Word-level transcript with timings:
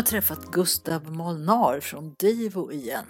Har 0.00 0.04
träffat 0.04 0.50
Gustav 0.50 1.12
Molnar 1.12 1.80
från 1.80 2.14
Divo 2.18 2.72
igen. 2.72 3.06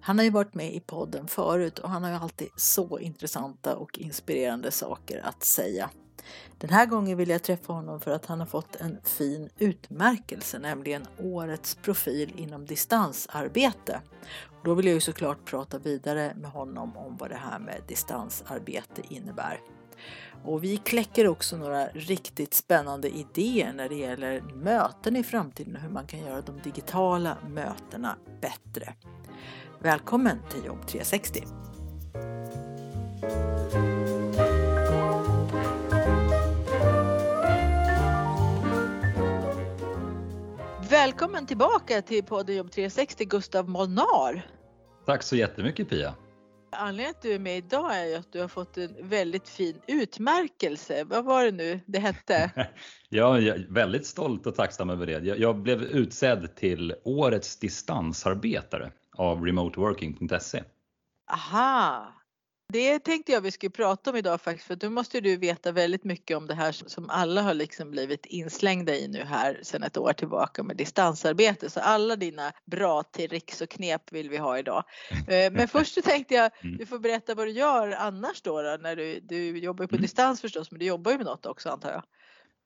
Han 0.00 0.18
har 0.18 0.24
ju 0.24 0.30
varit 0.30 0.54
med 0.54 0.74
i 0.74 0.80
podden 0.80 1.28
förut 1.28 1.78
och 1.78 1.90
han 1.90 2.02
har 2.02 2.10
ju 2.10 2.16
alltid 2.16 2.48
så 2.56 2.98
intressanta 2.98 3.76
och 3.76 3.98
inspirerande 3.98 4.70
saker 4.70 5.20
att 5.24 5.44
säga. 5.44 5.90
Den 6.58 6.70
här 6.70 6.86
gången 6.86 7.18
vill 7.18 7.28
jag 7.28 7.42
träffa 7.42 7.72
honom 7.72 8.00
för 8.00 8.10
att 8.10 8.26
han 8.26 8.40
har 8.40 8.46
fått 8.46 8.76
en 8.76 8.98
fin 9.04 9.48
utmärkelse, 9.58 10.58
nämligen 10.58 11.06
Årets 11.18 11.74
profil 11.74 12.32
inom 12.36 12.66
distansarbete. 12.66 14.00
Och 14.58 14.64
då 14.64 14.74
vill 14.74 14.86
jag 14.86 14.94
ju 14.94 15.00
såklart 15.00 15.44
prata 15.44 15.78
vidare 15.78 16.34
med 16.36 16.50
honom 16.50 16.96
om 16.96 17.16
vad 17.16 17.30
det 17.30 17.36
här 17.36 17.58
med 17.58 17.82
distansarbete 17.88 19.02
innebär. 19.08 19.60
Och 20.44 20.64
vi 20.64 20.76
kläcker 20.76 21.26
också 21.26 21.56
några 21.56 21.86
riktigt 21.86 22.54
spännande 22.54 23.08
idéer 23.08 23.72
när 23.72 23.88
det 23.88 23.94
gäller 23.94 24.40
möten 24.40 25.16
i 25.16 25.22
framtiden 25.24 25.76
och 25.76 25.82
hur 25.82 25.90
man 25.90 26.06
kan 26.06 26.20
göra 26.20 26.40
de 26.40 26.60
digitala 26.64 27.36
mötena 27.48 28.16
bättre. 28.40 28.94
Välkommen 29.78 30.38
till 30.50 30.64
Jobb 30.64 30.86
360! 30.86 31.42
Välkommen 40.90 41.46
tillbaka 41.46 42.02
till 42.02 42.24
podden 42.24 42.56
Jobb 42.56 42.70
360 42.70 43.24
Gustav 43.24 43.68
Molnar. 43.68 44.46
Tack 45.06 45.22
så 45.22 45.36
jättemycket 45.36 45.88
Pia. 45.88 46.14
Anledningen 46.72 47.10
att 47.10 47.22
du 47.22 47.32
är 47.32 47.38
med 47.38 47.58
idag 47.58 47.96
är 47.96 48.04
ju 48.04 48.14
att 48.14 48.32
du 48.32 48.40
har 48.40 48.48
fått 48.48 48.76
en 48.76 49.08
väldigt 49.08 49.48
fin 49.48 49.80
utmärkelse. 49.86 51.04
Vad 51.04 51.24
var 51.24 51.44
det 51.44 51.50
nu 51.50 51.80
det 51.86 51.98
hette? 51.98 52.50
ja, 53.08 53.40
jag 53.40 53.56
är 53.56 53.66
väldigt 53.70 54.06
stolt 54.06 54.46
och 54.46 54.54
tacksam 54.54 54.90
över 54.90 55.06
det. 55.06 55.12
Jag, 55.12 55.38
jag 55.38 55.56
blev 55.56 55.82
utsedd 55.82 56.56
till 56.56 56.94
Årets 57.04 57.58
distansarbetare 57.58 58.92
av 59.16 59.44
remoteworking.se. 59.44 60.62
Aha, 61.32 62.12
det 62.72 62.98
tänkte 62.98 63.32
jag 63.32 63.40
vi 63.40 63.50
skulle 63.50 63.70
prata 63.70 64.10
om 64.10 64.16
idag 64.16 64.40
faktiskt 64.40 64.66
för 64.66 64.76
då 64.76 64.90
måste 64.90 65.20
du 65.20 65.36
veta 65.36 65.72
väldigt 65.72 66.04
mycket 66.04 66.36
om 66.36 66.46
det 66.46 66.54
här 66.54 66.72
som 66.72 67.10
alla 67.10 67.42
har 67.42 67.54
liksom 67.54 67.90
blivit 67.90 68.26
inslängda 68.26 68.94
i 68.96 69.08
nu 69.08 69.24
här 69.24 69.60
sedan 69.62 69.82
ett 69.82 69.96
år 69.96 70.12
tillbaka 70.12 70.62
med 70.62 70.76
distansarbete. 70.76 71.70
Så 71.70 71.80
alla 71.80 72.16
dina 72.16 72.52
bra 72.64 73.02
tricks 73.02 73.60
och 73.60 73.68
knep 73.68 74.12
vill 74.12 74.30
vi 74.30 74.36
ha 74.36 74.58
idag. 74.58 74.84
Eh, 75.28 75.52
men 75.52 75.68
först 75.68 75.94
så 75.94 76.02
tänkte 76.02 76.34
jag 76.34 76.50
mm. 76.64 76.76
du 76.76 76.86
får 76.86 76.98
berätta 76.98 77.34
vad 77.34 77.46
du 77.46 77.50
gör 77.50 77.90
annars 77.90 78.42
då, 78.42 78.62
då 78.62 78.76
när 78.80 78.96
du, 78.96 79.20
du 79.20 79.58
jobbar 79.58 79.86
på 79.86 79.94
mm. 79.94 80.02
distans 80.02 80.40
förstås 80.40 80.70
men 80.70 80.78
du 80.80 80.86
jobbar 80.86 81.12
ju 81.12 81.16
med 81.16 81.26
något 81.26 81.46
också 81.46 81.68
antar 81.68 81.90
jag. 81.90 82.02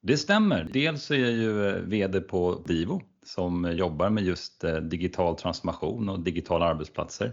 Det 0.02 0.16
stämmer. 0.16 0.68
Dels 0.72 1.10
är 1.10 1.16
jag 1.16 1.30
ju 1.30 1.68
eh, 1.68 1.74
VD 1.74 2.20
på 2.20 2.62
Divo 2.66 3.02
som 3.24 3.72
jobbar 3.72 4.10
med 4.10 4.24
just 4.24 4.64
eh, 4.64 4.76
digital 4.76 5.36
transformation 5.36 6.08
och 6.08 6.20
digitala 6.20 6.66
arbetsplatser. 6.66 7.32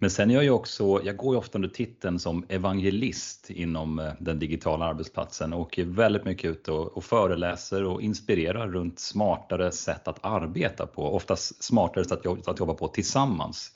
Men 0.00 0.10
sen 0.10 0.30
är 0.30 0.34
jag 0.34 0.44
ju 0.44 0.50
också, 0.50 1.00
jag 1.04 1.16
går 1.16 1.34
ju 1.34 1.38
ofta 1.38 1.58
under 1.58 1.68
titeln 1.68 2.18
som 2.18 2.44
evangelist 2.48 3.50
inom 3.50 3.98
eh, 3.98 4.12
den 4.18 4.38
digitala 4.38 4.84
arbetsplatsen 4.84 5.52
och 5.52 5.78
är 5.78 5.84
väldigt 5.84 6.24
mycket 6.24 6.50
ute 6.50 6.72
och, 6.72 6.96
och 6.96 7.04
föreläser 7.04 7.84
och 7.84 8.02
inspirerar 8.02 8.68
runt 8.68 8.98
smartare 8.98 9.72
sätt 9.72 10.08
att 10.08 10.18
arbeta 10.24 10.86
på, 10.86 11.14
oftast 11.14 11.64
smartare 11.64 12.04
sätt 12.04 12.26
att, 12.26 12.48
att 12.48 12.60
jobba 12.60 12.74
på 12.74 12.88
tillsammans. 12.88 13.72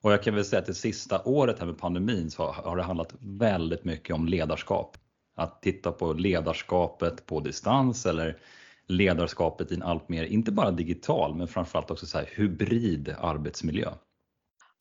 Och 0.00 0.12
jag 0.12 0.22
kan 0.22 0.34
väl 0.34 0.44
säga 0.44 0.60
att 0.60 0.66
det 0.66 0.74
sista 0.74 1.22
året 1.24 1.58
här 1.58 1.66
med 1.66 1.78
pandemin 1.78 2.30
så 2.30 2.52
har 2.52 2.76
det 2.76 2.82
handlat 2.82 3.14
väldigt 3.20 3.84
mycket 3.84 4.14
om 4.14 4.26
ledarskap. 4.26 4.96
Att 5.36 5.62
titta 5.62 5.92
på 5.92 6.12
ledarskapet 6.12 7.26
på 7.26 7.40
distans 7.40 8.06
eller 8.06 8.38
ledarskapet 8.86 9.72
i 9.72 9.74
en 9.74 9.82
allt 9.82 10.08
mer, 10.08 10.24
inte 10.24 10.52
bara 10.52 10.70
digital, 10.70 11.34
men 11.34 11.48
framförallt 11.48 11.90
också 11.90 12.06
så 12.06 12.18
här 12.18 12.28
hybrid 12.36 13.14
arbetsmiljö. 13.20 13.88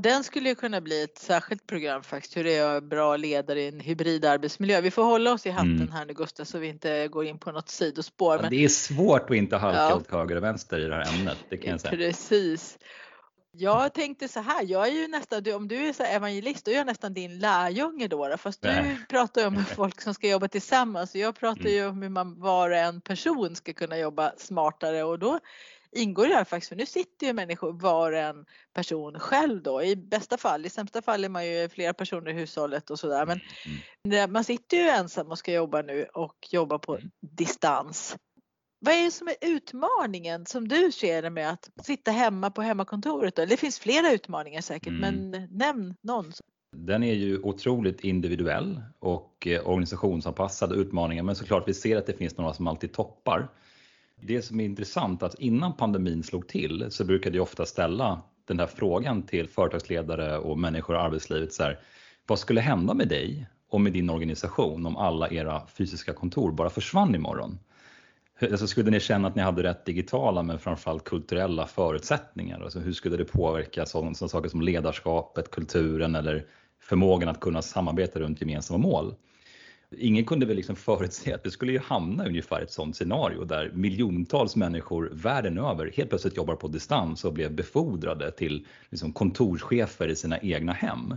Den 0.01 0.23
skulle 0.23 0.49
ju 0.49 0.55
kunna 0.55 0.81
bli 0.81 1.03
ett 1.03 1.17
särskilt 1.17 1.67
program 1.67 2.03
faktiskt, 2.03 2.37
hur 2.37 2.43
det 2.43 2.55
är 2.55 2.81
bra 2.81 3.17
ledare 3.17 3.61
i 3.61 3.67
en 3.67 3.79
hybrid 3.79 4.25
arbetsmiljö. 4.25 4.81
Vi 4.81 4.91
får 4.91 5.03
hålla 5.03 5.33
oss 5.33 5.45
i 5.45 5.49
hatten 5.49 5.75
mm. 5.75 5.91
här 5.91 6.05
nu 6.05 6.13
Gustav 6.13 6.45
så 6.45 6.59
vi 6.59 6.67
inte 6.67 7.07
går 7.07 7.25
in 7.25 7.39
på 7.39 7.51
något 7.51 7.69
sidospår. 7.69 8.35
Ja, 8.35 8.41
men... 8.41 8.51
Det 8.51 8.63
är 8.63 8.69
svårt 8.69 9.29
att 9.29 9.35
inte 9.35 9.57
halka 9.57 9.79
ja. 9.79 9.95
åt 9.95 10.11
höger 10.11 10.35
och 10.35 10.43
vänster 10.43 10.79
i 10.79 10.87
det 10.87 10.95
här 10.95 11.19
ämnet, 11.19 11.37
det 11.49 11.57
kan 11.57 11.71
jag 11.71 11.81
säga. 11.81 11.91
Precis. 11.91 12.77
Jag 13.51 13.93
tänkte 13.93 14.27
så 14.27 14.39
här, 14.39 14.63
jag 14.63 14.87
är 14.87 14.91
ju 14.91 15.07
nästan, 15.07 15.53
om 15.53 15.67
du 15.67 15.75
är 15.75 15.93
så 15.93 16.03
evangelist, 16.03 16.65
då 16.65 16.71
är 16.71 16.75
jag 16.75 16.85
nästan 16.85 17.13
din 17.13 17.39
lärjunge 17.39 18.07
då, 18.07 18.35
fast 18.37 18.61
du 18.61 18.97
pratar 19.09 19.41
ju 19.41 19.47
om 19.47 19.65
folk 19.75 20.01
som 20.01 20.13
ska 20.13 20.29
jobba 20.29 20.47
tillsammans 20.47 21.15
och 21.15 21.21
jag 21.21 21.35
pratar 21.35 21.61
mm. 21.61 21.73
ju 21.73 21.87
om 21.87 22.01
hur 22.01 22.09
man 22.09 22.39
var 22.39 22.69
och 22.69 22.77
en 22.77 23.01
person 23.01 23.55
ska 23.55 23.73
kunna 23.73 23.97
jobba 23.97 24.33
smartare 24.37 25.03
och 25.03 25.19
då 25.19 25.39
ingår 25.91 26.25
i 26.25 26.29
det 26.29 26.35
här 26.35 26.43
faktiskt 26.43 26.69
för 26.69 26.75
nu 26.75 26.85
sitter 26.85 27.27
ju 27.27 27.33
människor 27.33 27.73
var 27.73 28.11
en 28.11 28.45
person 28.73 29.19
själv 29.19 29.63
då 29.63 29.83
i 29.83 29.95
bästa 29.95 30.37
fall. 30.37 30.65
I 30.65 30.69
sämsta 30.69 31.01
fall 31.01 31.23
är 31.23 31.29
man 31.29 31.47
ju 31.47 31.69
flera 31.69 31.93
personer 31.93 32.31
i 32.31 32.33
hushållet 32.33 32.89
och 32.89 32.99
sådär 32.99 33.25
men 33.25 33.39
mm. 34.03 34.33
man 34.33 34.43
sitter 34.43 34.77
ju 34.77 34.89
ensam 34.89 35.31
och 35.31 35.37
ska 35.37 35.53
jobba 35.53 35.81
nu 35.81 36.05
och 36.13 36.47
jobba 36.51 36.79
på 36.79 36.95
mm. 36.95 37.09
distans. 37.21 38.17
Vad 38.79 38.93
är 38.93 39.03
det 39.03 39.11
som 39.11 39.27
är 39.27 39.35
utmaningen 39.41 40.45
som 40.45 40.67
du 40.67 40.91
ser 40.91 41.21
det 41.21 41.29
med 41.29 41.49
att 41.49 41.69
sitta 41.83 42.11
hemma 42.11 42.51
på 42.51 42.61
hemmakontoret? 42.61 43.35
Då? 43.35 43.45
Det 43.45 43.57
finns 43.57 43.79
flera 43.79 44.11
utmaningar 44.11 44.61
säkert 44.61 44.87
mm. 44.87 45.29
men 45.29 45.47
nämn 45.51 45.95
någon. 46.01 46.31
Den 46.75 47.03
är 47.03 47.13
ju 47.13 47.39
otroligt 47.39 47.99
individuell 47.99 48.81
och 48.99 49.47
eh, 49.47 49.67
organisationsanpassad 49.67 50.73
utmaningar 50.73 51.23
men 51.23 51.35
såklart 51.35 51.67
vi 51.67 51.73
ser 51.73 51.97
att 51.97 52.05
det 52.05 52.13
finns 52.13 52.37
några 52.37 52.53
som 52.53 52.67
alltid 52.67 52.93
toppar. 52.93 53.49
Det 54.21 54.41
som 54.41 54.59
är 54.59 54.65
intressant 54.65 55.21
är 55.21 55.25
att 55.25 55.39
innan 55.39 55.73
pandemin 55.73 56.23
slog 56.23 56.47
till 56.47 56.85
så 56.89 57.05
brukade 57.05 57.37
jag 57.37 57.43
ofta 57.43 57.65
ställa 57.65 58.21
den 58.47 58.59
här 58.59 58.67
frågan 58.67 59.21
till 59.23 59.47
företagsledare 59.47 60.37
och 60.37 60.59
människor 60.59 60.95
i 60.95 60.99
arbetslivet. 60.99 61.53
Så 61.53 61.63
här, 61.63 61.79
vad 62.27 62.39
skulle 62.39 62.61
hända 62.61 62.93
med 62.93 63.07
dig 63.07 63.47
och 63.69 63.81
med 63.81 63.93
din 63.93 64.09
organisation 64.09 64.85
om 64.85 64.97
alla 64.97 65.29
era 65.29 65.67
fysiska 65.67 66.13
kontor 66.13 66.51
bara 66.51 66.69
försvann 66.69 67.15
imorgon? 67.15 67.59
Alltså 68.41 68.67
skulle 68.67 68.91
ni 68.91 68.99
känna 68.99 69.27
att 69.27 69.35
ni 69.35 69.41
hade 69.41 69.63
rätt 69.63 69.85
digitala 69.85 70.43
men 70.43 70.59
framförallt 70.59 71.03
kulturella 71.03 71.65
förutsättningar? 71.65 72.61
Alltså 72.61 72.79
hur 72.79 72.93
skulle 72.93 73.17
det 73.17 73.25
påverka 73.25 73.85
sådana 73.85 74.13
saker 74.13 74.49
som 74.49 74.61
ledarskapet, 74.61 75.51
kulturen 75.51 76.15
eller 76.15 76.45
förmågan 76.79 77.29
att 77.29 77.39
kunna 77.39 77.61
samarbeta 77.61 78.19
runt 78.19 78.41
gemensamma 78.41 78.77
mål? 78.77 79.15
Ingen 79.95 80.25
kunde 80.25 80.45
väl 80.45 80.55
liksom 80.55 80.75
förutse 80.75 81.33
att 81.33 81.45
vi 81.45 81.51
skulle 81.51 81.71
ju 81.71 81.79
hamna 81.79 82.25
ungefär 82.25 82.61
ett 82.61 82.71
sådant 82.71 82.95
scenario 82.95 83.43
där 83.43 83.71
miljontals 83.73 84.55
människor 84.55 85.09
världen 85.13 85.57
över 85.57 85.91
helt 85.95 86.09
plötsligt 86.09 86.37
jobbar 86.37 86.55
på 86.55 86.67
distans 86.67 87.25
och 87.25 87.33
blev 87.33 87.55
befordrade 87.55 88.31
till 88.31 88.67
liksom 88.89 89.13
kontorschefer 89.13 90.07
i 90.07 90.15
sina 90.15 90.39
egna 90.39 90.73
hem. 90.73 91.15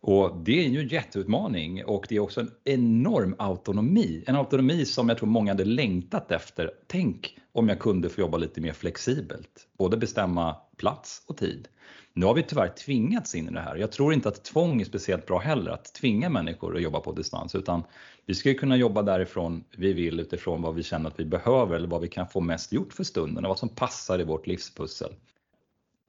Och 0.00 0.36
det 0.44 0.64
är 0.64 0.68
ju 0.68 0.80
en 0.80 0.88
jätteutmaning 0.88 1.84
och 1.84 2.06
det 2.08 2.16
är 2.16 2.20
också 2.20 2.40
en 2.40 2.50
enorm 2.64 3.34
autonomi. 3.38 4.24
En 4.26 4.36
autonomi 4.36 4.84
som 4.84 5.08
jag 5.08 5.18
tror 5.18 5.28
många 5.28 5.52
hade 5.52 5.64
längtat 5.64 6.32
efter. 6.32 6.70
Tänk 6.86 7.38
om 7.52 7.68
jag 7.68 7.78
kunde 7.78 8.08
få 8.08 8.20
jobba 8.20 8.38
lite 8.38 8.60
mer 8.60 8.72
flexibelt, 8.72 9.68
både 9.78 9.96
bestämma 9.96 10.56
plats 10.76 11.22
och 11.26 11.36
tid. 11.36 11.68
Nu 12.14 12.26
har 12.26 12.34
vi 12.34 12.42
tyvärr 12.42 12.68
tvingats 12.68 13.34
in 13.34 13.48
i 13.48 13.52
det 13.52 13.60
här. 13.60 13.76
Jag 13.76 13.92
tror 13.92 14.12
inte 14.12 14.28
att 14.28 14.44
tvång 14.44 14.80
är 14.80 14.84
speciellt 14.84 15.26
bra 15.26 15.38
heller, 15.38 15.70
att 15.70 15.94
tvinga 15.94 16.28
människor 16.28 16.76
att 16.76 16.82
jobba 16.82 17.00
på 17.00 17.12
distans, 17.12 17.54
utan 17.54 17.82
vi 18.26 18.34
ska 18.34 18.54
kunna 18.54 18.76
jobba 18.76 19.02
därifrån 19.02 19.64
vi 19.76 19.92
vill 19.92 20.20
utifrån 20.20 20.62
vad 20.62 20.74
vi 20.74 20.82
känner 20.82 21.10
att 21.10 21.20
vi 21.20 21.24
behöver 21.24 21.76
eller 21.76 21.88
vad 21.88 22.00
vi 22.00 22.08
kan 22.08 22.28
få 22.28 22.40
mest 22.40 22.72
gjort 22.72 22.92
för 22.92 23.04
stunden 23.04 23.44
och 23.44 23.48
vad 23.48 23.58
som 23.58 23.68
passar 23.68 24.20
i 24.20 24.24
vårt 24.24 24.46
livspussel. 24.46 25.12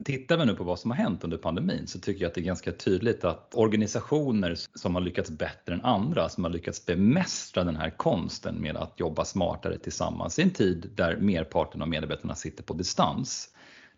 Tittar 0.04 0.36
vi 0.36 0.44
nu 0.44 0.54
på 0.54 0.64
vad 0.64 0.78
som 0.78 0.90
har 0.90 0.98
hänt 0.98 1.24
under 1.24 1.36
pandemin 1.36 1.86
så 1.86 1.98
tycker 1.98 2.22
jag 2.22 2.28
att 2.28 2.34
det 2.34 2.40
är 2.40 2.44
ganska 2.44 2.72
tydligt 2.72 3.24
att 3.24 3.54
organisationer 3.54 4.56
som 4.74 4.94
har 4.94 5.02
lyckats 5.02 5.30
bättre 5.30 5.74
än 5.74 5.84
andra, 5.84 6.28
som 6.28 6.44
har 6.44 6.50
lyckats 6.50 6.86
bemästra 6.86 7.64
den 7.64 7.76
här 7.76 7.90
konsten 7.90 8.54
med 8.60 8.76
att 8.76 9.00
jobba 9.00 9.24
smartare 9.24 9.78
tillsammans 9.78 10.38
i 10.38 10.42
en 10.42 10.50
tid 10.50 10.90
där 10.94 11.16
merparten 11.16 11.82
av 11.82 11.88
medarbetarna 11.88 12.34
sitter 12.34 12.62
på 12.62 12.74
distans, 12.74 13.53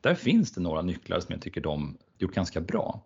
där 0.07 0.15
finns 0.15 0.53
det 0.53 0.61
några 0.61 0.83
nycklar 0.83 1.21
som 1.21 1.33
jag 1.33 1.43
tycker 1.43 1.61
de 1.61 1.99
gjort 2.19 2.35
ganska 2.35 2.61
bra. 2.61 3.01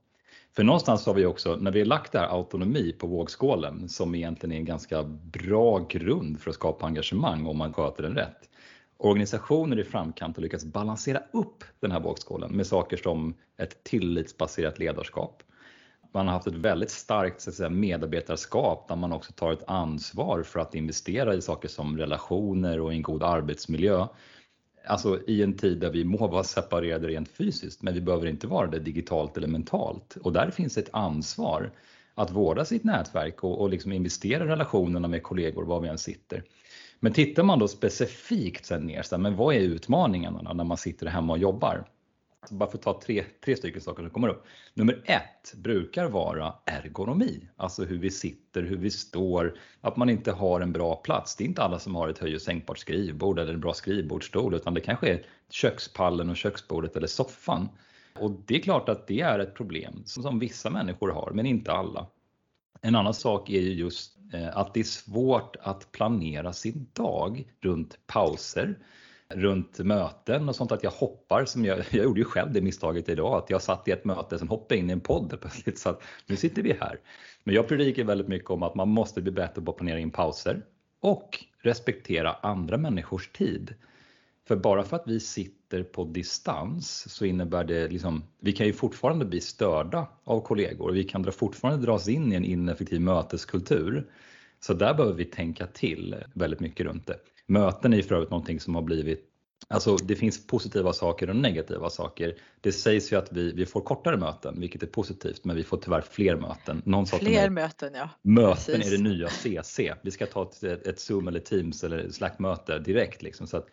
För 0.56 0.64
någonstans 0.64 1.06
har 1.06 1.14
vi 1.14 1.26
också, 1.26 1.56
när 1.56 1.70
vi 1.70 1.79
har 1.79 1.87
lagt 1.87 2.12
det 2.12 2.19
här 2.19 2.37
autonomi 2.37 2.93
på 2.93 3.06
vågskålen 3.06 3.88
som 3.88 4.14
egentligen 4.14 4.52
är 4.52 4.56
en 4.56 4.64
ganska 4.64 5.02
bra 5.05 5.79
grund 5.79 6.41
för 6.41 6.50
att 6.50 6.55
skapa 6.55 6.87
engagemang 6.87 7.47
om 7.47 7.58
man 7.58 7.73
sköter 7.73 8.02
den 8.02 8.14
rätt. 8.14 8.49
organisationer 8.97 9.79
i 9.79 9.85
framkant 9.85 10.37
har 10.37 10.43
lyckats 10.43 10.64
balansera 10.64 11.23
upp 11.32 11.64
den 11.81 11.93
här 11.93 12.00
vågskålen 12.00 12.50
med 12.56 12.67
saker 12.67 12.97
som 12.97 13.35
ett 13.56 13.85
tillitsbaserat 13.85 14.79
ledarskap. 14.79 15.43
Man 16.12 16.26
har 16.26 16.35
haft 16.35 16.46
ett 16.46 16.55
väldigt 16.55 16.91
starkt 16.91 17.41
så 17.41 17.50
att 17.50 17.56
säga, 17.56 17.70
medarbetarskap 17.70 18.88
där 18.88 18.96
man 18.96 19.12
också 19.12 19.32
tar 19.32 19.53
ett 19.53 19.64
ansvar 19.67 20.43
för 20.43 20.61
att 20.61 20.75
investera 20.75 21.35
i 21.35 21.43
saker 21.43 21.69
som 21.69 21.99
relationer 21.99 22.81
och 22.81 22.93
en 22.93 23.03
god 23.03 23.23
arbetsmiljö. 23.23 24.06
Alltså 24.87 25.21
i 25.27 25.43
en 25.43 25.56
tid 25.56 25.79
där 25.79 25.91
vi 25.91 26.05
må 26.05 26.27
vara 26.27 26.44
separerade 26.44 27.09
rent 27.09 27.29
fysiskt, 27.29 27.82
men 27.82 27.94
vi 27.94 28.00
behöver 28.00 28.27
inte 28.27 28.47
vara 28.47 28.67
det 28.67 28.79
digitalt 28.79 29.37
eller 29.37 29.49
mentalt. 29.49 30.17
Och 30.23 30.32
där 30.32 30.50
finns 30.50 30.79
ett 30.79 30.88
ansvar 30.93 31.71
att 32.15 32.31
vårda 32.31 32.65
sitt 32.65 32.85
nätverk 32.85 33.44
och, 33.44 33.61
och 33.61 33.71
liksom 33.71 33.93
investera 33.93 34.44
i 34.44 34.49
relationerna 34.49 35.09
med 35.09 35.23
kollegor 35.23 35.65
var 35.65 35.81
vi 35.81 35.88
än 35.88 35.99
sitter. 35.99 36.43
Men 37.00 37.12
tittar 37.12 37.43
man 37.43 37.59
då 37.59 37.69
specifikt 37.69 38.67
sen 38.67 38.87
ner, 38.87 39.03
så 39.03 39.17
här, 39.17 39.23
men 39.23 39.37
vad 39.37 39.55
är 39.55 39.61
utmaningarna 39.61 40.53
när 40.53 40.65
man 40.65 40.77
sitter 40.77 41.06
hemma 41.06 41.32
och 41.32 41.38
jobbar? 41.38 41.85
Bara 42.51 42.71
för 42.71 42.79
att 42.79 42.83
ta 42.83 43.01
tre, 43.01 43.25
tre 43.45 43.57
stycken 43.57 43.81
saker 43.81 44.03
som 44.03 44.11
kommer 44.11 44.29
upp. 44.29 44.45
Nummer 44.75 45.03
ett 45.05 45.55
brukar 45.55 46.09
vara 46.09 46.55
ergonomi, 46.65 47.49
alltså 47.57 47.85
hur 47.85 47.99
vi 47.99 48.11
sitter, 48.11 48.63
hur 48.63 48.77
vi 48.77 48.91
står, 48.91 49.59
att 49.81 49.97
man 49.97 50.11
inte 50.11 50.33
har 50.33 50.61
en 50.61 50.73
bra 50.73 50.97
plats. 50.97 51.37
Det 51.37 51.45
är 51.45 51.49
inte 51.49 51.63
alla 51.63 51.79
som 51.79 51.95
har 51.95 52.09
ett 52.09 52.19
höj 52.19 52.35
och 52.35 52.43
sänkbart 52.43 52.79
skrivbord 52.79 53.39
eller 53.39 53.55
en 53.55 53.61
bra 53.61 53.75
skrivbordsstol, 53.75 54.55
utan 54.55 54.75
det 54.75 54.81
kanske 54.81 55.09
är 55.09 55.27
kökspallen 55.51 56.31
och 56.31 56.37
köksbordet 56.37 56.97
eller 56.97 57.07
soffan. 57.07 57.69
Och 58.19 58.31
det 58.31 58.57
är 58.57 58.61
klart 58.61 58.89
att 58.89 59.07
det 59.07 59.21
är 59.21 59.39
ett 59.39 59.55
problem 59.55 60.03
som 60.07 60.39
vissa 60.39 60.71
människor 60.71 61.11
har, 61.11 61.31
men 61.35 61.47
inte 61.47 61.73
alla. 61.73 62.07
En 62.81 62.95
annan 62.95 63.15
sak 63.15 63.51
är 63.51 63.61
ju 63.61 63.73
just 63.75 64.19
eh, 64.33 64.57
att 64.57 64.75
det 64.75 64.81
är 64.81 64.85
svårt 64.85 65.57
att 65.61 65.93
planera 65.93 66.53
sin 66.53 66.87
dag 66.93 67.53
runt 67.61 67.99
pauser, 68.07 68.79
runt 69.31 69.79
möten 69.79 70.49
och 70.49 70.56
sånt 70.56 70.73
att 70.73 70.82
jag 70.82 70.91
hoppar 70.91 71.44
som 71.44 71.65
jag, 71.65 71.79
jag 71.91 72.05
gjorde 72.05 72.21
ju 72.21 72.25
själv 72.25 72.53
det 72.53 72.61
misstaget 72.61 73.09
idag 73.09 73.35
att 73.35 73.50
jag 73.50 73.62
satt 73.62 73.88
i 73.88 73.91
ett 73.91 74.05
möte 74.05 74.38
sen 74.38 74.49
hoppade 74.49 74.79
in 74.79 74.91
i 74.91 74.93
en 74.93 75.00
podd 75.00 75.41
plötsligt 75.41 75.79
så 75.79 75.88
att 75.88 76.03
nu 76.27 76.37
sitter 76.37 76.62
vi 76.62 76.73
här. 76.73 77.00
Men 77.44 77.55
jag 77.55 77.69
predikar 77.69 78.05
väldigt 78.05 78.29
mycket 78.29 78.50
om 78.50 78.62
att 78.62 78.75
man 78.75 78.88
måste 78.88 79.23
bli 79.23 79.32
bättre 79.32 79.62
på 79.62 79.71
att 79.71 79.77
planera 79.77 79.99
in 79.99 80.11
pauser 80.11 80.62
och 81.00 81.44
respektera 81.62 82.32
andra 82.32 82.77
människors 82.77 83.29
tid. 83.29 83.75
För 84.49 84.56
bara 84.56 84.82
för 84.82 84.97
att 84.97 85.06
vi 85.06 85.21
sitter 85.21 85.82
på 85.82 86.05
distans 86.05 87.12
så 87.12 87.25
innebär 87.25 87.65
det 87.65 87.88
liksom, 87.88 88.25
vi 88.41 88.53
kan 88.53 88.67
ju 88.67 88.73
fortfarande 88.73 89.25
bli 89.25 89.41
störda 89.41 90.09
av 90.25 90.41
kollegor. 90.41 90.93
Vi 90.93 91.05
kan 91.05 91.32
fortfarande 91.32 91.87
dras 91.87 92.09
in 92.09 92.32
i 92.32 92.37
en 92.37 92.44
ineffektiv 92.44 93.00
möteskultur. 93.00 94.11
Så 94.61 94.75
där 94.75 94.94
behöver 94.94 95.17
vi 95.17 95.25
tänka 95.25 95.67
till 95.67 96.17
väldigt 96.35 96.61
mycket 96.61 96.87
runt 96.87 97.06
det. 97.06 97.17
Möten 97.50 97.93
är 97.93 97.97
ju 97.97 98.02
för 98.02 98.14
övrigt 98.14 98.31
någonting 98.31 98.61
som 98.61 98.75
har 98.75 98.82
blivit 98.82 99.26
Alltså 99.69 99.97
det 99.97 100.17
finns 100.17 100.47
positiva 100.47 100.93
saker 100.93 101.31
och 101.31 101.37
negativa 101.37 101.91
saker. 101.91 102.35
Det 102.61 102.73
sägs 102.73 103.12
ju 103.12 103.17
att 103.17 103.32
vi, 103.32 103.52
vi 103.52 103.67
får 103.67 103.81
kortare 103.81 104.17
möten, 104.17 104.61
vilket 104.61 104.82
är 104.82 104.87
positivt, 104.87 105.44
men 105.44 105.56
vi 105.56 105.62
får 105.62 105.76
tyvärr 105.76 106.00
fler 106.00 106.37
möten. 106.37 106.82
Någon 106.85 107.06
fler 107.06 107.50
möten, 107.50 107.94
ja. 107.94 108.08
Möten 108.23 108.75
Precis. 108.75 108.93
är 108.93 108.97
det 108.97 109.02
nya 109.02 109.29
CC. 109.29 109.94
Vi 110.02 110.11
ska 110.11 110.26
ta 110.26 110.43
ett, 110.43 110.62
ett 110.62 111.00
Zoom 111.00 111.29
eller 111.29 111.41
Teams 111.41 111.85
eller 111.85 112.11
Slack-möte 112.11 112.79
direkt. 112.79 113.23
Liksom, 113.23 113.47
så 113.47 113.56
att 113.56 113.67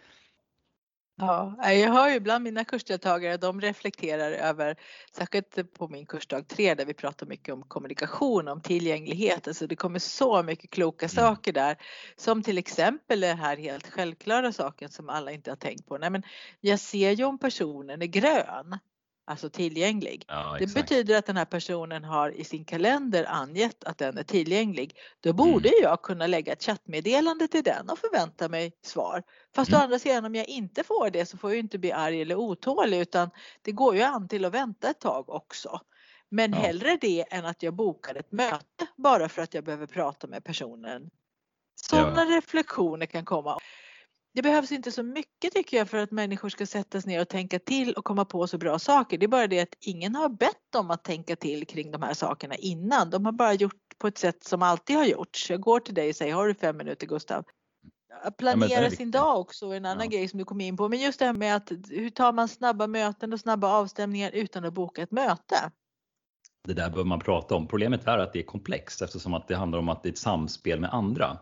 Ja, 1.20 1.72
jag 1.72 1.92
hör 1.92 2.10
ju 2.10 2.16
ibland 2.16 2.44
mina 2.44 2.66
kursdeltagare, 2.66 3.38
de 3.38 3.62
reflekterar 3.62 4.32
över, 4.32 4.76
särskilt 5.12 5.74
på 5.74 5.88
min 5.88 6.06
kursdag 6.06 6.48
3 6.48 6.76
där 6.76 6.86
vi 6.86 6.94
pratar 6.94 7.28
mycket 7.28 7.54
om 7.54 7.64
kommunikation, 7.64 8.48
om 8.48 8.62
tillgänglighet, 8.62 9.48
alltså 9.48 9.68
det 9.68 9.76
kommer 9.76 10.00
så 10.00 10.44
mycket 10.44 10.70
kloka 10.70 11.06
mm. 11.06 11.10
saker 11.10 11.54
där. 11.54 11.78
Som 12.16 12.44
till 12.44 12.58
exempel 12.58 13.20
den 13.20 13.38
här 13.38 13.58
helt 13.58 13.88
självklara 13.88 14.52
saken 14.52 14.90
som 14.90 15.10
alla 15.10 15.32
inte 15.32 15.52
har 15.52 15.56
tänkt 15.56 15.88
på. 15.88 15.98
Nej 15.98 16.10
men 16.10 16.24
jag 16.62 16.80
ser 16.80 17.12
ju 17.12 17.24
om 17.24 17.40
personen 17.40 18.02
är 18.02 18.06
grön 18.06 18.80
alltså 19.28 19.50
tillgänglig. 19.50 20.26
Ja, 20.28 20.56
det 20.60 20.74
betyder 20.74 21.18
att 21.18 21.26
den 21.26 21.38
här 21.38 21.46
personen 21.46 22.04
har 22.04 22.30
i 22.30 22.44
sin 22.44 22.66
kalender 22.66 23.26
angett 23.30 23.84
att 23.84 23.98
den 23.98 24.18
är 24.18 24.24
tillgänglig. 24.24 24.98
Då 25.20 25.34
borde 25.34 25.70
mm. 25.70 25.80
jag 25.82 26.02
kunna 26.02 26.28
lägga 26.28 26.54
ett 26.54 26.64
chattmeddelande 26.64 27.48
till 27.48 27.64
den 27.64 27.90
och 27.90 28.00
förvänta 28.00 28.50
mig 28.50 28.72
svar. 28.82 29.24
Fast 29.56 29.70
mm. 29.70 29.82
å 29.82 29.84
andra 29.84 30.00
sidan 30.00 30.26
om 30.26 30.36
jag 30.36 30.48
inte 30.48 30.84
får 30.84 31.10
det 31.10 31.26
så 31.26 31.38
får 31.38 31.52
jag 31.52 31.60
inte 31.60 31.78
bli 31.78 31.92
arg 31.92 32.22
eller 32.22 32.36
otålig 32.36 33.00
utan 33.00 33.30
det 33.62 33.72
går 33.72 33.96
ju 33.96 34.02
an 34.02 34.28
till 34.28 34.46
att 34.46 34.54
vänta 34.54 34.90
ett 34.90 35.00
tag 35.00 35.30
också. 35.30 35.80
Men 36.30 36.52
ja. 36.52 36.58
hellre 36.58 36.98
det 37.02 37.26
än 37.30 37.46
att 37.46 37.64
jag 37.64 37.74
bokar 37.74 38.16
ett 38.16 38.32
möte 38.32 38.88
bara 38.96 39.30
för 39.30 39.42
att 39.42 39.54
jag 39.54 39.64
behöver 39.64 39.88
prata 39.88 40.28
med 40.28 40.44
personen. 40.44 41.10
Sådana 41.76 42.26
ja. 42.26 42.38
reflektioner 42.38 43.06
kan 43.06 43.26
komma 43.26 43.60
det 44.38 44.44
behövs 44.44 44.72
inte 44.72 44.92
så 44.92 45.04
mycket 45.04 45.54
tycker 45.54 45.78
jag 45.78 45.90
för 45.90 45.98
att 45.98 46.12
människor 46.12 46.50
ska 46.50 46.66
sättas 46.66 47.06
ner 47.06 47.22
och 47.22 47.28
tänka 47.28 47.60
till 47.60 47.94
och 47.94 48.06
komma 48.06 48.26
på 48.26 48.48
så 48.48 48.58
bra 48.58 48.80
saker. 48.80 49.18
Det 49.18 49.26
är 49.26 49.28
bara 49.28 49.48
det 49.48 49.60
att 49.60 49.76
ingen 49.80 50.16
har 50.16 50.30
bett 50.30 50.72
dem 50.74 50.92
att 50.92 51.04
tänka 51.04 51.36
till 51.36 51.68
kring 51.68 51.92
de 51.92 52.02
här 52.02 52.14
sakerna 52.14 52.56
innan. 52.56 53.10
De 53.10 53.26
har 53.26 53.32
bara 53.32 53.54
gjort 53.54 53.74
på 53.98 54.08
ett 54.08 54.18
sätt 54.18 54.44
som 54.44 54.62
alltid 54.62 54.96
har 54.96 55.06
gjorts. 55.06 55.50
Jag 55.50 55.62
går 55.62 55.80
till 55.80 55.94
dig 55.94 56.10
och 56.10 56.16
säger, 56.16 56.34
har 56.34 56.48
du 56.48 56.54
fem 56.54 56.78
minuter 56.78 57.08
Gustav? 57.08 57.46
Att 58.24 58.38
planera 58.38 58.84
ja, 58.84 58.92
sin 58.92 59.12
dag 59.12 59.40
också 59.40 59.70
är 59.70 59.78
en 59.78 59.86
annan 59.86 60.08
ja. 60.12 60.18
grej 60.18 60.28
som 60.28 60.40
du 60.40 60.46
kom 60.46 60.62
in 60.62 60.78
på. 60.78 60.90
Men 60.90 61.00
just 61.00 61.20
det 61.20 61.26
här 61.26 61.34
med 61.34 61.56
att 61.56 61.72
hur 61.90 62.10
tar 62.10 62.34
man 62.34 62.48
snabba 62.48 62.88
möten 62.88 63.34
och 63.34 63.40
snabba 63.40 63.68
avstämningar 63.68 64.32
utan 64.32 64.66
att 64.66 64.74
boka 64.74 65.02
ett 65.02 65.12
möte? 65.12 65.72
Det 66.68 66.74
där 66.74 66.90
behöver 66.90 67.10
man 67.10 67.20
prata 67.20 67.56
om. 67.56 67.68
Problemet 67.68 68.08
är 68.08 68.18
att 68.18 68.34
det 68.34 68.40
är 68.40 68.44
komplext 68.44 69.02
eftersom 69.02 69.34
att 69.34 69.48
det 69.48 69.56
handlar 69.56 69.80
om 69.80 69.90
att 69.90 70.04
det 70.04 70.10
är 70.10 70.12
ett 70.12 70.18
samspel 70.18 70.80
med 70.80 70.94
andra. 70.94 71.38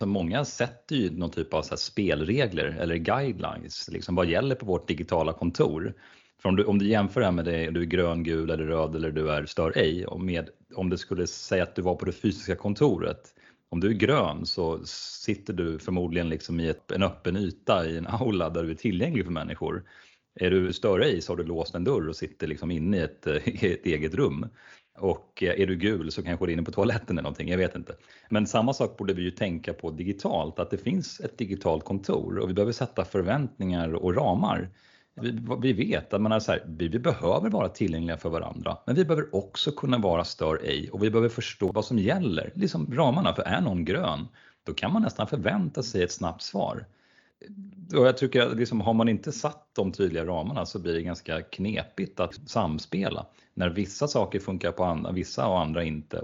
Så 0.00 0.06
många 0.06 0.44
sätter 0.44 0.96
ju 0.96 1.10
någon 1.10 1.30
typ 1.30 1.54
av 1.54 1.62
så 1.62 1.76
spelregler 1.76 2.76
eller 2.80 2.96
guidelines, 2.96 3.88
liksom 3.88 4.14
vad 4.14 4.26
gäller 4.26 4.54
på 4.54 4.66
vårt 4.66 4.88
digitala 4.88 5.32
kontor. 5.32 5.94
För 6.42 6.48
om 6.48 6.56
du, 6.56 6.64
om 6.64 6.78
du 6.78 6.88
jämför 6.88 7.20
det 7.20 7.26
här 7.26 7.32
med 7.32 7.44
det, 7.44 7.70
du 7.70 7.80
är 7.80 7.84
grön, 7.84 8.22
gul 8.22 8.50
eller 8.50 8.64
röd 8.64 8.96
eller 8.96 9.10
du 9.10 9.30
är 9.30 9.46
stör 9.46 9.72
ej, 9.76 10.06
och 10.06 10.20
med, 10.20 10.48
om 10.74 10.90
du 10.90 10.96
skulle 10.96 11.26
säga 11.26 11.62
att 11.62 11.74
du 11.74 11.82
var 11.82 11.94
på 11.94 12.04
det 12.04 12.12
fysiska 12.12 12.56
kontoret, 12.56 13.34
om 13.70 13.80
du 13.80 13.88
är 13.88 13.94
grön 13.94 14.46
så 14.46 14.80
sitter 15.24 15.52
du 15.52 15.78
förmodligen 15.78 16.28
liksom 16.28 16.60
i 16.60 16.68
ett, 16.68 16.90
en 16.90 17.02
öppen 17.02 17.36
yta 17.36 17.86
i 17.86 17.96
en 17.96 18.06
aula 18.20 18.50
där 18.50 18.62
du 18.62 18.70
är 18.70 18.74
tillgänglig 18.74 19.24
för 19.24 19.32
människor. 19.32 19.84
Är 20.40 20.50
du 20.50 20.72
stör 20.72 21.00
ej 21.00 21.20
så 21.20 21.32
har 21.32 21.36
du 21.36 21.44
låst 21.44 21.74
en 21.74 21.84
dörr 21.84 22.08
och 22.08 22.16
sitter 22.16 22.46
liksom 22.46 22.70
inne 22.70 22.96
i 22.96 23.00
ett, 23.00 23.26
i 23.44 23.72
ett 23.72 23.86
eget 23.86 24.14
rum. 24.14 24.46
Och 24.98 25.42
eh, 25.42 25.60
är 25.60 25.66
du 25.66 25.76
gul 25.76 26.12
så 26.12 26.22
kanske 26.22 26.46
du 26.46 26.50
är 26.50 26.52
inne 26.52 26.62
på 26.62 26.72
toaletten 26.72 27.18
eller 27.18 27.22
någonting, 27.22 27.48
jag 27.48 27.58
vet 27.58 27.76
inte. 27.76 27.94
Men 28.28 28.46
samma 28.46 28.72
sak 28.72 28.96
borde 28.96 29.14
vi 29.14 29.22
ju 29.22 29.30
tänka 29.30 29.72
på 29.72 29.90
digitalt, 29.90 30.58
att 30.58 30.70
det 30.70 30.78
finns 30.78 31.20
ett 31.20 31.38
digitalt 31.38 31.84
kontor 31.84 32.38
och 32.38 32.50
vi 32.50 32.54
behöver 32.54 32.72
sätta 32.72 33.04
förväntningar 33.04 33.94
och 33.94 34.14
ramar. 34.14 34.70
Vi, 35.20 35.40
vi 35.60 35.72
vet 35.72 36.14
att 36.14 36.20
man 36.20 36.32
är 36.32 36.40
så 36.40 36.52
här, 36.52 36.64
vi, 36.66 36.88
vi 36.88 36.98
behöver 36.98 37.50
vara 37.50 37.68
tillgängliga 37.68 38.16
för 38.16 38.28
varandra, 38.28 38.78
men 38.86 38.94
vi 38.94 39.04
behöver 39.04 39.34
också 39.34 39.72
kunna 39.72 39.98
vara 39.98 40.24
stör 40.24 40.60
ej 40.64 40.90
och 40.92 41.02
vi 41.02 41.10
behöver 41.10 41.28
förstå 41.28 41.72
vad 41.72 41.84
som 41.84 41.98
gäller, 41.98 42.52
liksom 42.54 42.94
ramarna. 42.94 43.34
För 43.34 43.42
är 43.42 43.60
någon 43.60 43.84
grön, 43.84 44.28
då 44.66 44.74
kan 44.74 44.92
man 44.92 45.02
nästan 45.02 45.26
förvänta 45.26 45.82
sig 45.82 46.02
ett 46.02 46.12
snabbt 46.12 46.42
svar. 46.42 46.86
Och 47.96 48.06
jag 48.06 48.16
tycker 48.16 48.42
att 48.42 48.56
liksom, 48.56 48.80
har 48.80 48.94
man 48.94 49.08
inte 49.08 49.32
satt 49.32 49.68
de 49.72 49.92
tydliga 49.92 50.24
ramarna 50.24 50.66
så 50.66 50.78
blir 50.78 50.94
det 50.94 51.02
ganska 51.02 51.42
knepigt 51.42 52.20
att 52.20 52.48
samspela. 52.48 53.26
När 53.54 53.68
vissa 53.68 54.08
saker 54.08 54.40
funkar 54.40 54.72
på 54.72 54.84
andra, 54.84 55.12
vissa 55.12 55.48
och 55.48 55.60
andra 55.60 55.84
inte. 55.84 56.22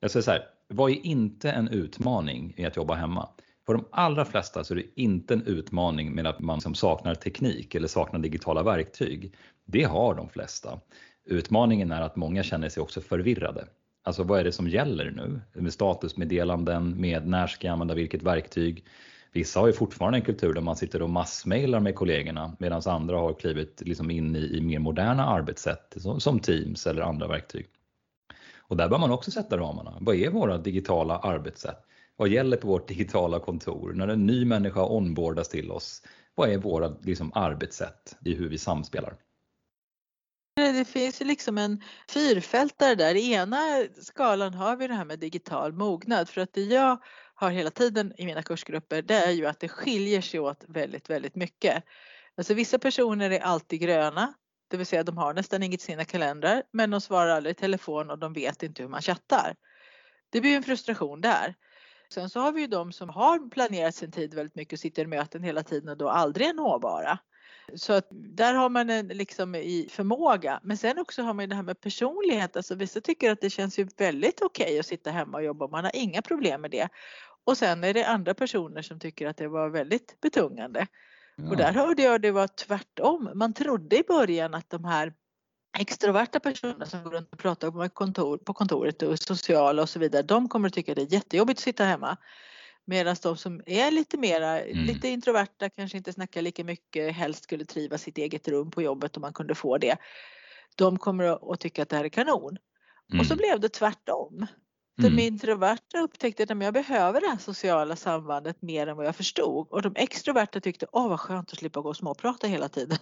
Jag 0.00 0.10
säger 0.10 0.24
så 0.24 0.30
här, 0.30 0.42
vad 0.68 0.90
är 0.90 1.06
inte 1.06 1.50
en 1.50 1.68
utmaning 1.68 2.54
i 2.56 2.64
att 2.64 2.76
jobba 2.76 2.94
hemma? 2.94 3.28
För 3.66 3.74
de 3.74 3.84
allra 3.90 4.24
flesta 4.24 4.64
så 4.64 4.74
är 4.74 4.76
det 4.76 5.00
inte 5.00 5.34
en 5.34 5.46
utmaning 5.46 6.14
med 6.14 6.26
att 6.26 6.40
man 6.40 6.56
liksom 6.56 6.74
saknar 6.74 7.14
teknik 7.14 7.74
eller 7.74 7.88
saknar 7.88 8.20
digitala 8.20 8.62
verktyg. 8.62 9.34
Det 9.64 9.84
har 9.84 10.14
de 10.14 10.28
flesta. 10.28 10.80
Utmaningen 11.24 11.92
är 11.92 12.02
att 12.02 12.16
många 12.16 12.42
känner 12.42 12.68
sig 12.68 12.82
också 12.82 13.00
förvirrade. 13.00 13.66
Alltså 14.02 14.22
vad 14.22 14.40
är 14.40 14.44
det 14.44 14.52
som 14.52 14.68
gäller 14.68 15.10
nu? 15.10 15.40
Med 15.62 15.72
statusmeddelanden, 15.72 17.00
med 17.00 17.26
när 17.26 17.46
ska 17.46 17.66
jag 17.66 17.72
använda 17.72 17.94
vilket 17.94 18.22
verktyg? 18.22 18.84
Vissa 19.32 19.60
har 19.60 19.66
ju 19.66 19.72
fortfarande 19.72 20.18
en 20.18 20.24
kultur 20.24 20.52
där 20.52 20.60
man 20.60 20.76
sitter 20.76 21.02
och 21.02 21.10
massmailar 21.10 21.80
med 21.80 21.94
kollegorna 21.94 22.56
medan 22.58 22.82
andra 22.86 23.18
har 23.18 23.34
klivit 23.34 23.82
liksom 23.84 24.10
in 24.10 24.36
i, 24.36 24.56
i 24.56 24.60
mer 24.60 24.78
moderna 24.78 25.26
arbetssätt 25.26 25.94
som, 25.96 26.20
som 26.20 26.40
Teams 26.40 26.86
eller 26.86 27.02
andra 27.02 27.26
verktyg. 27.26 27.66
Och 28.58 28.76
där 28.76 28.88
bör 28.88 28.98
man 28.98 29.10
också 29.10 29.30
sätta 29.30 29.56
ramarna. 29.56 29.98
Vad 30.00 30.16
är 30.16 30.30
våra 30.30 30.58
digitala 30.58 31.18
arbetssätt? 31.18 31.86
Vad 32.16 32.28
gäller 32.28 32.56
på 32.56 32.68
vårt 32.68 32.88
digitala 32.88 33.40
kontor? 33.40 33.92
När 33.92 34.08
en 34.08 34.26
ny 34.26 34.44
människa 34.44 34.84
onboardas 34.84 35.48
till 35.48 35.70
oss, 35.70 36.02
vad 36.34 36.50
är 36.50 36.58
våra 36.58 36.88
liksom, 37.02 37.32
arbetssätt 37.34 38.16
i 38.24 38.34
hur 38.34 38.48
vi 38.48 38.58
samspelar? 38.58 39.16
Eh, 40.60 40.72
det 40.74 40.84
finns 40.84 41.20
ju 41.20 41.24
liksom 41.24 41.58
en 41.58 41.82
fyrfältare 42.08 42.94
där. 42.94 43.14
I 43.14 43.32
ena 43.32 43.58
skalan 44.02 44.54
har 44.54 44.76
vi 44.76 44.86
det 44.86 44.94
här 44.94 45.04
med 45.04 45.18
digital 45.18 45.72
mognad 45.72 46.28
för 46.28 46.40
att 46.40 46.52
det 46.52 46.60
jag 46.60 46.98
hör 47.40 47.50
hela 47.50 47.70
tiden 47.70 48.12
i 48.16 48.26
mina 48.26 48.42
kursgrupper 48.42 49.02
det 49.02 49.14
är 49.14 49.30
ju 49.30 49.46
att 49.46 49.60
det 49.60 49.68
skiljer 49.68 50.20
sig 50.20 50.40
åt 50.40 50.64
väldigt, 50.68 51.10
väldigt 51.10 51.34
mycket. 51.34 51.84
Alltså 52.36 52.54
vissa 52.54 52.78
personer 52.78 53.30
är 53.30 53.40
alltid 53.40 53.80
gröna, 53.80 54.34
det 54.70 54.76
vill 54.76 54.86
säga 54.86 55.02
de 55.02 55.18
har 55.18 55.34
nästan 55.34 55.62
inget 55.62 55.80
i 55.80 55.84
sina 55.84 56.04
kalendrar 56.04 56.62
men 56.72 56.90
de 56.90 57.00
svarar 57.00 57.30
aldrig 57.30 57.56
i 57.56 57.60
telefon 57.60 58.10
och 58.10 58.18
de 58.18 58.32
vet 58.32 58.62
inte 58.62 58.82
hur 58.82 58.88
man 58.88 59.02
chattar. 59.02 59.56
Det 60.30 60.40
blir 60.40 60.56
en 60.56 60.62
frustration 60.62 61.20
där. 61.20 61.54
Sen 62.14 62.30
så 62.30 62.40
har 62.40 62.52
vi 62.52 62.60
ju 62.60 62.66
de 62.66 62.92
som 62.92 63.08
har 63.08 63.50
planerat 63.50 63.94
sin 63.94 64.12
tid 64.12 64.34
väldigt 64.34 64.54
mycket 64.54 64.72
och 64.72 64.80
sitter 64.80 65.02
i 65.02 65.06
möten 65.06 65.42
hela 65.42 65.62
tiden 65.62 65.88
och 65.88 65.96
då 65.96 66.08
aldrig 66.08 66.46
är 66.46 66.54
nåbara. 66.54 67.18
Så 67.74 67.92
att 67.92 68.08
där 68.10 68.54
har 68.54 68.68
man 68.68 68.90
en 68.90 69.08
liksom 69.08 69.54
i 69.54 69.88
förmåga. 69.90 70.60
Men 70.62 70.76
sen 70.76 70.98
också 70.98 71.22
har 71.22 71.34
man 71.34 71.42
ju 71.42 71.46
det 71.46 71.54
här 71.54 71.62
med 71.62 71.80
personlighet. 71.80 72.56
Alltså 72.56 72.74
vissa 72.74 73.00
tycker 73.00 73.30
att 73.30 73.40
det 73.40 73.50
känns 73.50 73.78
ju 73.78 73.88
väldigt 73.96 74.42
okej 74.42 74.64
okay 74.64 74.78
att 74.78 74.86
sitta 74.86 75.10
hemma 75.10 75.38
och 75.38 75.44
jobba. 75.44 75.68
Man 75.68 75.84
har 75.84 75.96
inga 75.96 76.22
problem 76.22 76.60
med 76.60 76.70
det. 76.70 76.88
Och 77.44 77.58
sen 77.58 77.84
är 77.84 77.94
det 77.94 78.04
andra 78.04 78.34
personer 78.34 78.82
som 78.82 78.98
tycker 78.98 79.26
att 79.26 79.36
det 79.36 79.48
var 79.48 79.68
väldigt 79.68 80.20
betungande. 80.20 80.86
Ja. 81.36 81.50
Och 81.50 81.56
där 81.56 81.72
hörde 81.72 82.02
jag 82.02 82.22
det 82.22 82.30
var 82.30 82.46
tvärtom. 82.46 83.30
Man 83.34 83.52
trodde 83.52 83.98
i 83.98 84.02
början 84.02 84.54
att 84.54 84.70
de 84.70 84.84
här 84.84 85.12
extroverta 85.78 86.40
personer 86.40 86.84
som 86.84 87.02
går 87.02 87.10
runt 87.10 87.32
och 87.32 87.38
pratar 87.38 87.70
på, 87.70 87.88
kontor, 87.88 88.38
på 88.38 88.54
kontoret 88.54 89.02
och 89.02 89.18
sociala 89.18 89.82
och 89.82 89.88
så 89.88 89.98
vidare, 89.98 90.22
de 90.22 90.48
kommer 90.48 90.68
att 90.68 90.74
tycka 90.74 90.94
det 90.94 91.02
är 91.02 91.12
jättejobbigt 91.12 91.58
att 91.58 91.64
sitta 91.64 91.84
hemma. 91.84 92.16
Medan 92.84 93.16
de 93.22 93.36
som 93.36 93.62
är 93.66 93.90
lite 93.90 94.18
mera, 94.18 94.60
mm. 94.60 94.84
lite 94.84 95.08
introverta, 95.08 95.70
kanske 95.70 95.96
inte 95.98 96.12
snackar 96.12 96.42
lika 96.42 96.64
mycket, 96.64 97.14
helst 97.14 97.44
skulle 97.44 97.64
triva 97.64 97.98
sitt 97.98 98.18
eget 98.18 98.48
rum 98.48 98.70
på 98.70 98.82
jobbet 98.82 99.16
om 99.16 99.20
man 99.20 99.32
kunde 99.32 99.54
få 99.54 99.78
det. 99.78 99.96
De 100.74 100.98
kommer 100.98 101.52
att 101.52 101.60
tycka 101.60 101.82
att 101.82 101.88
det 101.88 101.96
här 101.96 102.04
är 102.04 102.08
kanon. 102.08 102.58
Mm. 103.12 103.20
Och 103.20 103.26
så 103.26 103.34
mm. 103.34 103.38
blev 103.38 103.60
det 103.60 103.68
tvärtom. 103.68 104.46
Mm. 105.06 105.16
De 105.16 105.22
introverta 105.22 105.98
upptäckte 105.98 106.42
att 106.42 106.62
jag 106.62 106.74
behöver 106.74 107.20
det 107.20 107.26
här 107.26 107.38
sociala 107.38 107.96
sambandet 107.96 108.62
mer 108.62 108.86
än 108.86 108.96
vad 108.96 109.06
jag 109.06 109.16
förstod 109.16 109.68
och 109.70 109.82
de 109.82 109.92
extroverta 109.96 110.60
tyckte 110.60 110.86
åh 110.92 111.08
vad 111.08 111.20
skönt 111.20 111.52
att 111.52 111.58
slippa 111.58 111.80
gå 111.80 111.88
och 111.88 111.96
småprata 111.96 112.46
hela 112.46 112.68
tiden. 112.68 112.98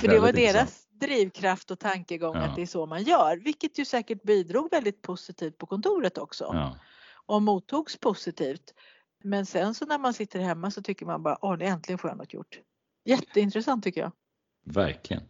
För 0.00 0.08
det 0.08 0.18
var 0.18 0.32
deras 0.32 0.86
drivkraft 1.00 1.70
och 1.70 1.78
tankegång 1.78 2.36
ja. 2.36 2.42
att 2.42 2.56
det 2.56 2.62
är 2.62 2.66
så 2.66 2.86
man 2.86 3.02
gör, 3.02 3.36
vilket 3.36 3.78
ju 3.78 3.84
säkert 3.84 4.22
bidrog 4.22 4.70
väldigt 4.70 5.02
positivt 5.02 5.58
på 5.58 5.66
kontoret 5.66 6.18
också. 6.18 6.44
Ja. 6.52 6.78
Och 7.26 7.42
mottogs 7.42 7.96
positivt. 7.96 8.74
Men 9.22 9.46
sen 9.46 9.74
så 9.74 9.86
när 9.86 9.98
man 9.98 10.14
sitter 10.14 10.40
hemma 10.40 10.70
så 10.70 10.82
tycker 10.82 11.06
man 11.06 11.22
bara 11.22 11.38
åh, 11.40 11.56
äntligen 11.60 11.98
får 11.98 12.10
jag 12.10 12.16
något 12.16 12.34
gjort. 12.34 12.60
Jätteintressant 13.04 13.84
tycker 13.84 14.00
jag. 14.00 14.12
Verkligen 14.64 15.22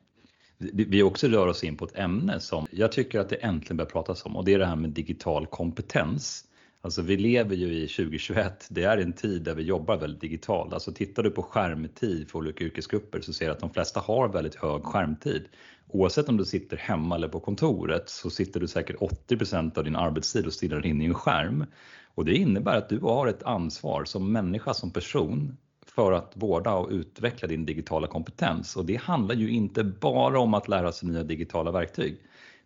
vi 0.58 1.02
också 1.02 1.28
rör 1.28 1.46
oss 1.46 1.64
in 1.64 1.76
på 1.76 1.84
ett 1.84 1.98
ämne 1.98 2.40
som 2.40 2.66
jag 2.70 2.92
tycker 2.92 3.20
att 3.20 3.28
det 3.28 3.36
äntligen 3.36 3.76
börjar 3.76 3.90
pratas 3.90 4.26
om 4.26 4.36
och 4.36 4.44
det 4.44 4.54
är 4.54 4.58
det 4.58 4.66
här 4.66 4.76
med 4.76 4.90
digital 4.90 5.46
kompetens. 5.46 6.44
Alltså 6.80 7.02
vi 7.02 7.16
lever 7.16 7.56
ju 7.56 7.74
i 7.74 7.88
2021, 7.88 8.66
det 8.70 8.84
är 8.84 8.98
en 8.98 9.12
tid 9.12 9.42
där 9.42 9.54
vi 9.54 9.62
jobbar 9.62 9.96
väldigt 9.96 10.20
digitalt. 10.20 10.72
Alltså 10.72 10.92
tittar 10.92 11.22
du 11.22 11.30
på 11.30 11.42
skärmtid 11.42 12.30
för 12.30 12.38
olika 12.38 12.64
yrkesgrupper 12.64 13.20
så 13.20 13.32
ser 13.32 13.46
du 13.46 13.52
att 13.52 13.60
de 13.60 13.70
flesta 13.70 14.00
har 14.00 14.28
väldigt 14.28 14.54
hög 14.54 14.82
skärmtid. 14.82 15.44
Oavsett 15.88 16.28
om 16.28 16.36
du 16.36 16.44
sitter 16.44 16.76
hemma 16.76 17.14
eller 17.14 17.28
på 17.28 17.40
kontoret 17.40 18.08
så 18.08 18.30
sitter 18.30 18.60
du 18.60 18.68
säkert 18.68 18.96
80% 18.96 19.78
av 19.78 19.84
din 19.84 19.96
arbetstid 19.96 20.46
och 20.46 20.52
stirrar 20.52 20.86
in 20.86 21.02
i 21.02 21.04
en 21.04 21.14
skärm. 21.14 21.66
Och 22.14 22.24
det 22.24 22.34
innebär 22.34 22.78
att 22.78 22.88
du 22.88 22.98
har 22.98 23.26
ett 23.26 23.42
ansvar 23.42 24.04
som 24.04 24.32
människa, 24.32 24.74
som 24.74 24.90
person 24.90 25.56
för 25.86 26.12
att 26.12 26.32
vårda 26.34 26.74
och 26.74 26.90
utveckla 26.90 27.48
din 27.48 27.66
digitala 27.66 28.06
kompetens. 28.06 28.76
Och 28.76 28.84
det 28.84 28.96
handlar 28.96 29.34
ju 29.34 29.50
inte 29.50 29.84
bara 29.84 30.40
om 30.40 30.54
att 30.54 30.68
lära 30.68 30.92
sig 30.92 31.08
nya 31.08 31.22
digitala 31.22 31.70
verktyg. 31.70 32.16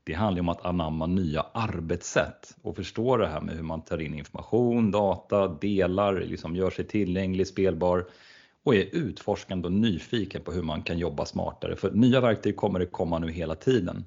Det 0.04 0.12
handlar 0.12 0.40
om 0.40 0.48
att 0.48 0.66
anamma 0.66 1.06
nya 1.06 1.46
arbetssätt 1.52 2.56
och 2.62 2.76
förstå 2.76 3.16
det 3.16 3.26
här 3.26 3.40
med 3.40 3.56
hur 3.56 3.62
man 3.62 3.82
tar 3.82 4.00
in 4.00 4.14
information, 4.14 4.90
data, 4.90 5.48
delar, 5.48 6.20
liksom 6.20 6.56
gör 6.56 6.70
sig 6.70 6.86
tillgänglig, 6.86 7.46
spelbar 7.46 8.06
och 8.64 8.74
är 8.74 8.84
utforskande 8.92 9.66
och 9.66 9.72
nyfiken 9.72 10.42
på 10.42 10.52
hur 10.52 10.62
man 10.62 10.82
kan 10.82 10.98
jobba 10.98 11.24
smartare. 11.24 11.76
För 11.76 11.90
nya 11.90 12.20
verktyg 12.20 12.56
kommer 12.56 12.78
det 12.78 12.86
komma 12.86 13.18
nu 13.18 13.30
hela 13.30 13.54
tiden. 13.54 14.04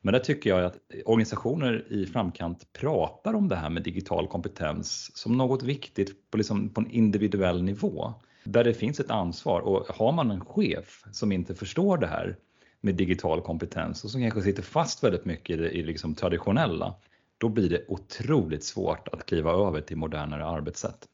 Men 0.00 0.12
där 0.12 0.20
tycker 0.20 0.50
jag 0.50 0.64
att 0.64 0.78
organisationer 1.04 1.92
i 1.92 2.06
framkant 2.06 2.72
pratar 2.72 3.34
om 3.34 3.48
det 3.48 3.56
här 3.56 3.70
med 3.70 3.82
digital 3.82 4.26
kompetens 4.28 5.16
som 5.16 5.36
något 5.36 5.62
viktigt 5.62 6.30
på, 6.30 6.36
liksom, 6.36 6.68
på 6.68 6.80
en 6.80 6.90
individuell 6.90 7.62
nivå 7.62 8.14
där 8.52 8.64
det 8.64 8.74
finns 8.74 9.00
ett 9.00 9.10
ansvar 9.10 9.60
och 9.60 9.86
har 9.96 10.12
man 10.12 10.30
en 10.30 10.44
chef 10.44 11.04
som 11.12 11.32
inte 11.32 11.54
förstår 11.54 11.98
det 11.98 12.06
här 12.06 12.36
med 12.80 12.94
digital 12.94 13.40
kompetens 13.40 14.04
och 14.04 14.10
som 14.10 14.20
kanske 14.20 14.42
sitter 14.42 14.62
fast 14.62 15.04
väldigt 15.04 15.24
mycket 15.24 15.58
i 15.58 15.62
det 15.62 15.70
i 15.70 15.82
liksom 15.82 16.14
traditionella, 16.14 16.94
då 17.38 17.48
blir 17.48 17.70
det 17.70 17.84
otroligt 17.88 18.64
svårt 18.64 19.08
att 19.08 19.26
kliva 19.26 19.52
över 19.52 19.80
till 19.80 19.96
modernare 19.96 20.46
arbetssätt. 20.46 21.06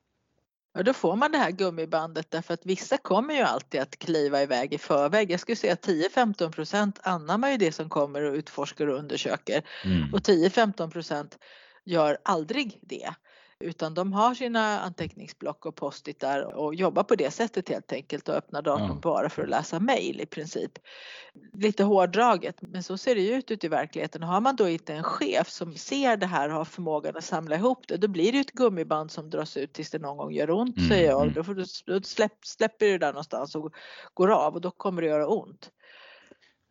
Ja, 0.75 0.83
då 0.83 0.93
får 0.93 1.17
man 1.17 1.33
det 1.33 1.39
här 1.39 1.51
gummibandet 1.51 2.31
därför 2.31 2.55
att 2.55 2.67
vissa 2.67 2.97
kommer 2.97 3.35
ju 3.35 3.41
alltid 3.41 3.81
att 3.81 3.99
kliva 3.99 4.43
iväg 4.43 4.75
i 4.75 4.79
förväg. 4.79 5.31
Jag 5.31 5.41
skulle 5.41 5.57
säga 5.57 5.75
10-15 5.75 6.53
procent 6.53 7.01
anammar 7.03 7.51
ju 7.51 7.57
det 7.57 7.73
som 7.73 7.89
kommer 7.89 8.23
och 8.23 8.35
utforskar 8.35 8.87
och 8.87 8.99
undersöker 8.99 9.63
mm. 9.85 10.15
och 10.15 10.21
10-15 10.21 10.91
procent 10.91 11.39
gör 11.85 12.19
aldrig 12.23 12.79
det 12.83 13.15
utan 13.61 13.95
de 13.95 14.13
har 14.13 14.35
sina 14.35 14.81
anteckningsblock 14.81 15.67
och 15.67 15.77
postitar 15.77 16.57
och 16.57 16.75
jobbar 16.75 17.03
på 17.03 17.15
det 17.15 17.31
sättet 17.31 17.69
helt 17.69 17.93
enkelt 17.93 18.29
och 18.29 18.35
öppnar 18.35 18.63
datorn 18.63 18.89
ja. 18.89 19.01
bara 19.03 19.29
för 19.29 19.43
att 19.43 19.49
läsa 19.49 19.81
mejl 19.81 20.21
i 20.21 20.27
princip. 20.27 20.73
Lite 21.53 21.85
hårdraget 21.85 22.57
men 22.61 22.83
så 22.83 22.99
ser 22.99 23.15
det 23.15 23.21
ju 23.21 23.35
ut 23.35 23.51
ute 23.51 23.67
i 23.67 23.69
verkligheten. 23.69 24.23
Har 24.23 24.41
man 24.41 24.57
då 24.57 24.69
inte 24.69 24.95
en 24.95 25.03
chef 25.03 25.49
som 25.49 25.75
ser 25.75 26.17
det 26.17 26.27
här 26.27 26.49
och 26.49 26.55
har 26.55 26.65
förmågan 26.65 27.17
att 27.17 27.25
samla 27.25 27.57
ihop 27.57 27.89
det 27.89 27.97
då 27.97 28.09
blir 28.09 28.33
det 28.33 28.39
ett 28.39 28.53
gummiband 28.53 29.11
som 29.11 29.31
dras 29.31 29.57
ut 29.57 29.73
tills 29.73 29.91
det 29.91 29.99
någon 29.99 30.17
gång 30.17 30.33
gör 30.33 30.51
ont 30.51 30.77
mm. 30.77 30.89
säger 30.89 31.11
jag. 31.11 31.23
Mm. 31.23 31.35
Då, 31.35 31.45
får 31.45 31.55
du, 31.55 31.65
då 31.87 32.01
släpp, 32.01 32.33
släpper 32.45 32.87
du 32.87 32.99
där 32.99 33.13
någonstans 33.13 33.55
och 33.55 33.75
går 34.15 34.31
av 34.31 34.55
och 34.55 34.61
då 34.61 34.71
kommer 34.71 35.03
det 35.03 35.09
göra 35.09 35.29
ont. 35.29 35.71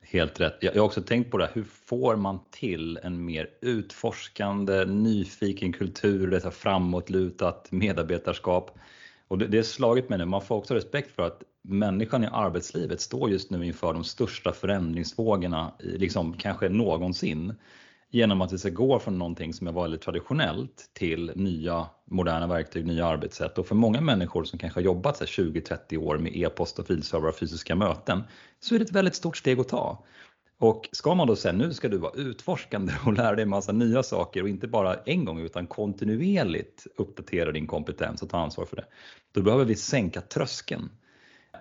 Helt 0.04 0.40
rätt. 0.40 0.58
Jag 0.60 0.74
har 0.74 0.80
också 0.82 1.02
tänkt 1.02 1.32
på 1.32 1.38
det, 1.38 1.46
här, 1.46 1.54
hur 1.54 1.64
får 1.64 2.16
man 2.16 2.40
till 2.52 3.00
en 3.04 3.26
mer 3.26 3.50
utforskande, 3.62 4.86
nyfiken 4.86 5.74
kultur, 5.74 6.28
detta 6.32 6.52
framåtlutat 6.52 7.72
medarbetarskap? 7.72 8.80
Och 9.28 9.38
det, 9.38 9.48
det 9.48 9.58
är 9.58 9.64
slagit 9.64 10.10
mig 10.10 10.18
nu, 10.18 10.26
man 10.26 10.42
får 10.42 10.56
också 10.56 10.74
respekt 10.74 11.16
för 11.16 11.24
att 11.24 11.44
människan 11.62 12.24
i 12.24 12.28
arbetslivet 12.32 13.02
står 13.02 13.30
just 13.30 13.52
nu 13.52 13.66
inför 13.66 13.94
de 13.94 14.04
största 14.04 14.52
förändringsvågorna, 14.52 15.74
liksom 15.80 16.34
kanske 16.34 16.70
någonsin 16.70 17.56
genom 18.14 18.42
att 18.42 18.54
vi 18.54 18.58
ska 18.58 18.70
gå 18.70 19.00
från 19.00 19.18
någonting 19.18 19.54
som 19.54 19.68
är 19.68 19.72
väldigt 19.72 20.02
traditionellt 20.02 20.90
till 20.94 21.32
nya 21.36 21.88
moderna 22.06 22.48
verktyg, 22.48 22.86
nya 22.86 23.06
arbetssätt. 23.06 23.58
Och 23.58 23.68
för 23.68 23.76
många 23.76 24.02
människor 24.02 24.44
som 24.44 24.60
kanske 24.60 24.80
har 24.80 24.86
jobbat 24.86 25.22
20-30 25.22 25.98
år 25.98 26.18
med 26.18 26.38
e-post 26.38 26.80
och 26.80 26.88
filservrar 26.88 27.30
och 27.30 27.36
fysiska 27.36 27.76
möten 27.76 28.24
så 28.60 28.76
är 28.76 28.80
det 28.80 28.86
ett 28.86 28.92
väldigt 28.92 29.16
stort 29.16 29.38
steg 29.38 29.60
att 29.60 29.68
ta. 29.68 30.04
Och 30.60 30.90
ska 30.92 31.16
man 31.16 31.28
då 31.28 31.36
säga 31.36 31.54
nu 31.54 31.74
ska 31.74 31.90
du 31.90 31.98
vara 31.98 32.14
utforskande 32.16 32.94
och 33.06 33.14
lära 33.14 33.36
dig 33.36 33.46
massa 33.46 33.72
nya 33.72 34.04
saker 34.04 34.44
och 34.44 34.50
inte 34.50 34.68
bara 34.68 34.96
en 34.96 35.26
gång 35.26 35.40
utan 35.40 35.68
kontinuerligt 35.68 36.88
uppdatera 36.96 37.52
din 37.52 37.68
kompetens 37.68 38.22
och 38.22 38.30
ta 38.30 38.38
ansvar 38.38 38.66
för 38.66 38.76
det. 38.76 38.86
Då 39.32 39.42
behöver 39.42 39.66
vi 39.66 39.76
sänka 39.76 40.22
tröskeln 40.22 40.90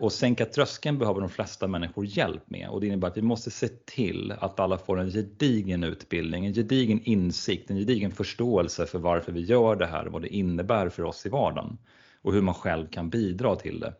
och 0.01 0.13
sänka 0.13 0.45
tröskeln 0.47 0.99
behöver 0.99 1.21
de 1.21 1.29
flesta 1.29 1.67
människor 1.67 2.07
hjälp 2.07 2.51
med 2.51 2.69
och 2.69 2.81
det 2.81 2.87
innebär 2.87 3.09
att 3.09 3.17
vi 3.17 3.23
måste 3.23 3.51
se 3.51 3.69
till 3.69 4.35
att 4.39 4.61
alla 4.61 4.79
får 4.79 5.01
en 5.01 5.11
gedigen 5.11 5.85
utbildning, 5.85 6.47
en 6.47 6.55
gedigen 6.55 7.01
insikt, 7.05 7.71
en 7.71 7.79
gedigen 7.79 8.11
förståelse 8.11 8.87
för 8.87 8.99
varför 8.99 9.33
vi 9.33 9.41
gör 9.41 9.77
det 9.77 9.87
här 9.87 10.07
och 10.07 10.13
vad 10.13 10.23
det 10.23 10.35
innebär 10.35 10.89
för 10.89 11.03
oss 11.03 11.27
i 11.27 11.29
vardagen 11.29 11.79
och 12.23 12.33
hur 12.33 12.43
man 12.43 12.55
själv 12.55 12.87
kan 12.87 13.11
bidra 13.11 13.57
till 13.57 13.81
det. 13.81 13.95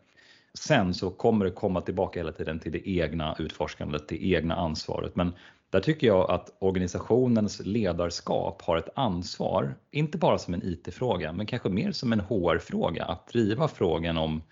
Sen 0.55 0.95
så 0.95 1.11
kommer 1.11 1.45
det 1.45 1.51
komma 1.51 1.81
tillbaka 1.81 2.21
hela 2.21 2.33
tiden 2.33 2.59
till 2.59 2.73
det 2.73 2.89
egna 2.89 3.37
utforskandet, 3.39 4.09
det 4.09 4.25
egna 4.25 4.57
ansvaret. 4.57 5.17
Men 5.17 5.33
där 5.71 5.81
tycker 5.81 6.07
jag 6.07 6.31
att 6.31 6.57
organisationens 6.59 7.61
ledarskap 7.65 8.63
har 8.63 8.77
ett 8.77 8.89
ansvar, 8.95 9.75
inte 9.91 10.19
bara 10.19 10.39
som 10.39 10.55
en 10.55 10.63
IT-fråga, 10.63 11.33
men 11.33 11.47
kanske 11.47 11.69
mer 11.69 11.93
som 11.93 12.13
en 12.13 12.21
HR-fråga, 12.21 13.05
att 13.05 13.29
driva 13.29 13.69
frågan 13.69 14.19
om 14.19 14.43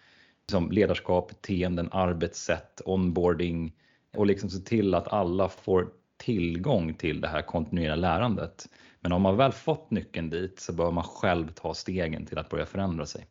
liksom 0.50 0.70
ledarskap, 0.72 1.28
beteenden, 1.28 1.88
arbetssätt, 1.92 2.80
onboarding 2.84 3.72
och 4.16 4.26
liksom 4.26 4.50
se 4.50 4.58
till 4.58 4.94
att 4.94 5.08
alla 5.08 5.48
får 5.48 5.88
tillgång 6.16 6.94
till 6.94 7.20
det 7.20 7.28
här 7.28 7.42
kontinuerliga 7.42 7.96
lärandet. 7.96 8.68
Men 9.00 9.12
om 9.12 9.22
man 9.22 9.36
väl 9.36 9.52
fått 9.52 9.90
nyckeln 9.90 10.30
dit 10.30 10.60
så 10.60 10.72
bör 10.72 10.90
man 10.90 11.04
själv 11.04 11.52
ta 11.52 11.74
stegen 11.74 12.26
till 12.26 12.38
att 12.38 12.48
börja 12.48 12.66
förändra 12.66 13.06
sig 13.06 13.26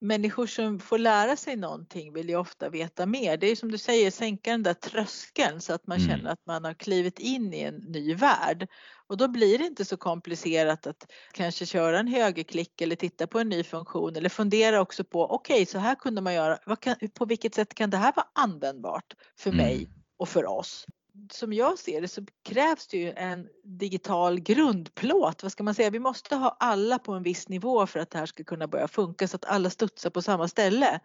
människor 0.00 0.46
som 0.46 0.78
får 0.78 0.98
lära 0.98 1.36
sig 1.36 1.56
någonting 1.56 2.12
vill 2.12 2.28
ju 2.28 2.36
ofta 2.36 2.68
veta 2.68 3.06
mer. 3.06 3.36
Det 3.36 3.46
är 3.46 3.56
som 3.56 3.70
du 3.70 3.78
säger, 3.78 4.10
sänka 4.10 4.50
den 4.50 4.62
där 4.62 4.74
tröskeln 4.74 5.60
så 5.60 5.72
att 5.72 5.86
man 5.86 5.98
mm. 5.98 6.10
känner 6.10 6.30
att 6.30 6.46
man 6.46 6.64
har 6.64 6.74
klivit 6.74 7.18
in 7.18 7.54
i 7.54 7.60
en 7.60 7.74
ny 7.74 8.14
värld. 8.14 8.68
Och 9.06 9.16
då 9.16 9.28
blir 9.28 9.58
det 9.58 9.64
inte 9.64 9.84
så 9.84 9.96
komplicerat 9.96 10.86
att 10.86 11.12
kanske 11.32 11.66
köra 11.66 11.98
en 11.98 12.08
högerklick 12.08 12.80
eller 12.80 12.96
titta 12.96 13.26
på 13.26 13.38
en 13.38 13.48
ny 13.48 13.64
funktion 13.64 14.16
eller 14.16 14.28
fundera 14.28 14.80
också 14.80 15.04
på 15.04 15.24
okej, 15.24 15.54
okay, 15.54 15.66
så 15.66 15.78
här 15.78 15.94
kunde 15.94 16.20
man 16.20 16.34
göra. 16.34 16.76
Kan, 16.76 16.96
på 17.14 17.24
vilket 17.24 17.54
sätt 17.54 17.74
kan 17.74 17.90
det 17.90 17.96
här 17.96 18.12
vara 18.16 18.26
användbart 18.34 19.14
för 19.38 19.50
mm. 19.50 19.64
mig 19.64 19.90
och 20.18 20.28
för 20.28 20.46
oss? 20.46 20.86
Som 21.32 21.52
jag 21.52 21.78
ser 21.78 22.00
det 22.00 22.08
så 22.08 22.22
krävs 22.44 22.86
det 22.86 22.98
ju 22.98 23.12
en 23.12 23.48
digital 23.64 24.40
grundplåt. 24.40 25.42
Vad 25.42 25.52
ska 25.52 25.62
man 25.62 25.74
säga? 25.74 25.90
Vi 25.90 25.98
måste 25.98 26.36
ha 26.36 26.56
alla 26.60 26.98
på 26.98 27.12
en 27.12 27.22
viss 27.22 27.48
nivå 27.48 27.86
för 27.86 28.00
att 28.00 28.10
det 28.10 28.18
här 28.18 28.26
ska 28.26 28.44
kunna 28.44 28.66
börja 28.66 28.88
funka 28.88 29.28
så 29.28 29.36
att 29.36 29.44
alla 29.44 29.70
studsar 29.70 30.10
på 30.10 30.22
samma 30.22 30.48
ställe. 30.48 31.00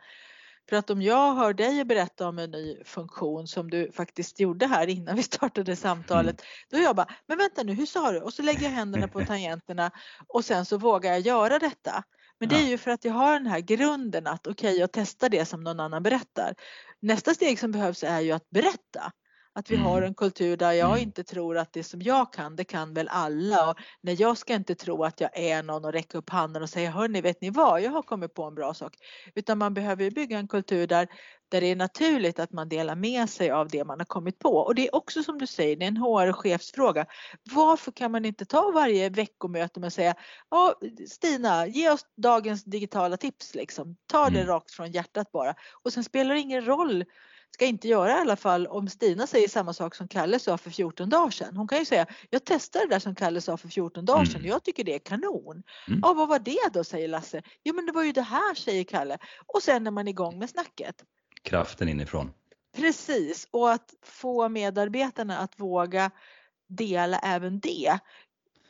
För 0.69 0.75
att 0.75 0.89
om 0.89 1.01
jag 1.01 1.35
hör 1.35 1.53
dig 1.53 1.85
berätta 1.85 2.27
om 2.27 2.39
en 2.39 2.51
ny 2.51 2.83
funktion 2.83 3.47
som 3.47 3.69
du 3.69 3.91
faktiskt 3.91 4.39
gjorde 4.39 4.67
här 4.67 4.87
innan 4.87 5.15
vi 5.15 5.23
startade 5.23 5.75
samtalet. 5.75 6.41
Mm. 6.41 6.47
Då 6.69 6.77
är 6.77 6.81
jag 6.81 6.95
bara, 6.95 7.07
men 7.27 7.37
vänta 7.37 7.63
nu, 7.63 7.73
hur 7.73 7.85
sa 7.85 8.11
du? 8.11 8.19
Och 8.19 8.33
så 8.33 8.41
lägger 8.41 8.63
jag 8.63 8.69
händerna 8.69 9.07
på 9.07 9.25
tangenterna 9.25 9.91
och 10.27 10.45
sen 10.45 10.65
så 10.65 10.77
vågar 10.77 11.11
jag 11.11 11.19
göra 11.19 11.59
detta. 11.59 12.03
Men 12.39 12.49
det 12.49 12.55
är 12.55 12.67
ju 12.67 12.77
för 12.77 12.91
att 12.91 13.05
jag 13.05 13.13
har 13.13 13.33
den 13.33 13.47
här 13.47 13.59
grunden 13.59 14.27
att 14.27 14.47
okej, 14.47 14.69
okay, 14.69 14.79
jag 14.79 14.91
testar 14.91 15.29
det 15.29 15.45
som 15.45 15.63
någon 15.63 15.79
annan 15.79 16.03
berättar. 16.03 16.55
Nästa 16.99 17.33
steg 17.33 17.59
som 17.59 17.71
behövs 17.71 18.03
är 18.03 18.19
ju 18.19 18.31
att 18.31 18.49
berätta. 18.49 19.11
Att 19.57 19.71
vi 19.71 19.75
mm. 19.75 19.87
har 19.87 20.01
en 20.01 20.13
kultur 20.13 20.57
där 20.57 20.71
jag 20.71 20.89
mm. 20.89 21.01
inte 21.01 21.23
tror 21.23 21.57
att 21.57 21.73
det 21.73 21.83
som 21.83 22.01
jag 22.01 22.33
kan, 22.33 22.55
det 22.55 22.63
kan 22.63 22.93
väl 22.93 23.07
alla. 23.07 23.69
Och 23.69 23.77
när 24.01 24.21
jag 24.21 24.37
ska 24.37 24.53
inte 24.53 24.75
tro 24.75 25.03
att 25.03 25.21
jag 25.21 25.29
är 25.33 25.63
någon 25.63 25.85
och 25.85 25.93
räcka 25.93 26.17
upp 26.17 26.29
handen 26.29 26.63
och 26.63 26.69
säga 26.69 26.91
hörni, 26.91 27.21
vet 27.21 27.41
ni 27.41 27.49
vad, 27.49 27.81
jag 27.81 27.91
har 27.91 28.01
kommit 28.01 28.33
på 28.33 28.43
en 28.43 28.55
bra 28.55 28.73
sak. 28.73 28.93
Utan 29.35 29.57
man 29.57 29.73
behöver 29.73 30.11
bygga 30.11 30.39
en 30.39 30.47
kultur 30.47 30.87
där, 30.87 31.07
där 31.49 31.61
det 31.61 31.67
är 31.67 31.75
naturligt 31.75 32.39
att 32.39 32.51
man 32.51 32.69
delar 32.69 32.95
med 32.95 33.29
sig 33.29 33.51
av 33.51 33.67
det 33.67 33.85
man 33.85 33.99
har 33.99 34.05
kommit 34.05 34.39
på. 34.39 34.57
Och 34.57 34.75
det 34.75 34.87
är 34.87 34.95
också 34.95 35.23
som 35.23 35.37
du 35.37 35.47
säger, 35.47 35.75
det 35.75 35.85
är 35.85 35.87
en 35.87 35.97
HR 35.97 36.29
och 36.29 36.35
chefsfråga. 36.35 37.05
Varför 37.51 37.91
kan 37.91 38.11
man 38.11 38.25
inte 38.25 38.45
ta 38.45 38.71
varje 38.71 39.09
veckomöte 39.09 39.79
och 39.79 39.93
säga 39.93 40.15
ja, 40.49 40.73
Stina, 41.07 41.67
ge 41.67 41.89
oss 41.89 42.05
dagens 42.17 42.63
digitala 42.63 43.17
tips 43.17 43.55
liksom. 43.55 43.95
Ta 44.07 44.29
det 44.29 44.39
mm. 44.39 44.47
rakt 44.47 44.71
från 44.71 44.91
hjärtat 44.91 45.31
bara. 45.31 45.55
Och 45.83 45.93
sen 45.93 46.03
spelar 46.03 46.33
det 46.33 46.39
ingen 46.39 46.65
roll 46.65 47.05
ska 47.51 47.65
inte 47.65 47.87
göra 47.87 48.11
i 48.11 48.21
alla 48.21 48.35
fall 48.35 48.67
om 48.67 48.87
Stina 48.87 49.27
säger 49.27 49.47
samma 49.47 49.73
sak 49.73 49.95
som 49.95 50.07
Kalle 50.07 50.39
sa 50.39 50.57
för 50.57 50.69
14 50.69 51.09
dagar 51.09 51.31
sedan. 51.31 51.57
Hon 51.57 51.67
kan 51.67 51.79
ju 51.79 51.85
säga, 51.85 52.05
jag 52.29 52.45
testade 52.45 52.85
det 52.85 52.89
där 52.89 52.99
som 52.99 53.15
Kalle 53.15 53.41
sa 53.41 53.57
för 53.57 53.67
14 53.67 54.05
dagar 54.05 54.25
sedan 54.25 54.35
mm. 54.35 54.49
jag 54.49 54.63
tycker 54.63 54.83
det 54.83 54.95
är 54.95 54.99
kanon. 54.99 55.63
Mm. 55.87 55.99
Ja, 56.03 56.13
vad 56.13 56.27
var 56.27 56.39
det 56.39 56.69
då 56.73 56.83
säger 56.83 57.07
Lasse? 57.07 57.41
Jo 57.63 57.75
men 57.75 57.85
det 57.85 57.91
var 57.91 58.03
ju 58.03 58.11
det 58.11 58.21
här 58.21 58.55
säger 58.55 58.83
Kalle. 58.83 59.17
Och 59.47 59.63
sen 59.63 59.87
är 59.87 59.91
man 59.91 60.07
igång 60.07 60.39
med 60.39 60.49
snacket. 60.49 60.95
Kraften 61.43 61.89
inifrån. 61.89 62.31
Precis, 62.75 63.47
och 63.51 63.71
att 63.71 63.93
få 64.03 64.49
medarbetarna 64.49 65.37
att 65.37 65.59
våga 65.59 66.11
dela 66.67 67.19
även 67.19 67.59
det. 67.59 67.99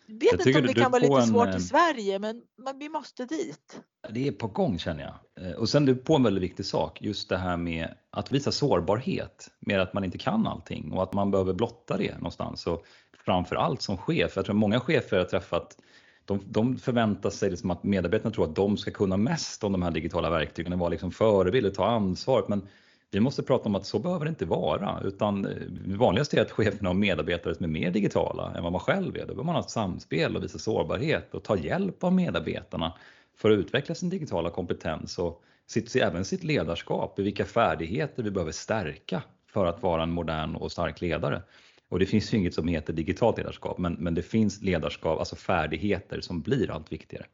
Jag 0.07 0.37
vet 0.37 0.45
inte 0.45 0.59
om 0.59 0.67
det 0.67 0.73
kan 0.73 0.91
vara 0.91 1.01
lite 1.01 1.21
svårt 1.21 1.47
en, 1.47 1.53
i 1.53 1.55
eh, 1.55 1.59
Sverige 1.59 2.19
men, 2.19 2.41
men 2.57 2.79
vi 2.79 2.89
måste 2.89 3.25
dit. 3.25 3.81
Det 4.09 4.27
är 4.27 4.31
på 4.31 4.47
gång 4.47 4.79
känner 4.79 5.03
jag. 5.03 5.45
Eh, 5.45 5.55
och 5.55 5.69
sen 5.69 5.85
du 5.85 5.95
på 5.95 6.15
en 6.15 6.23
väldigt 6.23 6.43
viktig 6.43 6.65
sak, 6.65 7.01
just 7.01 7.29
det 7.29 7.37
här 7.37 7.57
med 7.57 7.95
att 8.09 8.31
visa 8.31 8.51
sårbarhet 8.51 9.49
med 9.59 9.81
att 9.81 9.93
man 9.93 10.03
inte 10.03 10.17
kan 10.17 10.47
allting 10.47 10.91
och 10.91 11.03
att 11.03 11.13
man 11.13 11.31
behöver 11.31 11.53
blotta 11.53 11.97
det 11.97 12.15
någonstans. 12.17 12.67
Och 12.67 12.85
framför 13.25 13.55
allt 13.55 13.81
som 13.81 13.97
chef, 13.97 14.31
jag 14.35 14.45
tror 14.45 14.55
många 14.55 14.79
chefer 14.79 15.17
jag 15.17 15.29
träffat 15.29 15.77
de, 16.25 16.41
de 16.45 16.77
förväntar 16.77 17.29
sig 17.29 17.49
liksom 17.49 17.71
att 17.71 17.83
medarbetarna 17.83 18.33
tror 18.33 18.45
att 18.45 18.55
de 18.55 18.77
ska 18.77 18.91
kunna 18.91 19.17
mest 19.17 19.63
om 19.63 19.71
de 19.71 19.81
här 19.81 19.91
digitala 19.91 20.29
verktygen 20.29 20.73
och 20.73 20.79
vara 20.79 20.89
liksom 20.89 21.11
förebild 21.11 21.65
och 21.65 21.73
ta 21.73 21.85
ansvar. 21.85 22.45
Men 22.47 22.67
vi 23.15 23.19
måste 23.19 23.43
prata 23.43 23.69
om 23.69 23.75
att 23.75 23.85
så 23.85 23.99
behöver 23.99 24.25
det 24.25 24.29
inte 24.29 24.45
vara, 24.45 25.01
utan 25.03 25.45
eh, 25.45 25.51
det 25.87 25.97
vanligaste 25.97 26.37
är 26.37 26.41
att 26.41 26.51
cheferna 26.51 26.89
har 26.89 26.93
medarbetare 26.93 27.55
som 27.55 27.63
är 27.63 27.69
mer 27.69 27.91
digitala 27.91 28.53
än 28.55 28.63
vad 28.63 28.71
man 28.71 28.81
själv 28.81 29.15
är. 29.15 29.19
Då 29.19 29.25
behöver 29.25 29.43
man 29.43 29.55
ha 29.55 29.61
ett 29.61 29.69
samspel 29.69 30.35
och 30.35 30.43
visa 30.43 30.59
sårbarhet 30.59 31.33
och 31.33 31.43
ta 31.43 31.57
hjälp 31.57 32.03
av 32.03 32.13
medarbetarna 32.13 32.93
för 33.37 33.51
att 33.51 33.57
utveckla 33.57 33.95
sin 33.95 34.09
digitala 34.09 34.49
kompetens 34.49 35.19
och 35.19 35.43
sitt, 35.67 35.95
även 35.95 36.25
sitt 36.25 36.43
ledarskap, 36.43 37.19
i 37.19 37.23
vilka 37.23 37.45
färdigheter 37.45 38.23
vi 38.23 38.31
behöver 38.31 38.51
stärka 38.51 39.23
för 39.53 39.65
att 39.65 39.83
vara 39.83 40.03
en 40.03 40.11
modern 40.11 40.55
och 40.55 40.71
stark 40.71 41.01
ledare. 41.01 41.41
Och 41.89 41.99
det 41.99 42.05
finns 42.05 42.33
ju 42.33 42.37
inget 42.37 42.53
som 42.53 42.67
heter 42.67 42.93
digitalt 42.93 43.37
ledarskap, 43.37 43.77
men, 43.77 43.93
men 43.93 44.15
det 44.15 44.21
finns 44.21 44.61
ledarskap, 44.61 45.19
alltså 45.19 45.35
färdigheter 45.35 46.21
som 46.21 46.41
blir 46.41 46.71
allt 46.71 46.91
viktigare. 46.91 47.25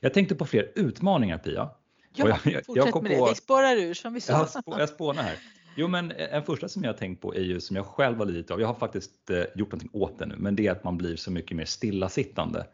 Jag 0.00 0.14
tänkte 0.14 0.34
på 0.34 0.44
fler 0.44 0.72
utmaningar 0.74 1.38
Pia, 1.38 1.70
Ja, 2.14 2.28
jag, 2.28 2.38
jag, 2.54 2.64
fortsätt 2.64 2.86
jag 2.94 3.02
med 3.02 3.12
det. 3.12 3.28
Vi 3.28 3.34
spårar 3.34 3.76
ur 3.76 3.94
som 3.94 4.14
vi 4.14 4.20
sa. 4.20 4.32
Jag, 4.32 4.50
spå, 4.50 4.78
jag 4.78 4.88
spånar 4.88 5.22
här. 5.22 5.38
Jo, 5.76 5.88
men 5.88 6.10
en 6.10 6.42
första 6.42 6.68
som 6.68 6.84
jag 6.84 6.92
har 6.92 6.98
tänkt 6.98 7.20
på 7.20 7.34
är 7.34 7.40
ju 7.40 7.60
som 7.60 7.76
jag 7.76 7.86
själv 7.86 8.18
har 8.18 8.26
lidit 8.26 8.50
av. 8.50 8.60
Jag 8.60 8.66
har 8.66 8.74
faktiskt 8.74 9.30
eh, 9.30 9.38
gjort 9.38 9.72
någonting 9.72 9.90
åt 9.92 10.18
det 10.18 10.26
nu, 10.26 10.34
men 10.38 10.56
det 10.56 10.66
är 10.66 10.72
att 10.72 10.84
man 10.84 10.98
blir 10.98 11.16
så 11.16 11.30
mycket 11.30 11.56
mer 11.56 11.64
stillasittande. 11.64 12.66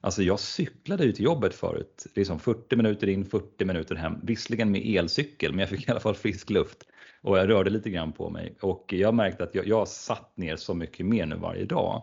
Alltså 0.00 0.22
jag 0.22 0.40
cyklade 0.40 1.04
ut 1.04 1.16
till 1.16 1.24
jobbet 1.24 1.54
förut, 1.54 2.06
liksom 2.14 2.38
40 2.38 2.76
minuter 2.76 3.08
in, 3.08 3.24
40 3.24 3.64
minuter 3.64 3.94
hem. 3.94 4.20
Visserligen 4.22 4.70
med 4.70 4.82
elcykel, 4.86 5.50
men 5.52 5.58
jag 5.58 5.68
fick 5.68 5.88
i 5.88 5.90
alla 5.90 6.00
fall 6.00 6.14
frisk 6.14 6.50
luft 6.50 6.78
och 7.22 7.38
jag 7.38 7.48
rörde 7.48 7.70
lite 7.70 7.90
grann 7.90 8.12
på 8.12 8.30
mig 8.30 8.56
och 8.60 8.92
jag 8.92 9.14
märkte 9.14 9.44
att 9.44 9.54
jag, 9.54 9.66
jag 9.66 9.88
satt 9.88 10.36
ner 10.36 10.56
så 10.56 10.74
mycket 10.74 11.06
mer 11.06 11.26
nu 11.26 11.36
varje 11.36 11.64
dag. 11.64 12.02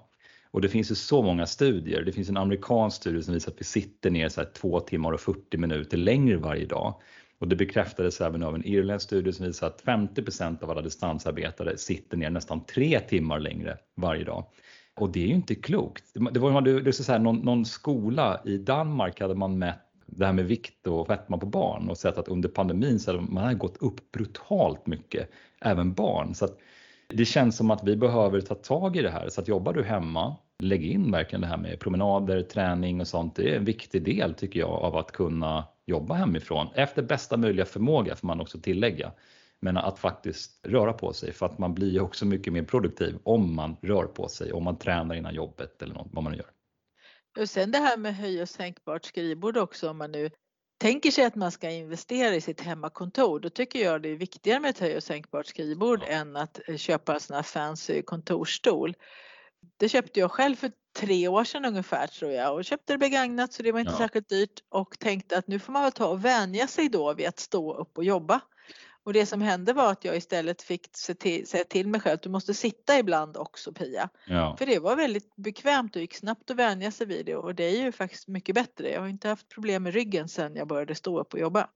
Och 0.54 0.62
det 0.62 0.70
finns 0.70 0.92
ju 0.92 0.96
så 0.96 1.22
många 1.22 1.46
studier. 1.46 2.02
Det 2.02 2.12
finns 2.12 2.30
en 2.30 2.38
amerikansk 2.38 2.98
studie 2.98 3.24
som 3.24 3.34
visar 3.34 3.52
att 3.52 3.60
vi 3.60 3.64
sitter 3.64 4.10
ner 4.10 4.30
så 4.30 4.42
här 4.42 4.50
2 4.54 4.80
timmar 4.80 5.12
och 5.12 5.20
40 5.20 5.58
minuter 5.58 5.98
längre 5.98 6.38
varje 6.38 6.66
dag. 6.66 6.96
Och 7.40 7.48
det 7.48 7.56
bekräftades 7.56 8.22
även 8.22 8.44
av 8.44 8.56
en 8.56 8.66
irländsk 8.66 9.06
studie 9.06 9.34
som 9.34 9.46
visar 9.46 9.68
att 9.68 9.84
50% 9.84 10.64
av 10.64 10.72
alla 10.72 10.82
distansarbetare 10.82 11.78
sitter 11.78 12.18
ner 12.18 12.30
nästan 12.30 12.66
3 12.66 13.00
timmar 13.00 13.40
längre 13.40 13.78
varje 13.96 14.24
dag. 14.24 14.46
Och 14.96 15.12
det 15.12 15.24
är 15.24 15.28
ju 15.28 15.34
inte 15.34 15.56
klokt. 15.56 16.04
Det 16.32 16.40
var 16.40 16.62
det 16.62 16.72
är 16.72 16.92
så 16.92 17.12
här, 17.12 17.20
någon, 17.20 17.38
någon 17.38 17.66
skola 17.66 18.42
i 18.46 18.58
Danmark 18.58 19.22
hade 19.22 19.36
man 19.36 19.58
mätt 19.58 19.80
det 20.06 20.26
här 20.26 20.34
med 20.34 20.46
vikt 20.46 20.88
och 20.88 21.08
fetma 21.08 21.38
på 21.38 21.46
barn 21.46 21.90
och 21.90 21.98
sett 21.98 22.18
att 22.18 22.28
under 22.28 22.50
pandemin 22.50 23.00
så 23.00 23.12
hade 23.12 23.24
man 23.32 23.58
gått 23.58 23.78
upp 23.78 24.12
brutalt 24.12 24.88
mycket, 24.88 25.30
även 25.62 25.94
barn. 25.94 26.36
Så 26.36 26.48
det 27.08 27.26
känns 27.26 27.58
som 27.58 27.72
att 27.72 27.84
vi 27.84 27.96
behöver 27.96 28.42
ta 28.42 28.56
tag 28.56 28.96
i 28.96 29.02
det 29.02 29.10
här. 29.10 29.30
Så 29.30 29.42
att 29.42 29.48
jobbar 29.48 29.74
du 29.74 29.84
hemma, 29.84 30.36
lägg 30.60 30.86
in 30.86 31.12
verkligen 31.12 31.42
det 31.42 31.48
här 31.48 31.58
med 31.58 31.80
promenader, 31.80 32.42
träning 32.42 33.02
och 33.02 33.08
sånt. 33.08 33.36
Det 33.36 33.50
är 33.50 33.58
en 33.58 33.66
viktig 33.66 34.04
del 34.04 34.34
tycker 34.34 34.60
jag 34.60 34.70
av 34.70 34.98
att 34.98 35.12
kunna 35.12 35.68
jobba 35.86 36.14
hemifrån 36.14 36.68
efter 36.76 37.02
bästa 37.02 37.38
möjliga 37.38 37.66
förmåga 37.66 38.16
får 38.16 38.28
man 38.28 38.42
också 38.42 38.60
tillägga. 38.60 39.12
Men 39.60 39.78
att 39.78 40.00
faktiskt 40.00 40.66
röra 40.68 40.94
på 40.94 41.14
sig 41.14 41.32
för 41.32 41.46
att 41.46 41.58
man 41.58 41.74
blir 41.74 42.02
också 42.02 42.26
mycket 42.26 42.54
mer 42.54 42.64
produktiv 42.64 43.18
om 43.24 43.56
man 43.56 43.78
rör 43.82 44.06
på 44.06 44.28
sig, 44.28 44.54
om 44.54 44.64
man 44.64 44.78
tränar 44.78 45.16
innan 45.16 45.36
jobbet 45.36 45.82
eller 45.82 45.94
något, 45.94 46.08
vad 46.12 46.24
man 46.24 46.34
nu 46.34 46.38
gör. 46.38 46.50
Och 47.40 47.50
sen 47.50 47.72
det 47.72 47.78
här 47.78 47.98
med 47.98 48.16
höj 48.16 48.42
och 48.42 48.50
sänkbart 48.50 49.06
skrivbord 49.06 49.58
också 49.58 49.90
om 49.90 49.98
man 49.98 50.12
nu 50.12 50.30
tänker 50.78 51.12
sig 51.12 51.26
att 51.26 51.36
man 51.36 51.52
ska 51.52 51.70
investera 51.70 52.36
i 52.36 52.42
sitt 52.42 52.62
hemmakontor, 52.62 53.40
då 53.40 53.50
tycker 53.50 53.80
jag 53.80 54.02
det 54.02 54.10
är 54.10 54.16
viktigare 54.16 54.60
med 54.60 54.70
ett 54.70 54.80
höj 54.80 54.98
och 54.98 55.04
sänkbart 55.04 55.46
skrivbord 55.46 56.00
ja. 56.02 56.08
än 56.08 56.36
att 56.36 56.60
eh, 56.68 56.78
köpa 56.78 57.14
en 57.14 57.20
sån 57.20 57.36
här 57.36 57.44
fancy 57.44 58.02
kontorsstol. 58.02 58.96
Det 59.78 59.90
köpte 59.90 60.20
jag 60.20 60.32
själv 60.32 60.56
för 60.56 60.72
tre 61.00 61.28
år 61.28 61.44
sedan 61.44 61.66
ungefär 61.66 62.08
tror 62.08 62.32
jag 62.32 62.56
och 62.56 62.66
köpte 62.66 62.94
det 62.94 62.98
begagnat 62.98 63.54
så 63.54 63.64
det 63.64 63.72
var 63.72 63.80
inte 63.80 63.92
ja. 63.92 63.98
särskilt 63.98 64.30
dyrt 64.30 64.64
och 64.70 65.00
tänkte 65.00 65.38
att 65.38 65.48
nu 65.48 65.60
får 65.60 65.74
man 65.74 65.84
väl 65.84 65.92
ta 65.92 66.08
och 66.08 66.26
vänja 66.26 66.68
sig 66.68 66.90
då 66.90 67.14
vid 67.14 67.28
att 67.28 67.40
stå 67.40 67.74
upp 67.74 67.98
och 67.98 68.04
jobba. 68.04 68.42
Och 69.06 69.14
det 69.14 69.26
som 69.26 69.42
hände 69.42 69.74
var 69.74 69.92
att 69.92 70.06
jag 70.06 70.18
istället 70.18 70.62
fick 70.62 70.96
säga 70.96 71.64
till 71.70 71.88
mig 71.88 72.02
själv 72.02 72.14
att 72.14 72.22
du 72.22 72.30
måste 72.30 72.54
sitta 72.54 73.00
ibland 73.00 73.38
också 73.38 73.74
Pia. 73.74 74.10
Ja. 74.28 74.56
För 74.60 74.66
det 74.66 74.80
var 74.80 74.96
väldigt 74.96 75.36
bekvämt 75.36 75.96
och 75.96 76.02
gick 76.02 76.16
snabbt 76.16 76.52
att 76.52 76.58
vänja 76.58 76.92
sig 76.92 77.08
vid 77.08 77.26
det 77.26 77.36
och 77.36 77.56
det 77.56 77.64
är 77.64 77.84
ju 77.84 77.92
faktiskt 77.92 78.28
mycket 78.28 78.56
bättre. 78.56 78.92
Jag 78.92 79.02
har 79.02 79.08
inte 79.08 79.30
haft 79.30 79.50
problem 79.50 79.84
med 79.84 79.94
ryggen 79.94 80.30
sedan 80.30 80.56
jag 80.56 80.68
började 80.68 80.96
stå 80.96 81.20
upp 81.20 81.34
och 81.34 81.40
jobba. 81.40 81.68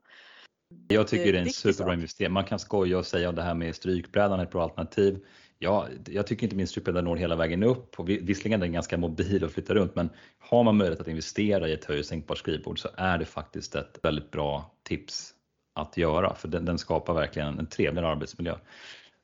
Jag 0.87 1.07
tycker 1.07 1.33
det 1.33 1.39
är 1.39 1.43
en 1.43 1.53
superbra 1.53 1.93
investering. 1.93 2.33
Man 2.33 2.45
kan 2.45 2.59
skoja 2.59 2.97
och 2.97 3.05
säga 3.05 3.29
om 3.29 3.35
det 3.35 3.41
här 3.41 3.53
med 3.53 3.75
strykbrädan 3.75 4.39
är 4.39 4.43
ett 4.43 4.51
bra 4.51 4.63
alternativ. 4.63 5.25
Ja, 5.59 5.87
jag 6.05 6.27
tycker 6.27 6.43
inte 6.43 6.55
min 6.55 6.67
strykbräda 6.67 7.01
når 7.01 7.15
hela 7.15 7.35
vägen 7.35 7.63
upp 7.63 7.99
och 7.99 8.09
visserligen 8.09 8.61
är 8.61 8.65
den 8.65 8.73
ganska 8.73 8.97
mobil 8.97 9.43
och 9.43 9.51
flyttar 9.51 9.75
runt 9.75 9.95
men 9.95 10.09
har 10.39 10.63
man 10.63 10.77
möjlighet 10.77 11.01
att 11.01 11.07
investera 11.07 11.69
i 11.69 11.73
ett 11.73 11.85
höj 11.85 11.99
och 11.99 12.05
sänkbart 12.05 12.37
skrivbord 12.37 12.79
så 12.79 12.89
är 12.97 13.17
det 13.17 13.25
faktiskt 13.25 13.75
ett 13.75 13.99
väldigt 14.03 14.31
bra 14.31 14.71
tips 14.83 15.33
att 15.75 15.97
göra 15.97 16.35
för 16.35 16.47
den, 16.47 16.65
den 16.65 16.77
skapar 16.77 17.13
verkligen 17.13 17.59
en 17.59 17.67
trevligare 17.67 18.07
arbetsmiljö. 18.07 18.55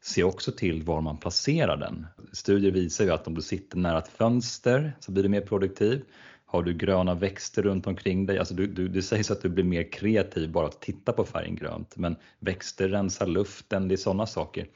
Se 0.01 0.23
också 0.23 0.51
till 0.51 0.83
var 0.83 1.01
man 1.01 1.17
placerar 1.17 1.77
den. 1.77 2.07
Studier 2.31 2.71
visar 2.71 3.05
ju 3.05 3.11
att 3.11 3.27
om 3.27 3.35
du 3.35 3.41
sitter 3.41 3.77
nära 3.77 3.97
ett 3.97 4.07
fönster 4.07 4.93
så 4.99 5.11
blir 5.11 5.23
du 5.23 5.29
mer 5.29 5.41
produktiv. 5.41 6.03
Har 6.45 6.63
du 6.63 6.73
gröna 6.73 7.13
växter 7.13 7.61
runt 7.61 7.87
omkring 7.87 8.25
dig, 8.25 8.39
alltså 8.39 8.53
du, 8.53 8.67
du, 8.67 8.87
det 8.87 9.01
sägs 9.01 9.31
att 9.31 9.41
du 9.41 9.49
blir 9.49 9.63
mer 9.63 9.91
kreativ 9.91 10.51
bara 10.51 10.67
att 10.67 10.81
titta 10.81 11.13
på 11.13 11.25
färgen 11.25 11.55
grönt, 11.55 11.97
men 11.97 12.15
växter 12.39 12.89
rensar 12.89 13.27
luften, 13.27 13.87
det 13.87 13.95
är 13.95 13.97
sådana 13.97 14.25
saker. 14.25 14.67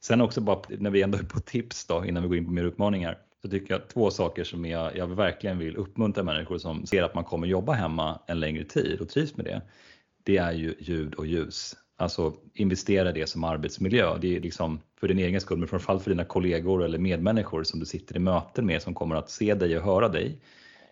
Sen 0.00 0.20
också 0.20 0.40
bara 0.40 0.62
när 0.78 0.90
vi 0.90 1.02
ändå 1.02 1.18
är 1.18 1.22
på 1.22 1.40
tips 1.40 1.86
då, 1.86 2.04
innan 2.04 2.22
vi 2.22 2.28
går 2.28 2.38
in 2.38 2.44
på 2.44 2.50
mer 2.50 2.64
uppmaningar, 2.64 3.18
så 3.42 3.50
tycker 3.50 3.74
jag 3.74 3.88
två 3.88 4.10
saker 4.10 4.44
som 4.44 4.64
jag, 4.64 4.96
jag 4.96 5.06
verkligen 5.06 5.58
vill 5.58 5.76
uppmuntra 5.76 6.22
människor 6.22 6.58
som 6.58 6.86
ser 6.86 7.02
att 7.02 7.14
man 7.14 7.24
kommer 7.24 7.46
jobba 7.46 7.72
hemma 7.72 8.20
en 8.26 8.40
längre 8.40 8.64
tid 8.64 9.00
och 9.00 9.08
trivs 9.08 9.36
med 9.36 9.46
det 9.46 9.62
det 10.26 10.36
är 10.36 10.52
ju 10.52 10.74
ljud 10.78 11.14
och 11.14 11.26
ljus. 11.26 11.76
Alltså 11.96 12.34
investera 12.54 13.12
det 13.12 13.28
som 13.28 13.44
arbetsmiljö. 13.44 14.18
Det 14.18 14.36
är 14.36 14.40
liksom 14.40 14.80
för 15.00 15.08
din 15.08 15.18
egen 15.18 15.40
skull 15.40 15.58
men 15.58 15.68
framförallt 15.68 16.02
för 16.02 16.10
dina 16.10 16.24
kollegor 16.24 16.84
eller 16.84 16.98
medmänniskor 16.98 17.64
som 17.64 17.80
du 17.80 17.86
sitter 17.86 18.16
i 18.16 18.18
möten 18.18 18.66
med 18.66 18.82
som 18.82 18.94
kommer 18.94 19.16
att 19.16 19.30
se 19.30 19.54
dig 19.54 19.78
och 19.78 19.84
höra 19.84 20.08
dig. 20.08 20.40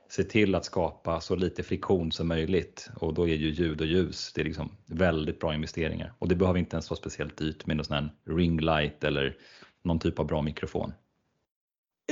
Se 0.08 0.24
till 0.24 0.54
att 0.54 0.64
skapa 0.64 1.20
så 1.20 1.36
lite 1.36 1.62
friktion 1.62 2.12
som 2.12 2.28
möjligt 2.28 2.90
och 2.96 3.14
då 3.14 3.28
är 3.28 3.34
ju 3.34 3.50
ljud 3.50 3.80
och 3.80 3.86
ljus 3.86 4.32
det 4.34 4.40
är 4.40 4.44
liksom 4.44 4.76
väldigt 4.86 5.40
bra 5.40 5.54
investeringar. 5.54 6.12
Och 6.18 6.28
det 6.28 6.34
behöver 6.34 6.58
inte 6.58 6.76
ens 6.76 6.90
vara 6.90 6.98
speciellt 6.98 7.36
dyrt 7.36 7.66
med 7.66 7.76
någon 7.76 7.84
sån 7.84 7.96
här 7.96 8.10
ringlight 8.36 9.04
eller 9.04 9.36
någon 9.84 9.98
typ 9.98 10.18
av 10.18 10.26
bra 10.26 10.42
mikrofon. 10.42 10.92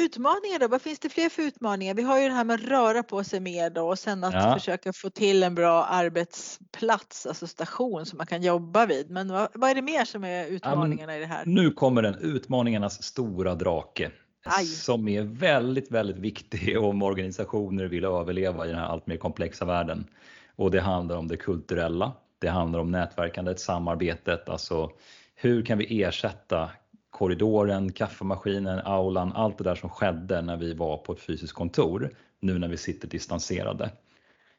Utmaningar 0.01 0.59
då, 0.59 0.69
vad 0.69 0.83
finns 0.83 0.99
det 0.99 1.09
fler 1.09 1.29
för 1.29 1.43
utmaningar? 1.43 1.95
Vi 1.95 2.03
har 2.03 2.21
ju 2.21 2.29
det 2.29 2.35
här 2.35 2.45
med 2.45 2.55
att 2.55 2.65
röra 2.65 3.03
på 3.03 3.25
sig 3.25 3.41
mer 3.41 3.71
då 3.71 3.89
och 3.89 3.99
sen 3.99 4.25
att 4.25 4.35
ja. 4.35 4.55
försöka 4.55 4.93
få 4.93 5.11
till 5.11 5.43
en 5.43 5.55
bra 5.55 5.85
arbetsplats, 5.85 7.27
alltså 7.27 7.47
station 7.47 8.07
som 8.07 8.17
man 8.17 8.27
kan 8.27 8.43
jobba 8.43 8.87
vid. 8.87 9.11
Men 9.11 9.29
vad, 9.29 9.49
vad 9.55 9.71
är 9.71 9.75
det 9.75 9.83
mer 9.83 10.05
som 10.05 10.25
är 10.25 10.47
utmaningarna 10.47 11.13
ja, 11.13 11.19
i 11.19 11.21
det 11.21 11.27
här? 11.27 11.47
Nu 11.47 11.71
kommer 11.71 12.03
den 12.03 12.15
utmaningarnas 12.15 13.03
stora 13.03 13.55
drake. 13.55 14.11
Aj. 14.45 14.65
Som 14.67 15.09
är 15.09 15.23
väldigt, 15.23 15.91
väldigt 15.91 16.19
viktig 16.19 16.79
om 16.83 17.03
organisationer 17.03 17.85
vill 17.85 18.05
överleva 18.05 18.65
i 18.65 18.69
den 18.69 18.79
här 18.79 18.87
allt 18.87 19.07
mer 19.07 19.17
komplexa 19.17 19.65
världen. 19.65 20.05
och 20.57 20.71
det 20.71 20.81
handlar 20.81 21.17
om 21.17 21.29
det 21.29 21.37
kulturella. 21.37 22.13
Det 22.39 22.49
handlar 22.49 22.81
om 22.81 22.91
nätverkandet, 22.91 23.61
samarbetet, 23.61 24.49
alltså 24.49 24.91
hur 25.35 25.65
kan 25.65 25.79
vi 25.79 26.03
ersätta 26.03 26.71
korridoren, 27.11 27.93
kaffemaskinen, 27.93 28.79
aulan, 28.79 29.33
allt 29.33 29.59
det 29.59 29.65
där 29.65 29.75
som 29.75 29.91
skedde 29.91 30.43
när 30.43 30.57
vi 30.57 30.75
var 30.75 30.97
på 30.97 31.13
ett 31.13 31.21
fysiskt 31.21 31.53
kontor, 31.53 32.11
nu 32.41 32.59
när 32.59 32.69
vi 32.69 32.77
sitter 32.77 33.09
distanserade. 33.09 33.91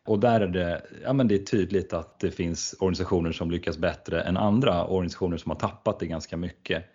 Och 0.05 0.19
där 0.19 0.41
är 0.41 0.47
det, 0.47 0.81
ja 1.03 1.13
men 1.13 1.27
det 1.27 1.35
är 1.35 1.45
tydligt 1.45 1.93
att 1.93 2.19
det 2.19 2.31
finns 2.31 2.75
organisationer 2.79 3.31
som 3.31 3.51
lyckas 3.51 3.77
bättre 3.77 4.21
än 4.21 4.37
andra 4.37 4.85
organisationer 4.85 5.37
som 5.37 5.51
har 5.51 5.59
tappat 5.59 5.99
det 5.99 6.07
ganska 6.07 6.37
mycket. 6.37 6.85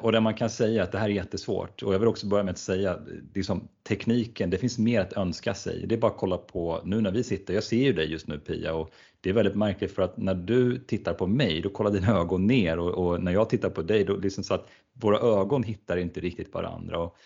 Och 0.00 0.12
där 0.12 0.20
man 0.20 0.34
kan 0.34 0.50
säga 0.50 0.82
att 0.82 0.92
det 0.92 0.98
här 0.98 1.08
är 1.08 1.12
jättesvårt. 1.12 1.82
Och 1.82 1.94
jag 1.94 1.98
vill 1.98 2.08
också 2.08 2.26
börja 2.26 2.44
med 2.44 2.52
att 2.52 2.58
säga 2.58 2.98
liksom, 3.34 3.68
tekniken, 3.88 4.50
det 4.50 4.58
finns 4.58 4.78
mer 4.78 5.00
att 5.00 5.12
önska 5.12 5.54
sig. 5.54 5.86
Det 5.86 5.94
är 5.94 5.98
bara 5.98 6.10
att 6.10 6.18
kolla 6.18 6.36
på 6.36 6.80
nu 6.84 7.00
när 7.00 7.10
vi 7.10 7.24
sitter, 7.24 7.54
jag 7.54 7.64
ser 7.64 7.76
ju 7.76 7.92
dig 7.92 8.10
just 8.10 8.26
nu 8.26 8.38
Pia 8.38 8.74
och 8.74 8.90
det 9.20 9.30
är 9.30 9.34
väldigt 9.34 9.56
märkligt 9.56 9.92
för 9.92 10.02
att 10.02 10.16
när 10.16 10.34
du 10.34 10.78
tittar 10.78 11.14
på 11.14 11.26
mig 11.26 11.60
då 11.60 11.68
kollar 11.68 11.90
dina 11.90 12.18
ögon 12.18 12.46
ner. 12.46 12.78
Och, 12.78 13.06
och 13.06 13.22
när 13.22 13.32
jag 13.32 13.50
tittar 13.50 13.70
på 13.70 13.82
dig 13.82 14.04
då 14.04 14.16
liksom 14.16 14.44
så 14.44 14.54
att 14.54 14.68
våra 14.92 15.18
ögon 15.18 15.62
hittar 15.62 15.96
inte 15.96 16.20
riktigt 16.20 16.54
varandra. 16.54 16.98
Och 16.98 17.16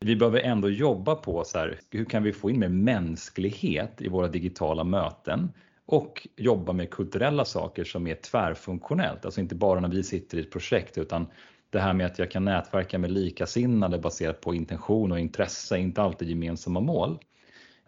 vi 0.00 0.16
behöver 0.16 0.40
ändå 0.40 0.70
jobba 0.70 1.14
på 1.14 1.44
så 1.44 1.58
här, 1.58 1.80
hur 1.90 2.04
kan 2.04 2.22
vi 2.22 2.32
få 2.32 2.50
in 2.50 2.58
mer 2.58 2.68
mänsklighet 2.68 4.02
i 4.02 4.08
våra 4.08 4.28
digitala 4.28 4.84
möten? 4.84 5.52
Och 5.86 6.28
jobba 6.36 6.72
med 6.72 6.90
kulturella 6.90 7.44
saker 7.44 7.84
som 7.84 8.06
är 8.06 8.14
tvärfunktionellt, 8.14 9.24
alltså 9.24 9.40
inte 9.40 9.54
bara 9.54 9.80
när 9.80 9.88
vi 9.88 10.02
sitter 10.02 10.38
i 10.38 10.40
ett 10.40 10.50
projekt 10.50 10.98
utan 10.98 11.26
det 11.72 11.80
här 11.80 11.92
med 11.92 12.06
att 12.06 12.18
jag 12.18 12.30
kan 12.30 12.44
nätverka 12.44 12.98
med 12.98 13.10
likasinnade 13.10 13.98
baserat 13.98 14.40
på 14.40 14.54
intention 14.54 15.12
och 15.12 15.20
intresse, 15.20 15.78
inte 15.78 16.02
alltid 16.02 16.28
gemensamma 16.28 16.80
mål. 16.80 17.18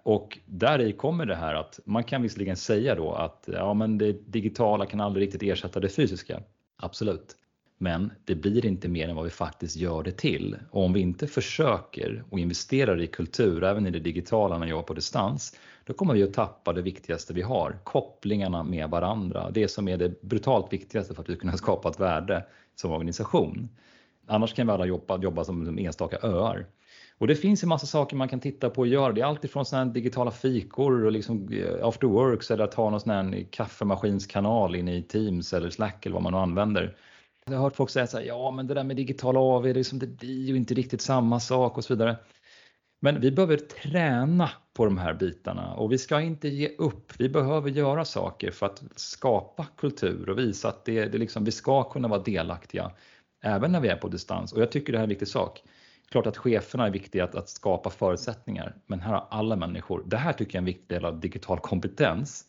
Och 0.02 0.38
där 0.46 0.80
i 0.80 0.92
kommer 0.92 1.26
det 1.26 1.34
här 1.34 1.54
att 1.54 1.80
man 1.84 2.04
kan 2.04 2.22
visserligen 2.22 2.56
säga 2.56 2.94
då 2.94 3.12
att 3.12 3.48
ja, 3.52 3.74
men 3.74 3.98
det 3.98 4.12
digitala 4.12 4.86
kan 4.86 5.00
aldrig 5.00 5.26
riktigt 5.26 5.42
ersätta 5.42 5.80
det 5.80 5.88
fysiska. 5.88 6.42
Absolut. 6.76 7.36
Men 7.78 8.12
det 8.24 8.34
blir 8.34 8.66
inte 8.66 8.88
mer 8.88 9.08
än 9.08 9.16
vad 9.16 9.24
vi 9.24 9.30
faktiskt 9.30 9.76
gör 9.76 10.02
det 10.02 10.12
till. 10.12 10.56
Och 10.70 10.84
om 10.84 10.92
vi 10.92 11.00
inte 11.00 11.26
försöker 11.26 12.24
och 12.30 12.38
investerar 12.38 13.00
i 13.00 13.06
kultur, 13.06 13.64
även 13.64 13.86
i 13.86 13.90
det 13.90 14.00
digitala 14.00 14.58
när 14.58 14.66
jag 14.66 14.78
är 14.78 14.82
på 14.82 14.94
distans, 14.94 15.56
då 15.84 15.92
kommer 15.92 16.14
vi 16.14 16.22
att 16.22 16.34
tappa 16.34 16.72
det 16.72 16.82
viktigaste 16.82 17.34
vi 17.34 17.42
har, 17.42 17.78
kopplingarna 17.84 18.62
med 18.62 18.90
varandra. 18.90 19.50
Det 19.50 19.68
som 19.68 19.88
är 19.88 19.96
det 19.96 20.22
brutalt 20.22 20.72
viktigaste 20.72 21.14
för 21.14 21.22
att 21.22 21.28
vi 21.28 21.32
ska 21.34 21.40
kunna 21.40 21.56
skapa 21.56 21.88
ett 21.88 22.00
värde 22.00 22.46
som 22.74 22.92
organisation. 22.92 23.68
Annars 24.26 24.54
kan 24.54 24.66
vi 24.66 24.72
alla 24.72 24.86
jobba, 24.86 25.18
jobba 25.18 25.44
som 25.44 25.78
enstaka 25.78 26.18
öar. 26.22 26.66
Och 27.18 27.26
det 27.26 27.34
finns 27.34 27.62
en 27.62 27.68
massa 27.68 27.86
saker 27.86 28.16
man 28.16 28.28
kan 28.28 28.40
titta 28.40 28.70
på 28.70 28.80
och 28.80 28.86
göra. 28.86 29.12
Det 29.12 29.20
är 29.20 29.24
alltifrån 29.24 29.64
sådana 29.64 29.92
digitala 29.92 30.30
fikor 30.30 31.04
och 31.04 31.12
liksom 31.12 31.48
eh, 31.52 31.86
after 31.86 32.06
works 32.06 32.50
eller 32.50 32.64
att 32.64 32.74
ha 32.74 32.90
någon 32.90 33.00
sån 33.00 33.10
här 33.10 33.46
kaffemaskinskanal 33.50 34.74
inne 34.74 34.96
i 34.96 35.02
Teams 35.02 35.52
eller 35.52 35.70
Slack 35.70 36.06
eller 36.06 36.14
vad 36.14 36.22
man 36.22 36.32
nu 36.32 36.38
använder. 36.38 36.96
Jag 37.50 37.56
har 37.56 37.62
hört 37.62 37.76
folk 37.76 37.90
säga 37.90 38.06
så 38.06 38.18
här, 38.18 38.24
ja 38.24 38.50
men 38.50 38.66
det 38.66 38.74
där 38.74 38.84
med 38.84 38.96
digitala 38.96 39.40
AV, 39.40 39.62
det, 39.62 39.74
liksom, 39.74 39.98
det 39.98 40.06
blir 40.06 40.44
ju 40.44 40.56
inte 40.56 40.74
riktigt 40.74 41.00
samma 41.00 41.40
sak 41.40 41.78
och 41.78 41.84
så 41.84 41.94
vidare. 41.94 42.16
Men 43.00 43.20
vi 43.20 43.30
behöver 43.30 43.56
träna 43.56 44.50
på 44.72 44.84
de 44.84 44.98
här 44.98 45.14
bitarna 45.14 45.74
och 45.74 45.92
vi 45.92 45.98
ska 45.98 46.20
inte 46.20 46.48
ge 46.48 46.68
upp. 46.68 47.12
Vi 47.18 47.28
behöver 47.28 47.70
göra 47.70 48.04
saker 48.04 48.50
för 48.50 48.66
att 48.66 48.82
skapa 48.96 49.66
kultur 49.76 50.28
och 50.28 50.38
visa 50.38 50.68
att 50.68 50.84
det, 50.84 51.04
det 51.04 51.18
liksom, 51.18 51.44
vi 51.44 51.52
ska 51.52 51.82
kunna 51.90 52.08
vara 52.08 52.22
delaktiga 52.22 52.90
även 53.42 53.72
när 53.72 53.80
vi 53.80 53.88
är 53.88 53.96
på 53.96 54.08
distans. 54.08 54.52
Och 54.52 54.60
jag 54.60 54.72
tycker 54.72 54.92
det 54.92 54.98
här 54.98 55.02
är 55.02 55.06
en 55.06 55.08
viktig 55.08 55.28
sak. 55.28 55.62
Klart 56.10 56.26
att 56.26 56.36
cheferna 56.36 56.86
är 56.86 56.90
viktiga 56.90 57.24
att, 57.24 57.34
att 57.34 57.48
skapa 57.48 57.90
förutsättningar, 57.90 58.76
men 58.86 59.00
här 59.00 59.12
har 59.12 59.26
alla 59.30 59.56
människor. 59.56 60.02
Det 60.06 60.16
här 60.16 60.32
tycker 60.32 60.52
jag 60.52 60.54
är 60.54 60.62
en 60.62 60.64
viktig 60.64 60.88
del 60.88 61.04
av 61.04 61.20
digital 61.20 61.58
kompetens. 61.58 62.44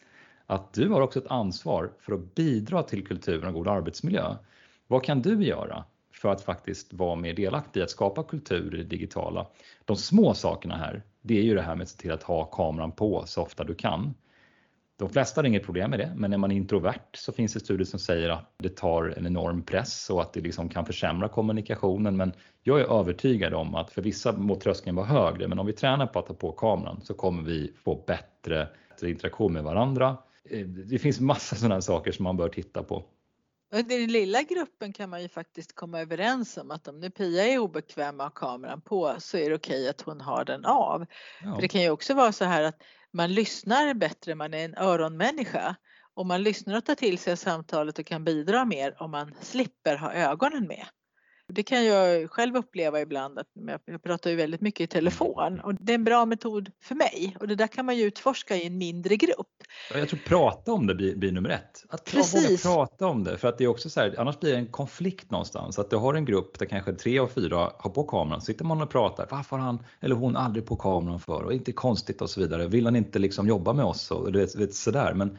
Att 0.46 0.74
du 0.74 0.90
har 0.90 1.02
också 1.02 1.20
ett 1.20 1.32
ansvar 1.32 1.92
för 2.00 2.14
att 2.14 2.36
bidra 2.36 2.84
till 2.84 3.08
kulturen 3.08 3.48
och 3.48 3.54
god 3.54 3.68
arbetsmiljö. 3.68 4.36
Vad 4.88 5.04
kan 5.04 5.22
du 5.22 5.44
göra 5.44 5.84
för 6.14 6.30
att 6.30 6.42
faktiskt 6.42 6.94
vara 6.94 7.16
mer 7.16 7.34
delaktig 7.34 7.80
i 7.80 7.84
att 7.84 7.90
skapa 7.90 8.24
kultur 8.24 8.76
i 8.76 8.78
det 8.78 8.84
digitala? 8.84 9.48
De 9.86 9.96
små 9.96 10.34
sakerna 10.34 10.78
här, 10.78 11.04
det 11.22 11.40
är 11.40 11.44
ju 11.44 11.56
det 11.56 11.62
här 11.62 11.76
med 11.76 11.84
att 11.84 11.90
se 11.90 11.98
till 11.98 12.12
att 12.12 12.24
ha 12.24 12.46
kameran 12.46 12.92
på 12.92 13.24
så 13.26 13.42
ofta 13.42 13.64
du 13.64 13.76
kan. 13.76 14.14
De 14.98 15.10
flesta 15.10 15.42
har 15.42 15.46
inget 15.46 15.64
problem 15.64 15.90
med 15.90 16.00
det, 16.00 16.14
men 16.16 16.34
är 16.34 16.38
man 16.38 16.52
introvert 16.52 17.10
så 17.14 17.32
finns 17.32 17.54
det 17.54 17.60
studier 17.60 17.86
som 17.86 18.00
säger 18.00 18.30
att 18.30 18.54
det 18.58 18.76
tar 18.76 19.14
en 19.18 19.28
enorm 19.28 19.64
press 19.64 20.10
och 20.10 20.22
att 20.22 20.34
det 20.34 20.42
liksom 20.42 20.70
kan 20.70 20.86
försämra 20.86 21.28
kommunikationen. 21.28 22.18
Men 22.18 22.34
jag 22.64 22.80
är 22.80 23.00
övertygad 23.00 23.54
om 23.54 23.76
att 23.76 23.92
för 23.92 24.02
vissa 24.02 24.32
må 24.32 24.56
tröskeln 24.56 24.96
vara 24.96 25.06
högre, 25.06 25.48
men 25.48 25.60
om 25.60 25.66
vi 25.66 25.74
tränar 25.74 26.08
på 26.08 26.20
att 26.20 26.28
ta 26.28 26.34
på 26.34 26.52
kameran 26.52 27.02
så 27.02 27.14
kommer 27.14 27.44
vi 27.44 27.74
få 27.84 28.04
bättre 28.08 28.68
interaktion 29.02 29.54
med 29.54 29.64
varandra. 29.64 30.18
Eh, 30.50 30.68
det 30.68 31.00
finns 31.00 31.20
massa 31.20 31.56
sådana 31.56 31.82
saker 31.82 32.12
som 32.12 32.24
man 32.24 32.38
bör 32.38 32.50
titta 32.50 32.84
på. 32.84 33.04
I 33.76 33.82
den 33.82 34.08
lilla 34.08 34.42
gruppen 34.42 34.94
kan 34.94 35.10
man 35.10 35.22
ju 35.22 35.30
faktiskt 35.30 35.76
komma 35.76 36.02
överens 36.02 36.58
om 36.58 36.72
att 36.72 36.88
om 36.88 37.00
nu 37.00 37.10
Pia 37.10 37.46
är 37.46 37.60
obekväm 37.60 38.18
med 38.18 38.26
att 38.26 38.40
ha 38.40 38.48
kameran 38.48 38.82
på 38.82 39.16
så 39.20 39.38
är 39.38 39.50
det 39.50 39.56
okej 39.56 39.80
okay 39.80 39.90
att 39.90 40.02
hon 40.02 40.22
har 40.22 40.46
den 40.46 40.66
av. 40.66 41.06
Ja. 41.44 41.56
För 41.56 41.62
det 41.62 41.68
kan 41.68 41.82
ju 41.82 41.90
också 41.90 42.14
vara 42.14 42.32
så 42.32 42.46
här 42.46 42.64
att 42.64 42.82
man 43.12 43.34
lyssnar 43.34 43.94
bättre, 43.94 44.36
man 44.36 44.54
är 44.54 44.66
en 44.66 44.78
öronmänniska 44.78 45.76
och 46.14 46.26
man 46.26 46.44
lyssnar 46.44 46.78
och 46.78 46.86
tar 46.86 46.96
till 46.96 47.18
sig 47.18 47.38
samtalet 47.38 48.00
och 48.00 48.06
kan 48.06 48.24
bidra 48.24 48.66
mer 48.66 49.02
om 49.02 49.12
man 49.12 49.36
slipper 49.42 49.96
ha 49.96 50.14
ögonen 50.14 50.68
med. 50.68 50.86
Det 51.48 51.64
kan 51.64 51.86
jag 51.86 52.32
själv 52.32 52.56
uppleva 52.56 53.02
ibland 53.02 53.40
att 53.40 53.48
jag 53.86 54.04
pratar 54.04 54.30
ju 54.30 54.36
väldigt 54.36 54.62
mycket 54.62 54.82
i 54.82 54.88
telefon 54.88 55.60
och 55.60 55.76
det 55.76 55.92
är 55.92 55.96
en 55.96 56.04
bra 56.04 56.26
metod 56.26 56.72
för 56.82 56.96
mig 56.96 57.38
och 57.40 57.48
det 57.48 57.56
där 57.56 57.68
kan 57.68 57.86
man 57.86 57.98
ju 57.98 58.04
utforska 58.04 58.56
i 58.56 58.68
en 58.68 58.78
mindre 58.78 59.16
grupp. 59.16 59.64
Jag 59.94 60.10
tror 60.10 60.20
prata 60.20 60.72
om 60.72 60.88
det 60.88 60.96
blir, 60.96 61.16
blir 61.16 61.32
nummer 61.32 61.50
ett. 61.50 61.86
Att 61.90 62.06
Precis. 62.06 62.64
prata 62.64 63.08
om 63.08 63.24
det 63.24 63.38
för 63.38 63.48
att 63.48 63.58
det 63.58 63.64
är 63.64 63.68
också 63.68 63.90
så 63.90 64.00
här, 64.00 64.16
annars 64.18 64.40
blir 64.40 64.52
det 64.52 64.58
en 64.58 64.68
konflikt 64.68 65.32
någonstans. 65.32 65.80
Att 65.80 65.90
du 65.90 65.96
har 65.96 66.14
en 66.14 66.26
grupp 66.26 66.60
där 66.60 66.66
kanske 66.66 66.94
tre 66.94 67.20
av 67.20 67.28
fyra 67.28 67.72
har 67.78 67.90
på 67.90 68.04
kameran, 68.04 68.42
så 68.42 68.46
sitter 68.46 68.66
man 68.66 68.82
och 68.82 68.90
pratar, 68.90 69.28
varför 69.32 69.58
har 69.58 69.66
han 69.66 69.86
eller 70.00 70.16
hon 70.16 70.36
aldrig 70.36 70.66
på 70.66 70.76
kameran 70.76 71.20
för 71.20 71.44
och 71.44 71.54
inte 71.54 71.72
konstigt 71.72 72.22
och 72.22 72.30
så 72.30 72.40
vidare. 72.40 72.68
Vill 72.68 72.86
han 72.86 72.96
inte 72.96 73.20
liksom 73.20 73.48
jobba 73.48 73.74
med 73.74 73.86
oss 73.86 74.12
och 74.12 74.32
du 74.32 74.40
vet, 74.40 74.56
vet 74.56 74.76
sådär. 74.76 75.14
Men 75.14 75.38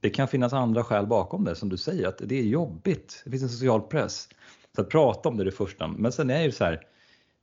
det 0.00 0.10
kan 0.10 0.28
finnas 0.28 0.52
andra 0.52 0.84
skäl 0.84 1.06
bakom 1.06 1.44
det 1.44 1.54
som 1.54 1.68
du 1.68 1.76
säger 1.76 2.08
att 2.08 2.18
det 2.18 2.38
är 2.38 2.42
jobbigt. 2.42 3.22
Det 3.24 3.30
finns 3.30 3.42
en 3.42 3.48
social 3.48 3.82
press. 3.82 4.28
Så 4.76 4.80
att 4.80 4.88
prata 4.88 5.28
om 5.28 5.36
det 5.36 5.42
är 5.42 5.44
det 5.44 5.52
första. 5.52 5.88
Men 5.88 6.12
sen 6.12 6.30
är 6.30 6.38
det 6.38 6.44
ju 6.44 6.52
så 6.52 6.64
här, 6.64 6.86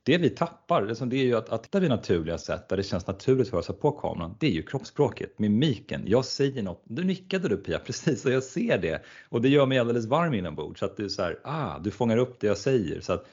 det 0.02 0.18
vi 0.18 0.30
tappar, 0.30 0.86
liksom, 0.86 1.08
det 1.08 1.16
är 1.16 1.24
ju 1.24 1.36
att, 1.36 1.48
att 1.48 1.68
vi 1.82 1.88
naturliga 1.88 2.38
sätt 2.38 2.68
där 2.68 2.76
det 2.76 2.82
känns 2.82 3.06
naturligt 3.06 3.50
för 3.50 3.56
oss 3.56 3.70
att 3.70 3.80
på 3.80 3.92
kameran, 3.92 4.36
det 4.40 4.46
är 4.46 4.50
ju 4.50 4.62
kroppsspråket, 4.62 5.38
mimiken. 5.38 6.02
Jag 6.06 6.24
säger 6.24 6.62
något, 6.62 6.82
du 6.84 7.04
nickade 7.04 7.48
du 7.48 7.56
Pia, 7.56 7.78
precis, 7.86 8.24
och 8.24 8.32
jag 8.32 8.42
ser 8.42 8.78
det. 8.78 9.02
Och 9.28 9.42
det 9.42 9.48
gör 9.48 9.66
mig 9.66 9.78
alldeles 9.78 10.06
varm 10.06 10.34
inombords. 10.34 10.80
Så 10.80 10.86
att 10.86 10.96
du 10.96 11.08
så 11.08 11.22
här, 11.22 11.38
ah, 11.44 11.78
du 11.78 11.90
fångar 11.90 12.16
upp 12.16 12.40
det 12.40 12.46
jag 12.46 12.58
säger. 12.58 13.00
Så 13.00 13.12
att 13.12 13.26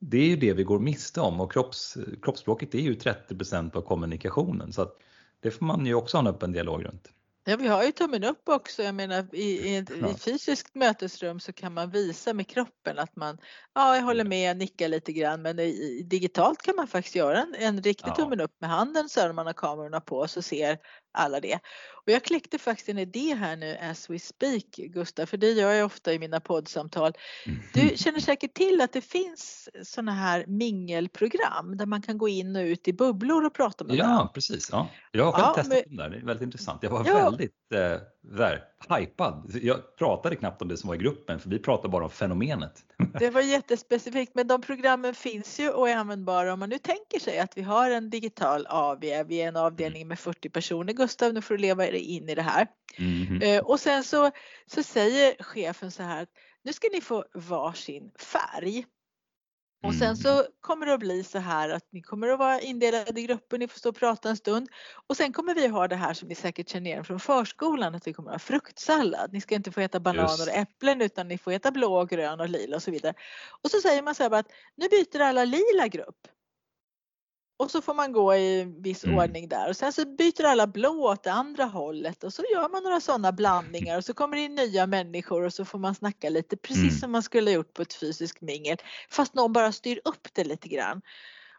det 0.00 0.18
är 0.18 0.26
ju 0.26 0.36
det 0.36 0.52
vi 0.52 0.62
går 0.62 0.78
miste 0.78 1.20
om 1.20 1.40
och 1.40 1.52
kropps, 1.52 1.98
kroppsspråket 2.22 2.74
är 2.74 2.78
ju 2.78 2.94
30% 2.94 3.76
av 3.76 3.82
kommunikationen. 3.82 4.72
Så 4.72 4.82
att 4.82 4.96
det 5.40 5.50
får 5.50 5.66
man 5.66 5.86
ju 5.86 5.94
också 5.94 6.16
ha 6.16 6.20
en 6.20 6.34
öppen 6.34 6.52
dialog 6.52 6.84
runt. 6.84 7.08
Ja, 7.44 7.56
vi 7.56 7.68
har 7.68 7.84
ju 7.84 7.92
tummen 7.92 8.24
upp 8.24 8.48
också. 8.48 8.82
Jag 8.82 8.94
menar 8.94 9.34
i, 9.34 9.42
i 9.42 9.76
ett 9.76 9.90
ja. 10.00 10.14
fysiskt 10.14 10.74
mötesrum 10.74 11.40
så 11.40 11.52
kan 11.52 11.74
man 11.74 11.90
visa 11.90 12.34
med 12.34 12.48
kroppen 12.48 12.98
att 12.98 13.16
man, 13.16 13.38
ja 13.74 13.96
jag 13.96 14.02
håller 14.02 14.24
med, 14.24 14.50
jag 14.50 14.56
nickar 14.56 14.88
lite 14.88 15.12
grann 15.12 15.42
men 15.42 15.58
i, 15.58 16.02
digitalt 16.10 16.62
kan 16.62 16.76
man 16.76 16.88
faktiskt 16.88 17.16
göra 17.16 17.42
en, 17.42 17.54
en 17.58 17.82
riktig 17.82 18.10
ja. 18.10 18.14
tummen 18.14 18.40
upp 18.40 18.60
med 18.60 18.70
handen 18.70 19.08
så 19.08 19.20
när 19.20 19.32
man 19.32 19.46
har 19.46 19.52
kamerorna 19.52 20.00
på 20.00 20.28
så 20.28 20.42
ser 20.42 20.78
alla 21.12 21.40
det. 21.40 21.58
Och 22.04 22.12
jag 22.12 22.24
kläckte 22.24 22.58
faktiskt 22.58 22.88
en 22.88 22.98
idé 22.98 23.34
här 23.34 23.56
nu 23.56 23.76
as 23.76 24.10
we 24.10 24.18
speak 24.18 24.64
Gustav, 24.76 25.26
för 25.26 25.36
det 25.36 25.50
gör 25.50 25.72
jag 25.72 25.86
ofta 25.86 26.12
i 26.12 26.18
mina 26.18 26.40
poddsamtal. 26.40 27.12
Du 27.74 27.82
mhm. 27.82 27.96
känner 27.96 28.20
säkert 28.20 28.54
till 28.54 28.80
att 28.80 28.92
det 28.92 29.00
finns 29.00 29.68
sådana 29.82 30.12
här 30.12 30.44
mingelprogram 30.46 31.76
där 31.76 31.86
man 31.86 32.02
kan 32.02 32.18
gå 32.18 32.28
in 32.28 32.56
och 32.56 32.62
ut 32.62 32.88
i 32.88 32.92
bubblor 32.92 33.46
och 33.46 33.54
prata 33.54 33.84
med 33.84 33.96
varandra. 33.96 34.22
Ja, 34.22 34.30
precis. 34.34 34.68
Ja. 34.72 34.88
Jag 35.12 35.24
har 35.24 35.32
själv 35.32 35.44
ja, 35.46 35.54
testat 35.54 35.84
men... 35.86 35.96
dem 35.96 35.96
där, 35.96 36.10
det 36.10 36.22
är 36.22 36.26
väldigt 36.26 36.42
intressant. 36.42 36.82
Jag 36.82 36.90
var 36.90 37.04
ja. 37.06 37.14
väldigt 37.14 37.72
eh, 37.74 38.00
där, 38.22 38.64
hypad. 38.98 39.50
Jag 39.62 39.96
pratade 39.96 40.36
knappt 40.36 40.62
om 40.62 40.68
det 40.68 40.76
som 40.76 40.88
var 40.88 40.94
i 40.94 40.98
gruppen 40.98 41.40
för 41.40 41.50
vi 41.50 41.58
pratade 41.58 41.88
bara 41.88 42.04
om 42.04 42.10
fenomenet. 42.10 42.84
Det 43.18 43.30
var 43.30 43.40
jättespecifikt 43.40 44.34
men 44.34 44.46
de 44.46 44.62
programmen 44.62 45.14
finns 45.14 45.60
ju 45.60 45.70
och 45.70 45.88
är 45.88 45.96
användbara 45.96 46.52
om 46.52 46.58
man 46.58 46.68
nu 46.68 46.78
tänker 46.78 47.20
sig 47.20 47.38
att 47.38 47.56
vi 47.56 47.62
har 47.62 47.90
en 47.90 48.10
digital 48.10 48.66
AV, 48.66 49.00
vi 49.00 49.42
är 49.42 49.48
en 49.48 49.56
avdelning 49.56 50.08
med 50.08 50.18
40 50.18 50.48
personer 50.50 50.92
Gustav, 51.00 51.34
nu 51.34 51.42
får 51.42 51.54
du 51.54 51.60
leva 51.60 51.84
dig 51.84 52.00
in 52.00 52.28
i 52.28 52.34
det 52.34 52.42
här. 52.42 52.66
Mm. 52.98 53.64
Och 53.64 53.80
sen 53.80 54.04
så, 54.04 54.30
så 54.66 54.82
säger 54.82 55.42
chefen 55.42 55.90
så 55.90 56.02
här 56.02 56.22
att 56.22 56.28
nu 56.62 56.72
ska 56.72 56.88
ni 56.92 57.00
få 57.00 57.24
varsin 57.34 58.10
färg. 58.18 58.86
Och 59.82 59.94
sen 59.94 60.02
mm. 60.02 60.16
så 60.16 60.46
kommer 60.60 60.86
det 60.86 60.94
att 60.94 61.00
bli 61.00 61.24
så 61.24 61.38
här 61.38 61.68
att 61.68 61.84
ni 61.92 62.02
kommer 62.02 62.28
att 62.28 62.38
vara 62.38 62.60
indelade 62.60 63.20
i 63.20 63.26
grupper, 63.26 63.58
ni 63.58 63.68
får 63.68 63.78
stå 63.78 63.88
och 63.88 63.96
prata 63.96 64.28
en 64.28 64.36
stund. 64.36 64.68
Och 65.06 65.16
sen 65.16 65.32
kommer 65.32 65.54
vi 65.54 65.66
ha 65.66 65.88
det 65.88 65.96
här 65.96 66.14
som 66.14 66.28
ni 66.28 66.34
säkert 66.34 66.68
känner 66.68 66.90
igen 66.90 67.04
från 67.04 67.20
förskolan, 67.20 67.94
att 67.94 68.06
vi 68.06 68.12
kommer 68.12 68.30
att 68.30 68.34
ha 68.34 68.38
fruktsallad. 68.38 69.32
Ni 69.32 69.40
ska 69.40 69.54
inte 69.54 69.72
få 69.72 69.80
äta 69.80 70.00
bananer 70.00 70.48
och 70.48 70.54
äpplen 70.54 71.00
utan 71.00 71.28
ni 71.28 71.38
får 71.38 71.52
äta 71.52 71.70
blå, 71.70 72.04
grön 72.04 72.40
och 72.40 72.48
lila 72.48 72.76
och 72.76 72.82
så 72.82 72.90
vidare. 72.90 73.14
Och 73.62 73.70
så 73.70 73.80
säger 73.80 74.02
man 74.02 74.14
så 74.14 74.22
här 74.22 74.30
att 74.30 74.52
nu 74.76 74.88
byter 74.88 75.20
alla 75.20 75.44
lila 75.44 75.88
grupp. 75.88 76.28
Och 77.60 77.70
så 77.70 77.82
får 77.82 77.94
man 77.94 78.12
gå 78.12 78.34
i 78.34 78.64
viss 78.78 79.04
mm. 79.04 79.18
ordning 79.18 79.48
där 79.48 79.68
och 79.68 79.76
sen 79.76 79.92
så 79.92 80.04
byter 80.04 80.44
alla 80.44 80.66
blå 80.66 81.10
åt 81.10 81.22
det 81.22 81.32
andra 81.32 81.64
hållet 81.64 82.24
och 82.24 82.32
så 82.32 82.42
gör 82.52 82.68
man 82.68 82.82
några 82.82 83.00
sådana 83.00 83.32
blandningar 83.32 83.96
och 83.96 84.04
så 84.04 84.14
kommer 84.14 84.36
det 84.36 84.42
in 84.42 84.54
nya 84.54 84.86
människor 84.86 85.44
och 85.44 85.54
så 85.54 85.64
får 85.64 85.78
man 85.78 85.94
snacka 85.94 86.30
lite 86.30 86.56
precis 86.56 86.82
mm. 86.82 86.98
som 86.98 87.12
man 87.12 87.22
skulle 87.22 87.50
gjort 87.50 87.74
på 87.74 87.82
ett 87.82 87.94
fysiskt 87.94 88.40
mingel 88.40 88.76
fast 89.10 89.34
någon 89.34 89.52
bara 89.52 89.72
styr 89.72 90.00
upp 90.04 90.28
det 90.32 90.44
lite 90.44 90.68
grann. 90.68 91.02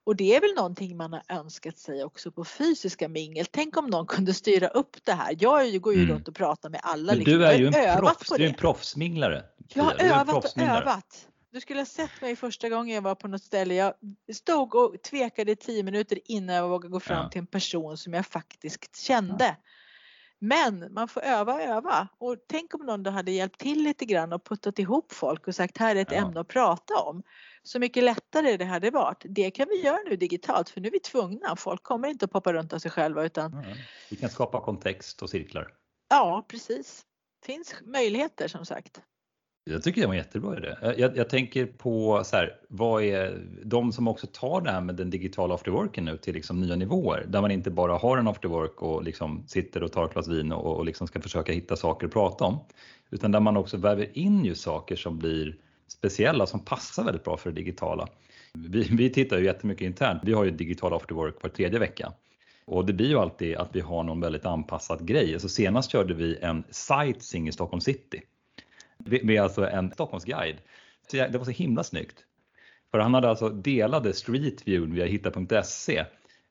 Och 0.04 0.16
det 0.16 0.36
är 0.36 0.42
väl 0.42 0.54
någonting 0.56 0.98
man 0.98 1.14
har 1.14 1.24
önskat 1.30 1.78
sig 1.78 2.04
också 2.04 2.32
på 2.32 2.46
fysiska 2.46 3.08
mingel. 3.08 3.46
Tänk 3.52 3.78
om 3.78 3.88
någon 3.88 4.08
kunde 4.16 4.34
styra 4.34 4.68
upp 4.68 4.98
det 5.04 5.14
här. 5.14 5.36
Jag 5.40 5.82
går 5.82 5.94
ju 5.94 6.04
mm. 6.04 6.16
runt 6.16 6.28
och 6.28 6.36
pratar 6.36 6.70
med 6.70 6.80
alla. 6.84 7.12
Men 7.12 7.18
liksom. 7.18 7.40
du 7.40 7.46
är 7.46 7.58
ju 7.58 7.68
en, 7.68 7.98
proffs, 7.98 8.30
du 8.38 8.44
är 8.44 8.48
en 8.48 8.54
proffsminglare. 8.54 9.44
Jag 9.74 9.84
har 9.84 9.96
övat 10.00 10.46
och 10.46 10.62
övat. 10.62 11.28
Du 11.52 11.62
skulle 11.62 11.80
ha 11.80 11.86
sett 11.86 12.22
mig 12.22 12.36
första 12.36 12.70
gången 12.70 12.96
jag 12.96 13.02
var 13.02 13.16
på 13.16 13.28
något 13.28 13.44
ställe. 13.44 13.76
Jag 13.76 13.94
stod 14.34 14.76
och 14.76 15.02
tvekade 15.02 15.52
i 15.52 15.56
tio 15.56 15.84
minuter 15.84 16.20
innan 16.26 16.56
jag 16.56 16.70
vågade 16.70 16.92
gå 16.92 17.00
fram 17.00 17.24
ja. 17.24 17.30
till 17.30 17.40
en 17.40 17.48
person 17.48 17.98
som 17.98 18.14
jag 18.14 18.26
faktiskt 18.26 18.96
kände. 18.96 19.46
Ja. 19.46 19.56
Men 20.40 20.94
man 20.94 21.08
får 21.08 21.22
öva 21.22 21.54
och 21.54 21.62
öva 21.62 22.08
och 22.18 22.36
tänk 22.48 22.74
om 22.74 22.86
någon 22.86 23.04
då 23.04 23.12
hade 23.12 23.32
hjälpt 23.32 23.60
till 23.60 23.84
lite 23.84 24.06
grann 24.06 24.34
och 24.34 24.44
puttat 24.44 24.80
ihop 24.80 25.12
folk 25.12 25.48
och 25.48 25.56
sagt 25.56 25.78
här 25.78 25.96
är 25.96 26.02
ett 26.02 26.12
ja. 26.12 26.18
ämne 26.18 26.40
att 26.40 26.48
prata 26.48 26.96
om. 26.96 27.24
Så 27.64 27.80
mycket 27.80 28.04
lättare 28.04 28.58
det 28.58 28.66
hade 28.66 28.92
varit. 28.92 29.24
Det 29.26 29.52
kan 29.52 29.68
vi 29.70 29.82
göra 29.82 30.00
nu 30.10 30.16
digitalt 30.16 30.70
för 30.70 30.82
nu 30.82 30.88
är 30.88 30.92
vi 30.92 31.00
tvungna. 31.00 31.56
Folk 31.56 31.84
kommer 31.84 32.08
inte 32.08 32.26
att 32.26 32.32
poppa 32.32 32.54
runt 32.54 32.74
av 32.74 32.80
sig 32.80 32.92
själva 32.92 33.24
utan 33.26 33.66
Vi 34.10 34.16
kan 34.16 34.30
skapa 34.30 34.62
kontext 34.62 35.22
och 35.22 35.30
cirklar. 35.30 35.74
Ja 36.10 36.46
precis. 36.48 37.06
Det 37.40 37.46
finns 37.46 37.76
möjligheter 37.86 38.48
som 38.48 38.66
sagt. 38.66 39.02
Jag 39.64 39.84
tycker 39.84 40.02
det 40.02 40.08
var 40.08 40.14
en 40.14 40.20
jättebra 40.20 40.58
idé. 40.58 40.76
Eh, 40.82 40.92
jag, 40.98 41.18
jag, 41.18 41.30
tänker 41.30 41.66
på 41.66 42.22
så 42.26 42.36
här, 42.36 42.56
vad 42.68 43.04
är 43.04 43.40
de 43.64 43.92
som 43.92 44.08
också 44.08 44.28
tar 44.28 44.62
det 44.62 44.72
här 44.72 44.82
med 44.82 44.96
den 44.96 45.10
digitala 45.10 45.56
afterworken 45.56 46.06
nu 46.06 46.18
till 46.18 46.34
liksom 46.34 46.62
nya 46.62 46.76
nivåer 46.76 47.26
där 47.28 47.42
man 47.42 47.52
inte 47.52 47.72
bara 47.72 47.98
har 47.98 48.18
en 48.18 48.28
afterwork 48.28 48.82
och 48.82 49.04
liksom 49.04 49.44
sitter 49.48 49.84
och 49.84 49.92
tar 49.92 50.06
ett 50.06 50.14
glas 50.14 50.28
vin 50.28 50.52
och, 50.52 50.78
och 50.78 50.86
liksom 50.86 51.08
ska 51.08 51.22
försöka 51.22 51.54
hitta 51.54 51.76
saker 51.76 52.08
att 52.08 52.14
prata 52.14 52.46
om 52.46 52.60
utan 53.10 53.32
där 53.32 53.40
man 53.40 53.58
också 53.58 53.78
väver 53.78 54.18
in 54.18 54.46
ju 54.46 54.56
saker 54.56 54.96
som 54.96 55.18
blir 55.18 55.56
speciella 55.88 56.46
som 56.46 56.60
passar 56.60 57.04
väldigt 57.04 57.24
bra 57.24 57.38
för 57.38 57.50
det 57.50 57.56
digitala. 57.56 58.08
Vi, 58.54 58.84
vi 58.84 59.10
tittar 59.10 59.38
ju 59.38 59.46
jättemycket 59.46 59.86
internt. 59.86 60.22
Vi 60.24 60.34
har 60.34 60.44
ju 60.44 60.52
digital 60.52 60.94
afterwork 60.94 61.44
var 61.44 61.50
tredje 61.50 61.80
vecka 61.80 62.14
och 62.66 62.86
det 62.86 62.94
blir 62.94 63.10
ju 63.10 63.18
alltid 63.18 63.56
att 63.56 63.70
vi 63.76 63.80
har 63.80 64.04
någon 64.04 64.22
väldigt 64.22 64.46
anpassad 64.46 65.08
grej. 65.08 65.40
Så 65.40 65.50
senast 65.50 65.92
körde 65.92 66.14
vi 66.14 66.38
en 66.42 66.64
sightseeing 66.70 67.48
i 67.48 67.52
Stockholm 67.52 67.82
city 67.82 68.22
med 69.24 69.42
alltså 69.42 69.68
en 69.68 69.92
Stockholmsguide. 69.92 70.58
det 71.12 71.38
var 71.38 71.46
så 71.46 71.52
himla 71.52 71.84
snyggt. 71.84 72.26
För 72.92 73.00
han 73.00 73.14
hade 73.14 73.30
alltså 73.30 73.50
delade 73.50 74.14
streetviewn 74.14 74.94
via 74.94 75.06
hitta.se 75.06 76.06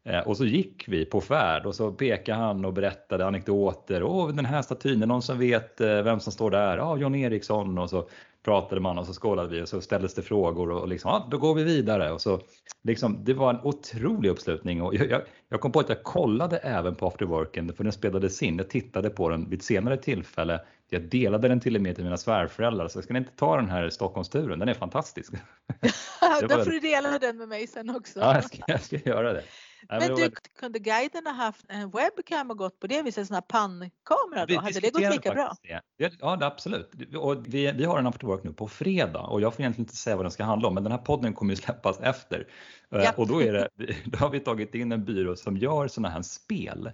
eh, 0.04 0.18
och 0.18 0.36
så 0.36 0.44
gick 0.44 0.88
vi 0.88 1.04
på 1.04 1.20
färd 1.20 1.66
och 1.66 1.74
så 1.74 1.92
pekade 1.92 2.38
han 2.38 2.64
och 2.64 2.72
berättade 2.72 3.26
anekdoter. 3.26 4.02
Åh, 4.02 4.28
den 4.28 4.44
här 4.44 4.62
statyn, 4.62 5.02
är 5.02 5.06
någon 5.06 5.22
som 5.22 5.38
vet 5.38 5.80
eh, 5.80 6.02
vem 6.02 6.20
som 6.20 6.32
står 6.32 6.50
där? 6.50 6.76
Ja, 6.76 6.96
John 6.96 7.14
Eriksson. 7.14 7.78
Och 7.78 7.90
så 7.90 8.08
pratade 8.42 8.80
man 8.80 8.98
och 8.98 9.06
så 9.06 9.12
skålade 9.12 9.48
vi 9.48 9.62
och 9.62 9.68
så 9.68 9.80
ställdes 9.80 10.14
det 10.14 10.22
frågor 10.22 10.70
och 10.70 10.88
liksom, 10.88 11.10
ja, 11.10 11.28
då 11.30 11.38
går 11.38 11.54
vi 11.54 11.64
vidare. 11.64 12.12
Och 12.12 12.20
så, 12.20 12.40
liksom, 12.82 13.24
det 13.24 13.34
var 13.34 13.54
en 13.54 13.60
otrolig 13.62 14.30
uppslutning 14.30 14.82
och 14.82 14.94
jag, 14.94 15.10
jag, 15.10 15.22
jag 15.48 15.60
kom 15.60 15.72
på 15.72 15.80
att 15.80 15.88
jag 15.88 16.02
kollade 16.02 16.56
även 16.56 16.94
på 16.94 17.06
afterworken 17.06 17.72
för 17.72 17.84
den 17.84 17.92
spelades 17.92 18.42
in. 18.42 18.56
Jag 18.56 18.70
tittade 18.70 19.10
på 19.10 19.28
den 19.28 19.50
vid 19.50 19.58
ett 19.58 19.64
senare 19.64 19.96
tillfälle. 19.96 20.60
Jag 20.92 21.02
delade 21.02 21.48
den 21.48 21.60
till 21.60 21.76
och 21.76 21.82
med 21.82 21.94
till 21.94 22.04
mina 22.04 22.16
svärföräldrar 22.16 22.88
så 22.88 23.02
ska 23.02 23.12
ni 23.12 23.18
inte 23.18 23.36
ta 23.36 23.56
den 23.56 23.70
här 23.70 23.90
Stockholmsturen, 23.90 24.58
den 24.58 24.68
är 24.68 24.74
fantastisk. 24.74 25.32
Då 26.48 26.64
får 26.64 26.70
du 26.70 26.80
dela 26.80 27.18
den 27.18 27.36
med 27.36 27.48
mig 27.48 27.66
sen 27.66 27.90
också. 27.90 28.20
Ja, 28.20 28.34
jag 28.34 28.44
ska, 28.44 28.58
jag 28.66 28.82
ska 28.82 28.96
göra 28.96 29.32
det. 29.32 29.42
Men 29.88 30.14
du, 30.14 30.22
var... 30.22 30.30
kunde 30.58 30.78
guiden 30.78 31.26
ha 31.26 31.32
haft 31.32 31.66
en 31.68 31.90
webcam 31.90 32.50
och 32.50 32.58
gått 32.58 32.80
på 32.80 32.86
det 32.86 33.02
viset, 33.02 33.18
en 33.18 33.26
sån 33.26 33.34
här 33.34 33.40
pannkamera 33.40 34.46
då? 34.46 34.60
Hade 34.60 34.80
det 34.80 34.90
gått 34.90 35.12
lika 35.12 35.34
bra? 35.34 35.56
Det. 35.62 36.12
Ja, 36.20 36.36
det, 36.36 36.46
absolut. 36.46 37.16
Och 37.16 37.44
vi, 37.46 37.72
vi 37.72 37.84
har 37.84 37.98
en 37.98 38.06
afterwork 38.06 38.44
nu 38.44 38.52
på 38.52 38.68
fredag 38.68 39.20
och 39.20 39.40
jag 39.40 39.54
får 39.54 39.60
egentligen 39.60 39.84
inte 39.84 39.96
säga 39.96 40.16
vad 40.16 40.24
den 40.24 40.32
ska 40.32 40.44
handla 40.44 40.68
om, 40.68 40.74
men 40.74 40.82
den 40.82 40.92
här 40.92 40.98
podden 40.98 41.34
kommer 41.34 41.52
ju 41.52 41.56
släppas 41.56 42.00
efter. 42.00 42.46
Eh, 42.94 43.02
ja. 43.02 43.12
Och 43.16 43.26
då, 43.26 43.42
är 43.42 43.52
det, 43.52 43.68
då 44.04 44.18
har 44.18 44.30
vi 44.30 44.40
tagit 44.40 44.74
in 44.74 44.92
en 44.92 45.04
byrå 45.04 45.36
som 45.36 45.56
gör 45.56 45.88
sådana 45.88 46.08
här 46.08 46.22
spel. 46.22 46.92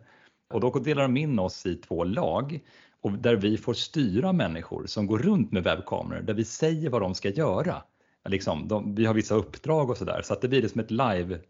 Och 0.54 0.61
då 0.61 0.70
delar 0.70 1.02
de 1.02 1.16
in 1.16 1.38
oss 1.38 1.66
i 1.66 1.74
två 1.74 2.04
lag 2.04 2.61
och 3.07 3.12
där 3.12 3.37
vi 3.37 3.59
får 3.59 3.75
styra 3.75 4.33
människor 4.33 4.87
som 4.87 5.07
går 5.07 5.19
runt 5.19 5.53
med 5.53 5.64
webbkameror, 5.64 6.23
där 6.23 6.35
vi 6.35 6.45
säger 6.45 6.90
vad 6.90 7.03
de 7.03 7.14
ska 7.14 7.29
göra. 7.29 7.83
Liksom, 8.29 8.69
de, 8.69 8.95
vi 8.95 9.07
har 9.07 9.14
vissa 9.14 9.35
uppdrag 9.35 9.90
och 9.90 9.97
sådär, 9.97 10.23
så 10.23 10.33
att 10.33 10.40
det 10.40 10.49
blir 10.49 10.69
som 10.69 10.81
ett 10.81 10.90
live 10.90 11.40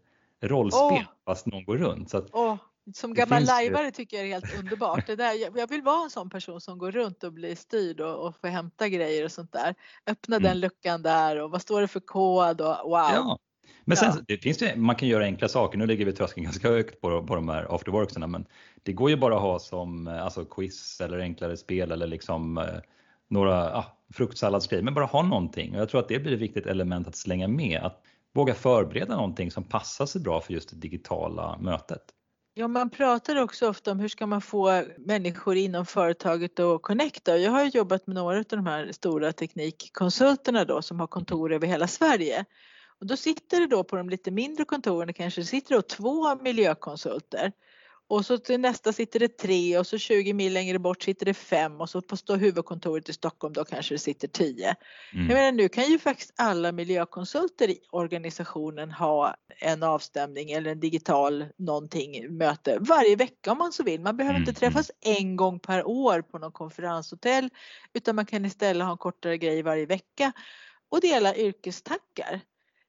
rollspel 0.43 0.97
oh. 0.97 1.03
fast 1.25 1.45
någon 1.45 1.65
går 1.65 1.77
runt. 1.77 2.09
Så 2.09 2.17
att 2.17 2.29
oh. 2.33 2.55
Som 2.93 3.13
gammal 3.13 3.43
lajvare 3.43 3.91
tycker 3.91 4.17
jag 4.17 4.25
det 4.25 4.29
är 4.29 4.33
helt 4.33 4.59
underbart. 4.59 5.07
Det 5.07 5.15
där, 5.15 5.57
jag 5.57 5.69
vill 5.69 5.81
vara 5.81 6.03
en 6.03 6.09
sån 6.09 6.29
person 6.29 6.61
som 6.61 6.77
går 6.77 6.91
runt 6.91 7.23
och 7.23 7.33
blir 7.33 7.55
styrd 7.55 8.01
och, 8.01 8.27
och 8.27 8.35
får 8.41 8.47
hämta 8.47 8.89
grejer 8.89 9.25
och 9.25 9.31
sånt 9.31 9.51
där. 9.51 9.75
Öppna 10.07 10.35
mm. 10.35 10.43
den 10.43 10.59
luckan 10.59 11.01
där 11.01 11.41
och 11.41 11.51
vad 11.51 11.61
står 11.61 11.81
det 11.81 11.87
för 11.87 11.99
kod 11.99 12.61
och 12.61 12.89
wow. 12.89 13.11
Ja. 13.13 13.39
Men 13.85 13.97
sen 13.97 14.13
ja. 14.15 14.21
det 14.27 14.37
finns 14.37 14.57
det, 14.57 14.75
man 14.75 14.95
kan 14.95 15.07
göra 15.07 15.23
enkla 15.23 15.47
saker. 15.47 15.77
Nu 15.77 15.85
ligger 15.85 16.05
vi 16.05 16.11
tröskeln 16.11 16.43
ganska 16.43 16.69
högt 16.69 17.01
på, 17.01 17.23
på 17.23 17.35
de 17.35 17.49
här 17.49 17.75
afterworksarna 17.75 18.27
men 18.27 18.45
det 18.83 18.93
går 18.93 19.09
ju 19.09 19.17
bara 19.17 19.35
att 19.35 19.41
ha 19.41 19.59
som 19.59 20.07
alltså 20.07 20.45
quiz 20.45 21.01
eller 21.01 21.19
enklare 21.19 21.57
spel 21.57 21.91
eller 21.91 22.07
liksom 22.07 22.57
eh, 22.57 22.63
några 23.27 23.77
ah, 23.77 23.85
fruktsalladsgrejer. 24.13 24.83
Men 24.83 24.93
bara 24.93 25.05
ha 25.05 25.23
någonting 25.23 25.75
och 25.75 25.81
jag 25.81 25.89
tror 25.89 26.01
att 26.01 26.07
det 26.07 26.19
blir 26.19 26.33
ett 26.33 26.39
viktigt 26.39 26.65
element 26.65 27.07
att 27.07 27.15
slänga 27.15 27.47
med. 27.47 27.81
Att 27.83 28.03
våga 28.33 28.53
förbereda 28.53 29.15
någonting 29.15 29.51
som 29.51 29.63
passar 29.63 30.05
sig 30.05 30.21
bra 30.21 30.41
för 30.41 30.53
just 30.53 30.69
det 30.69 30.75
digitala 30.75 31.57
mötet. 31.57 32.01
Ja, 32.53 32.67
man 32.67 32.89
pratar 32.89 33.35
också 33.35 33.69
ofta 33.69 33.91
om 33.91 33.99
hur 33.99 34.07
ska 34.07 34.27
man 34.27 34.41
få 34.41 34.83
människor 34.97 35.55
inom 35.55 35.85
företaget 35.85 36.59
att 36.59 36.81
connecta. 36.81 37.37
Jag 37.37 37.51
har 37.51 37.65
jobbat 37.65 38.07
med 38.07 38.15
några 38.15 38.37
av 38.37 38.43
de 38.49 38.65
här 38.65 38.91
stora 38.91 39.31
teknikkonsulterna 39.31 40.65
då 40.65 40.81
som 40.81 40.99
har 40.99 41.07
kontor 41.07 41.53
över 41.53 41.67
hela 41.67 41.87
Sverige. 41.87 42.45
Och 42.99 43.05
då 43.07 43.17
sitter 43.17 43.59
det 43.59 43.67
då 43.67 43.83
på 43.83 43.95
de 43.95 44.09
lite 44.09 44.31
mindre 44.31 44.65
kontoren 44.65 45.13
kanske 45.13 45.43
sitter 45.43 45.75
då 45.75 45.81
två 45.81 46.35
miljökonsulter 46.35 47.51
och 48.09 48.25
så 48.25 48.37
till 48.37 48.59
nästa 48.59 48.93
sitter 48.93 49.19
det 49.19 49.37
tre 49.37 49.77
och 49.77 49.87
så 49.87 49.97
20 49.97 50.33
mil 50.33 50.53
längre 50.53 50.79
bort 50.79 51.03
sitter 51.03 51.25
det 51.25 51.33
fem 51.33 51.81
och 51.81 51.89
så 51.89 52.01
på 52.01 52.35
huvudkontoret 52.35 53.09
i 53.09 53.13
Stockholm 53.13 53.53
då 53.53 53.65
kanske 53.65 53.95
det 53.95 53.99
sitter 53.99 54.27
tio. 54.27 54.75
Mm. 55.13 55.29
Jag 55.29 55.35
menar 55.35 55.51
nu 55.51 55.69
kan 55.69 55.83
ju 55.83 55.99
faktiskt 55.99 56.33
alla 56.37 56.71
miljökonsulter 56.71 57.69
i 57.69 57.79
organisationen 57.91 58.91
ha 58.91 59.35
en 59.59 59.83
avstämning 59.83 60.51
eller 60.51 60.71
en 60.71 60.79
digital 60.79 61.45
någonting 61.57 62.37
möte 62.37 62.77
varje 62.79 63.15
vecka 63.15 63.51
om 63.51 63.57
man 63.57 63.71
så 63.71 63.83
vill. 63.83 64.01
Man 64.01 64.17
behöver 64.17 64.35
mm. 64.35 64.49
inte 64.49 64.59
träffas 64.59 64.91
en 65.01 65.35
gång 65.35 65.59
per 65.59 65.87
år 65.87 66.21
på 66.21 66.39
någon 66.39 66.51
konferenshotell 66.51 67.49
utan 67.93 68.15
man 68.15 68.25
kan 68.25 68.45
istället 68.45 68.85
ha 68.85 68.91
en 68.91 68.97
kortare 68.97 69.37
grej 69.37 69.61
varje 69.61 69.85
vecka 69.85 70.31
och 70.89 71.01
dela 71.01 71.35
yrkestackar. 71.35 72.41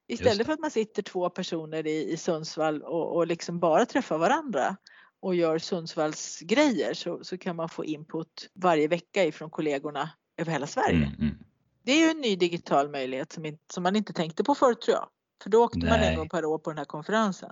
Istället 0.08 0.46
för 0.46 0.52
att 0.52 0.60
man 0.60 0.70
sitter 0.70 1.02
två 1.02 1.30
personer 1.30 1.86
i, 1.86 2.12
i 2.12 2.16
Sundsvall 2.16 2.82
och, 2.82 3.16
och 3.16 3.26
liksom 3.26 3.58
bara 3.60 3.86
träffar 3.86 4.18
varandra 4.18 4.76
och 5.20 5.34
gör 5.34 5.58
Sundsvalls 5.58 6.40
grejer 6.40 6.94
så, 6.94 7.24
så 7.24 7.38
kan 7.38 7.56
man 7.56 7.68
få 7.68 7.84
input 7.84 8.50
varje 8.54 8.88
vecka 8.88 9.24
ifrån 9.24 9.50
kollegorna 9.50 10.10
över 10.36 10.52
hela 10.52 10.66
Sverige. 10.66 10.96
Mm, 10.96 11.18
mm. 11.18 11.38
Det 11.82 11.92
är 11.92 12.04
ju 12.04 12.10
en 12.10 12.20
ny 12.20 12.36
digital 12.36 12.90
möjlighet 12.90 13.32
som, 13.32 13.46
inte, 13.46 13.62
som 13.72 13.82
man 13.82 13.96
inte 13.96 14.12
tänkte 14.12 14.44
på 14.44 14.54
förut 14.54 14.80
tror 14.80 14.96
jag. 14.96 15.08
För 15.42 15.50
då 15.50 15.64
åkte 15.64 15.78
Nej. 15.78 15.90
man 15.90 16.00
en 16.00 16.16
gång 16.16 16.28
per 16.28 16.44
år 16.44 16.58
på 16.58 16.70
den 16.70 16.78
här 16.78 16.84
konferensen. 16.84 17.50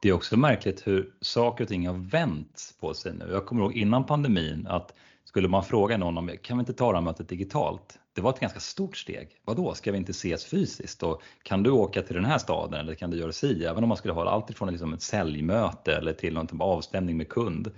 Det 0.00 0.08
är 0.08 0.12
också 0.12 0.36
märkligt 0.36 0.86
hur 0.86 1.14
saker 1.20 1.64
och 1.64 1.68
ting 1.68 1.86
har 1.86 2.10
vänt 2.10 2.74
på 2.80 2.94
sig 2.94 3.14
nu. 3.14 3.28
Jag 3.30 3.46
kommer 3.46 3.62
ihåg 3.62 3.76
innan 3.76 4.06
pandemin 4.06 4.66
att 4.66 4.94
skulle 5.24 5.48
man 5.48 5.64
fråga 5.64 5.96
någon 5.96 6.18
om 6.18 6.36
kan 6.42 6.56
vi 6.56 6.60
inte 6.60 6.72
ta 6.72 6.92
det 6.92 6.98
här 6.98 7.04
mötet 7.04 7.28
digitalt? 7.28 7.98
Det 8.18 8.22
var 8.22 8.30
ett 8.30 8.40
ganska 8.40 8.60
stort 8.60 8.96
steg. 8.96 9.28
Vadå, 9.44 9.74
ska 9.74 9.92
vi 9.92 9.98
inte 9.98 10.10
ses 10.10 10.44
fysiskt? 10.44 11.02
Och 11.02 11.22
kan 11.42 11.62
du 11.62 11.70
åka 11.70 12.02
till 12.02 12.14
den 12.14 12.24
här 12.24 12.38
staden 12.38 12.80
eller 12.80 12.94
kan 12.94 13.10
du 13.10 13.16
göra 13.16 13.32
si? 13.32 13.64
Även 13.64 13.82
om 13.82 13.88
man 13.88 13.98
skulle 13.98 14.14
ha 14.14 14.30
allt 14.30 14.50
ifrån 14.50 14.70
liksom 14.70 14.92
ett 14.92 15.02
säljmöte 15.02 15.96
eller 15.96 16.12
till 16.12 16.34
någon 16.34 16.46
typ 16.46 16.60
av 16.60 16.68
avstämning 16.68 17.16
med 17.16 17.28
kund. 17.28 17.70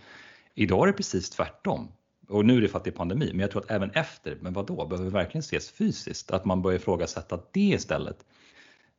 Idag 0.55 0.83
är 0.83 0.87
det 0.87 0.93
precis 0.93 1.31
tvärtom. 1.31 1.89
Och 2.29 2.45
nu 2.45 2.57
är 2.57 2.61
det 2.61 2.69
för 2.69 2.79
att 2.79 2.85
det 2.85 2.91
är 2.91 2.93
pandemi, 2.93 3.31
men 3.31 3.41
jag 3.41 3.51
tror 3.51 3.63
att 3.63 3.71
även 3.71 3.91
efter, 3.91 4.39
men 4.41 4.53
vadå, 4.53 4.87
behöver 4.87 5.05
vi 5.05 5.11
verkligen 5.11 5.41
ses 5.41 5.71
fysiskt? 5.71 6.31
Att 6.31 6.45
man 6.45 6.63
börjar 6.63 6.79
ifrågasätta 6.79 7.41
det 7.53 7.61
istället. 7.61 8.25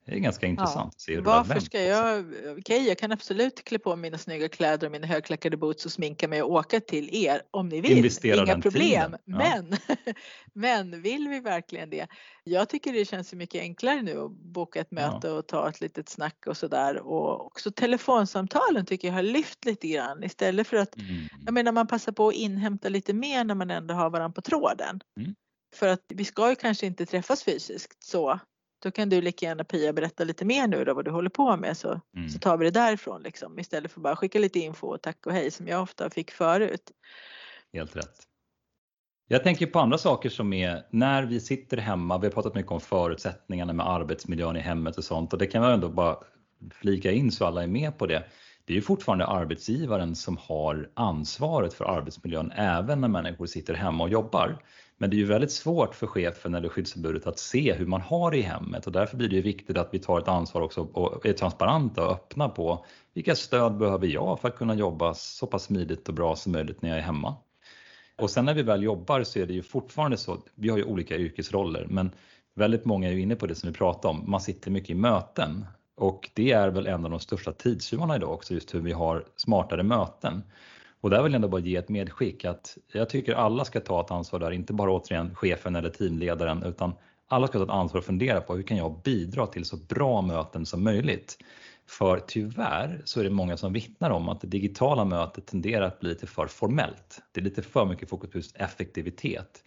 Det 0.05 0.11
är 0.11 0.19
ganska 0.19 0.45
intressant 0.45 0.93
att 0.93 1.01
se 1.01 1.15
hur 1.15 1.21
Varför 1.21 1.59
ska 1.59 1.81
jag, 1.81 2.25
okej 2.25 2.53
okay, 2.57 2.87
jag 2.87 2.97
kan 2.97 3.11
absolut 3.11 3.63
klä 3.63 3.79
på 3.79 3.95
mina 3.95 4.17
snygga 4.17 4.49
kläder 4.49 4.87
och 4.87 4.91
mina 4.91 5.07
högklackade 5.07 5.57
boots 5.57 5.85
och 5.85 5.91
sminka 5.91 6.27
mig 6.27 6.41
och 6.41 6.51
åka 6.51 6.79
till 6.79 7.09
er 7.15 7.41
om 7.51 7.69
ni 7.69 7.81
vill. 7.81 7.97
Investera 7.97 8.43
Inga 8.43 8.61
problem. 8.61 9.15
Ja. 9.25 9.37
Men, 9.37 9.77
men 10.53 11.01
vill 11.01 11.27
vi 11.27 11.39
verkligen 11.39 11.89
det? 11.89 12.07
Jag 12.43 12.69
tycker 12.69 12.93
det 12.93 13.05
känns 13.05 13.33
mycket 13.33 13.61
enklare 13.61 14.01
nu 14.01 14.19
att 14.19 14.31
boka 14.31 14.79
ett 14.79 14.91
möte 14.91 15.27
ja. 15.27 15.33
och 15.33 15.47
ta 15.47 15.69
ett 15.69 15.81
litet 15.81 16.09
snack 16.09 16.43
och 16.47 16.57
sådär 16.57 16.97
och 16.97 17.45
också 17.45 17.71
telefonsamtalen 17.71 18.85
tycker 18.85 19.07
jag 19.07 19.15
har 19.15 19.23
lyft 19.23 19.65
lite 19.65 19.87
grann 19.87 20.23
istället 20.23 20.67
för 20.67 20.77
att, 20.77 20.97
mm. 20.97 21.27
jag 21.45 21.53
menar 21.53 21.71
man 21.71 21.87
passar 21.87 22.11
på 22.11 22.27
att 22.27 22.33
inhämta 22.33 22.89
lite 22.89 23.13
mer 23.13 23.43
när 23.43 23.55
man 23.55 23.71
ändå 23.71 23.93
har 23.93 24.09
varandra 24.09 24.33
på 24.33 24.41
tråden. 24.41 24.99
Mm. 25.19 25.35
För 25.75 25.87
att 25.87 26.05
vi 26.07 26.25
ska 26.25 26.49
ju 26.49 26.55
kanske 26.55 26.85
inte 26.85 27.05
träffas 27.05 27.43
fysiskt 27.43 28.03
så 28.03 28.39
då 28.81 28.91
kan 28.91 29.09
du 29.09 29.21
lika 29.21 29.45
gärna 29.45 29.63
Pia 29.63 29.93
berätta 29.93 30.23
lite 30.23 30.45
mer 30.45 30.67
nu 30.67 30.85
då 30.85 30.93
vad 30.93 31.05
du 31.05 31.11
håller 31.11 31.29
på 31.29 31.57
med 31.57 31.77
så, 31.77 32.01
mm. 32.15 32.29
så 32.29 32.39
tar 32.39 32.57
vi 32.57 32.65
det 32.65 32.71
därifrån 32.71 33.23
liksom 33.23 33.59
istället 33.59 33.91
för 33.91 34.01
bara 34.01 34.15
skicka 34.15 34.39
lite 34.39 34.59
info 34.59 34.87
och 34.87 35.01
tack 35.01 35.25
och 35.25 35.33
hej 35.33 35.51
som 35.51 35.67
jag 35.67 35.81
ofta 35.81 36.09
fick 36.09 36.31
förut. 36.31 36.91
Helt 37.73 37.95
rätt. 37.95 38.27
Jag 39.27 39.43
tänker 39.43 39.67
på 39.67 39.79
andra 39.79 39.97
saker 39.97 40.29
som 40.29 40.53
är 40.53 40.85
när 40.89 41.23
vi 41.23 41.39
sitter 41.39 41.77
hemma, 41.77 42.17
vi 42.17 42.27
har 42.27 42.31
pratat 42.31 42.55
mycket 42.55 42.71
om 42.71 42.81
förutsättningarna 42.81 43.73
med 43.73 43.87
arbetsmiljön 43.87 44.57
i 44.57 44.59
hemmet 44.59 44.97
och 44.97 45.03
sånt 45.03 45.33
och 45.33 45.39
det 45.39 45.47
kan 45.47 45.61
man 45.61 45.71
ändå 45.71 45.89
bara 45.89 46.17
flika 46.71 47.11
in 47.11 47.31
så 47.31 47.45
alla 47.45 47.63
är 47.63 47.67
med 47.67 47.97
på 47.97 48.05
det. 48.05 48.23
Det 48.65 48.73
är 48.73 48.75
ju 48.75 48.81
fortfarande 48.81 49.25
arbetsgivaren 49.25 50.15
som 50.15 50.37
har 50.37 50.89
ansvaret 50.93 51.73
för 51.73 51.85
arbetsmiljön 51.85 52.51
även 52.51 53.01
när 53.01 53.07
människor 53.07 53.45
sitter 53.45 53.73
hemma 53.73 54.03
och 54.03 54.09
jobbar. 54.09 54.57
Men 55.01 55.09
det 55.09 55.15
är 55.15 55.17
ju 55.17 55.25
väldigt 55.25 55.51
svårt 55.51 55.95
för 55.95 56.07
chefen 56.07 56.55
eller 56.55 56.69
skyddsombudet 56.69 57.27
att 57.27 57.39
se 57.39 57.73
hur 57.73 57.85
man 57.85 58.01
har 58.01 58.31
det 58.31 58.37
i 58.37 58.41
hemmet 58.41 58.87
och 58.87 58.91
därför 58.91 59.17
blir 59.17 59.29
det 59.29 59.41
viktigt 59.41 59.77
att 59.77 59.89
vi 59.91 59.99
tar 59.99 60.19
ett 60.19 60.27
ansvar 60.27 60.61
också 60.61 60.81
och 60.81 61.25
är 61.25 61.33
transparenta 61.33 62.05
och 62.05 62.11
öppna 62.11 62.49
på 62.49 62.85
vilka 63.13 63.35
stöd 63.35 63.77
behöver 63.77 64.07
jag 64.07 64.39
för 64.39 64.47
att 64.47 64.57
kunna 64.57 64.75
jobba 64.75 65.13
så 65.13 65.47
pass 65.47 65.63
smidigt 65.63 66.09
och 66.09 66.13
bra 66.13 66.35
som 66.35 66.51
möjligt 66.51 66.81
när 66.81 66.89
jag 66.89 66.97
är 66.97 67.01
hemma. 67.01 67.35
Och 68.17 68.29
sen 68.29 68.45
när 68.45 68.53
vi 68.53 68.63
väl 68.63 68.83
jobbar 68.83 69.23
så 69.23 69.39
är 69.39 69.45
det 69.45 69.53
ju 69.53 69.63
fortfarande 69.63 70.17
så, 70.17 70.37
vi 70.55 70.69
har 70.69 70.77
ju 70.77 70.83
olika 70.83 71.17
yrkesroller, 71.17 71.85
men 71.89 72.11
väldigt 72.55 72.85
många 72.85 73.07
är 73.07 73.13
ju 73.13 73.21
inne 73.21 73.35
på 73.35 73.47
det 73.47 73.55
som 73.55 73.69
vi 73.69 73.75
pratade 73.75 74.07
om, 74.07 74.31
man 74.31 74.41
sitter 74.41 74.71
mycket 74.71 74.89
i 74.89 74.95
möten 74.95 75.65
och 75.95 76.29
det 76.33 76.51
är 76.51 76.69
väl 76.69 76.87
en 76.87 77.05
av 77.05 77.11
de 77.11 77.19
största 77.19 77.51
tidstjuvarna 77.51 78.15
idag 78.15 78.31
också, 78.31 78.53
just 78.53 78.75
hur 78.75 78.79
vi 78.79 78.91
har 78.91 79.25
smartare 79.35 79.83
möten. 79.83 80.43
Och 81.01 81.09
där 81.09 81.23
vill 81.23 81.31
jag 81.31 81.35
ändå 81.35 81.47
bara 81.47 81.61
ge 81.61 81.75
ett 81.75 81.89
medskick 81.89 82.45
att 82.45 82.77
jag 82.93 83.09
tycker 83.09 83.33
alla 83.33 83.65
ska 83.65 83.79
ta 83.79 84.01
ett 84.01 84.11
ansvar 84.11 84.39
där, 84.39 84.51
inte 84.51 84.73
bara 84.73 84.91
återigen 84.91 85.35
chefen 85.35 85.75
eller 85.75 85.89
teamledaren, 85.89 86.63
utan 86.63 86.93
alla 87.27 87.47
ska 87.47 87.57
ta 87.57 87.63
ett 87.63 87.69
ansvar 87.69 87.99
och 87.99 88.05
fundera 88.05 88.41
på 88.41 88.55
hur 88.55 88.63
kan 88.63 88.77
jag 88.77 89.01
bidra 89.03 89.47
till 89.47 89.65
så 89.65 89.77
bra 89.77 90.21
möten 90.21 90.65
som 90.65 90.83
möjligt? 90.83 91.37
För 91.87 92.19
tyvärr 92.27 93.01
så 93.05 93.19
är 93.19 93.23
det 93.23 93.29
många 93.29 93.57
som 93.57 93.73
vittnar 93.73 94.09
om 94.09 94.29
att 94.29 94.41
det 94.41 94.47
digitala 94.47 95.05
mötet 95.05 95.45
tenderar 95.45 95.85
att 95.85 95.99
bli 95.99 96.09
lite 96.09 96.27
för 96.27 96.47
formellt. 96.47 97.21
Det 97.31 97.39
är 97.39 97.43
lite 97.43 97.61
för 97.61 97.85
mycket 97.85 98.09
fokus 98.09 98.31
på 98.31 98.37
just 98.37 98.55
effektivitet. 98.55 99.63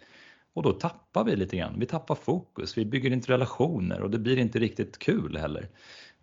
Och 0.55 0.63
då 0.63 0.73
tappar 0.73 1.25
vi 1.25 1.37
lite 1.37 1.57
grann. 1.57 1.81
Vi 1.81 1.87
tappar 1.87 2.15
fokus, 2.15 2.79
vi 2.79 2.85
bygger 2.85 3.11
inte 3.11 3.33
relationer 3.33 4.01
och 4.01 4.11
det 4.11 4.19
blir 4.19 4.39
inte 4.39 4.59
riktigt 4.59 4.99
kul 4.99 5.37
heller. 5.37 5.69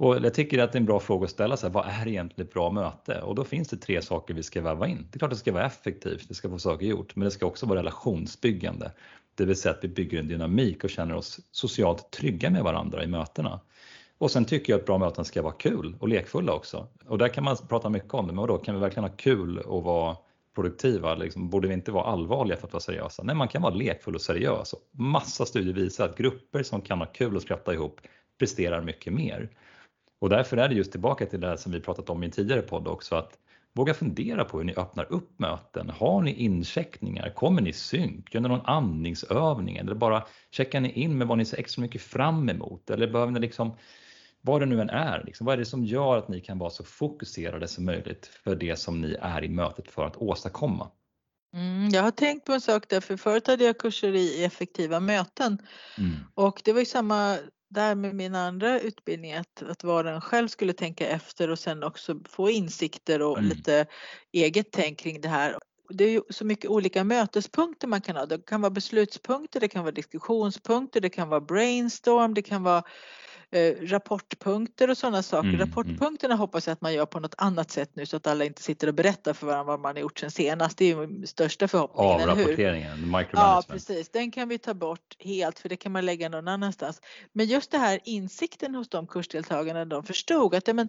Och 0.02 0.16
jag 0.16 0.34
tycker 0.34 0.60
att 0.60 0.72
det 0.72 0.76
är 0.76 0.80
en 0.80 0.86
bra 0.86 1.00
fråga 1.00 1.26
att 1.26 1.32
ställa 1.32 1.58
sig, 1.58 1.70
vad 1.70 1.86
är 1.88 2.08
egentligen 2.08 2.48
ett 2.48 2.54
bra 2.54 2.72
möte? 2.72 3.22
Och 3.22 3.36
då 3.36 3.44
finns 3.44 3.68
det 3.68 3.78
tre 3.78 4.02
saker 4.02 4.34
vi 4.34 4.44
ska 4.44 4.62
väva 4.62 4.88
in. 4.88 5.08
Det 5.12 5.18
är 5.18 5.20
klart 5.20 5.32
att 5.32 5.38
det 5.38 5.40
ska 5.40 5.52
vara 5.52 5.66
effektivt, 5.66 6.28
det 6.28 6.34
ska 6.34 6.50
få 6.50 6.60
saker 6.60 6.86
gjort, 6.86 7.16
men 7.16 7.26
det 7.26 7.32
ska 7.32 7.46
också 7.46 7.66
vara 7.66 7.80
relationsbyggande. 7.80 8.92
Det 9.36 9.46
vill 9.46 9.56
säga 9.56 9.76
att 9.76 9.84
vi 9.84 9.88
bygger 9.88 10.20
en 10.20 10.28
dynamik 10.28 10.84
och 10.84 10.90
känner 10.90 11.16
oss 11.16 11.40
socialt 11.52 12.12
trygga 12.12 12.50
med 12.50 12.64
varandra 12.64 13.04
i 13.04 13.08
mötena. 13.08 13.60
Och 14.18 14.32
sen 14.32 14.46
tycker 14.46 14.74
jag 14.74 14.80
att 14.80 14.86
bra 14.86 14.98
möten 14.98 15.26
ska 15.26 15.42
vara 15.42 15.54
kul 15.54 15.96
och 16.00 16.08
lekfulla 16.08 16.54
också. 16.54 16.88
Och 17.08 17.18
där 17.18 17.28
kan 17.28 17.44
man 17.44 17.58
prata 17.70 17.90
mycket 17.90 18.14
om 18.14 18.28
det, 18.28 18.34
men 18.34 18.48
då 18.48 18.58
kan 18.58 18.76
vi 18.76 18.82
verkligen 18.82 19.10
ha 19.10 19.16
kul 19.16 19.58
och 19.58 19.84
vara 19.84 20.18
produktiva? 20.56 21.16
Liksom, 21.16 21.50
borde 21.50 21.68
vi 21.68 21.74
inte 21.74 21.92
vara 21.92 22.06
allvarliga 22.06 22.58
för 22.58 22.68
att 22.68 22.74
vara 22.74 22.82
seriösa? 22.82 23.24
Nej, 23.24 23.36
man 23.36 23.48
kan 23.48 23.62
vara 23.62 23.74
lekfull 23.74 24.16
och 24.16 24.22
seriös. 24.22 24.76
Massa 24.92 25.46
studier 25.46 25.74
visar 25.74 26.06
att 26.06 26.18
grupper 26.18 26.64
som 26.64 26.82
kan 26.82 27.00
ha 27.00 27.06
kul 27.06 27.36
och 27.36 27.42
skratta 27.42 27.74
ihop 27.74 28.02
presterar 28.40 28.82
mycket 28.82 29.14
mer. 29.14 29.50
Och 30.22 30.30
därför 30.30 30.58
är 30.58 30.70
det 30.70 30.76
just 30.76 30.92
tillbaka 30.92 31.26
till 31.26 31.40
det 31.40 31.48
här 31.48 31.58
som 31.58 31.72
vi 31.72 31.80
pratat 31.80 32.10
om 32.10 32.24
i 32.24 32.26
en 32.26 32.32
tidigare 32.32 32.62
podd 32.62 32.88
också, 32.88 33.16
att 33.16 33.38
våga 33.74 33.94
fundera 33.94 34.46
på 34.46 34.58
hur 34.58 34.66
ni 34.66 34.76
öppnar 34.76 35.12
upp 35.12 35.40
möten. 35.40 35.90
Har 35.90 36.22
ni 36.22 36.34
incheckningar? 36.34 37.30
Kommer 37.30 37.62
ni 37.62 37.74
synk? 37.74 38.34
Gör 38.34 38.42
ni 38.42 38.50
någon 38.50 38.66
andningsövning? 38.66 39.78
Eller 39.78 39.96
bara 39.96 40.26
checkar 40.52 40.80
ni 40.80 40.92
in 40.92 41.18
med 41.18 41.28
vad 41.28 41.38
ni 41.38 41.46
ser 41.46 41.60
extra 41.60 41.82
mycket 41.82 42.02
fram 42.02 42.50
emot? 42.50 42.90
Eller 42.90 43.08
behöver 43.08 43.32
ni 43.32 43.40
liksom 43.40 43.78
vad 44.42 44.62
det 44.62 44.66
nu 44.66 44.82
än 44.82 44.90
är, 44.90 45.24
liksom, 45.26 45.46
vad 45.46 45.54
är 45.54 45.58
det 45.58 45.66
som 45.66 45.86
gör 45.86 46.18
att 46.18 46.28
ni 46.28 46.42
kan 46.42 46.60
vara 46.60 46.70
så 46.70 46.84
fokuserade 46.84 47.68
som 47.68 47.86
möjligt 47.86 48.26
för 48.26 48.56
det 48.56 48.76
som 48.76 49.02
ni 49.02 49.18
är 49.22 49.44
i 49.44 49.50
mötet 49.50 49.88
för 49.88 50.06
att 50.06 50.18
åstadkomma? 50.18 50.92
Mm, 51.54 51.90
jag 51.90 52.04
har 52.04 52.12
tänkt 52.12 52.46
på 52.46 52.54
en 52.54 52.62
sak 52.62 52.90
där, 52.90 53.02
för 53.02 53.18
förut 53.18 53.48
hade 53.48 53.64
jag 53.64 53.78
kurser 53.78 54.16
i 54.16 54.44
effektiva 54.44 55.00
möten 55.00 55.58
mm. 55.98 56.12
och 56.34 56.62
det 56.66 56.74
var 56.74 56.80
ju 56.80 56.86
samma 56.86 57.38
där 57.72 57.96
med 57.96 58.16
min 58.16 58.36
andra 58.36 58.80
utbildning 58.80 59.34
att, 59.34 59.64
att 59.64 59.84
var 59.84 60.06
och 60.06 60.12
en 60.12 60.22
själv 60.22 60.48
skulle 60.48 60.74
tänka 60.74 61.08
efter 61.08 61.50
och 61.50 61.60
sen 61.60 61.84
också 61.84 62.20
få 62.30 62.50
insikter 62.50 63.22
och 63.22 63.38
mm. 63.38 63.50
lite 63.50 63.86
eget 64.32 64.72
tänk 64.72 65.00
kring 65.00 65.22
det 65.22 65.30
här. 65.30 65.58
Det 65.90 66.04
är 66.04 66.10
ju 66.10 66.22
så 66.30 66.46
mycket 66.46 66.70
olika 66.70 67.04
mötespunkter 67.04 67.88
man 67.88 68.02
kan 68.02 68.16
ha. 68.16 68.26
Det 68.26 68.46
kan 68.46 68.62
vara 68.62 68.70
beslutspunkter, 68.70 69.60
det 69.60 69.68
kan 69.68 69.84
vara 69.84 69.92
diskussionspunkter, 69.92 71.02
det 71.02 71.10
kan 71.10 71.30
vara 71.30 71.42
brainstorm, 71.42 72.34
det 72.34 72.42
kan 72.42 72.64
vara 72.64 72.84
Eh, 73.54 73.76
rapportpunkter 73.82 74.90
och 74.90 74.98
sådana 74.98 75.24
saker. 75.24 75.50
Mm, 75.50 75.56
mm, 75.56 75.68
Rapportpunkterna 75.68 76.36
hoppas 76.36 76.68
jag 76.68 76.74
att 76.74 76.82
man 76.82 76.94
gör 76.94 77.06
på 77.06 77.20
något 77.20 77.36
annat 77.38 77.72
sätt 77.72 77.92
nu 77.94 78.06
så 78.06 78.18
att 78.18 78.28
alla 78.28 78.46
inte 78.46 78.64
sitter 78.64 78.88
och 78.88 78.94
berättar 78.94 79.34
för 79.34 79.48
varandra 79.48 79.64
vad 79.64 79.80
man 79.80 79.96
har 79.96 80.02
gjort 80.02 80.20
sen 80.20 80.32
senast. 80.32 80.78
Det 80.78 80.86
är 80.86 80.96
ju 80.96 81.28
största 81.28 81.68
förhoppningen. 81.68 82.30
Avrapporteringen, 82.30 82.92
micromanagement. 82.92 83.30
Ja 83.34 83.64
precis, 83.68 84.10
den 84.10 84.32
kan 84.32 84.50
vi 84.50 84.58
ta 84.58 84.74
bort 84.74 85.16
helt 85.20 85.60
för 85.60 85.70
det 85.70 85.76
kan 85.76 85.92
man 85.92 86.06
lägga 86.06 86.30
någon 86.30 86.48
annanstans. 86.48 87.02
Men 87.34 87.46
just 87.46 87.72
det 87.72 87.78
här 87.78 88.00
insikten 88.04 88.76
hos 88.76 88.90
de 88.90 89.08
kursdeltagarna, 89.08 89.86
de 89.86 90.04
förstod 90.04 90.56
att 90.56 90.68
ja, 90.68 90.74
men, 90.74 90.88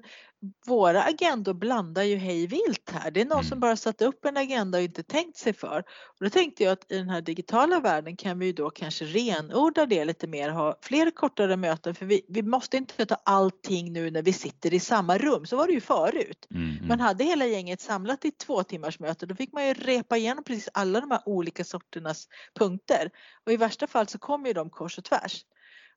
våra 0.66 1.02
agendor 1.02 1.54
blandar 1.54 2.02
ju 2.02 2.16
hej 2.16 2.46
vilt 2.46 2.90
här. 2.92 3.10
Det 3.10 3.20
är 3.20 3.24
någon 3.24 3.38
mm. 3.38 3.48
som 3.48 3.60
bara 3.60 3.76
satt 3.76 4.02
upp 4.02 4.24
en 4.24 4.36
agenda 4.36 4.78
och 4.78 4.84
inte 4.84 5.02
tänkt 5.02 5.36
sig 5.36 5.52
för. 5.52 5.78
Och 6.18 6.24
då 6.24 6.30
tänkte 6.30 6.64
jag 6.64 6.72
att 6.72 6.92
i 6.92 6.98
den 6.98 7.08
här 7.08 7.20
digitala 7.20 7.80
världen 7.80 8.16
kan 8.16 8.38
vi 8.38 8.46
ju 8.46 8.52
då 8.52 8.70
kanske 8.70 9.04
renodla 9.04 9.86
det 9.86 10.04
lite 10.04 10.26
mer, 10.26 10.50
ha 10.50 10.78
fler 10.82 11.10
kortare 11.10 11.56
möten 11.56 11.94
för 11.94 12.06
vi, 12.06 12.26
vi 12.28 12.42
måste 12.52 12.76
inte 12.76 13.06
ta 13.06 13.14
allting 13.24 13.92
nu 13.92 14.10
när 14.10 14.22
vi 14.22 14.32
sitter 14.32 14.74
i 14.74 14.80
samma 14.80 15.18
rum. 15.18 15.46
Så 15.46 15.56
var 15.56 15.66
det 15.66 15.72
ju 15.72 15.80
förut. 15.80 16.46
Mm, 16.50 16.70
mm. 16.70 16.88
Man 16.88 17.00
hade 17.00 17.24
hela 17.24 17.46
gänget 17.46 17.80
samlat 17.80 18.24
i 18.24 18.30
två 18.30 18.62
timmars 18.62 19.00
möte. 19.00 19.26
Då 19.26 19.34
fick 19.34 19.52
man 19.52 19.66
ju 19.66 19.74
repa 19.74 20.16
igenom 20.16 20.44
precis 20.44 20.68
alla 20.74 21.00
de 21.00 21.10
här 21.10 21.22
olika 21.26 21.64
sorternas 21.64 22.28
punkter. 22.58 23.10
Och 23.46 23.52
i 23.52 23.56
värsta 23.56 23.86
fall 23.86 24.08
så 24.08 24.18
kommer 24.18 24.46
ju 24.46 24.52
de 24.52 24.70
kors 24.70 24.98
och 24.98 25.04
tvärs. 25.04 25.44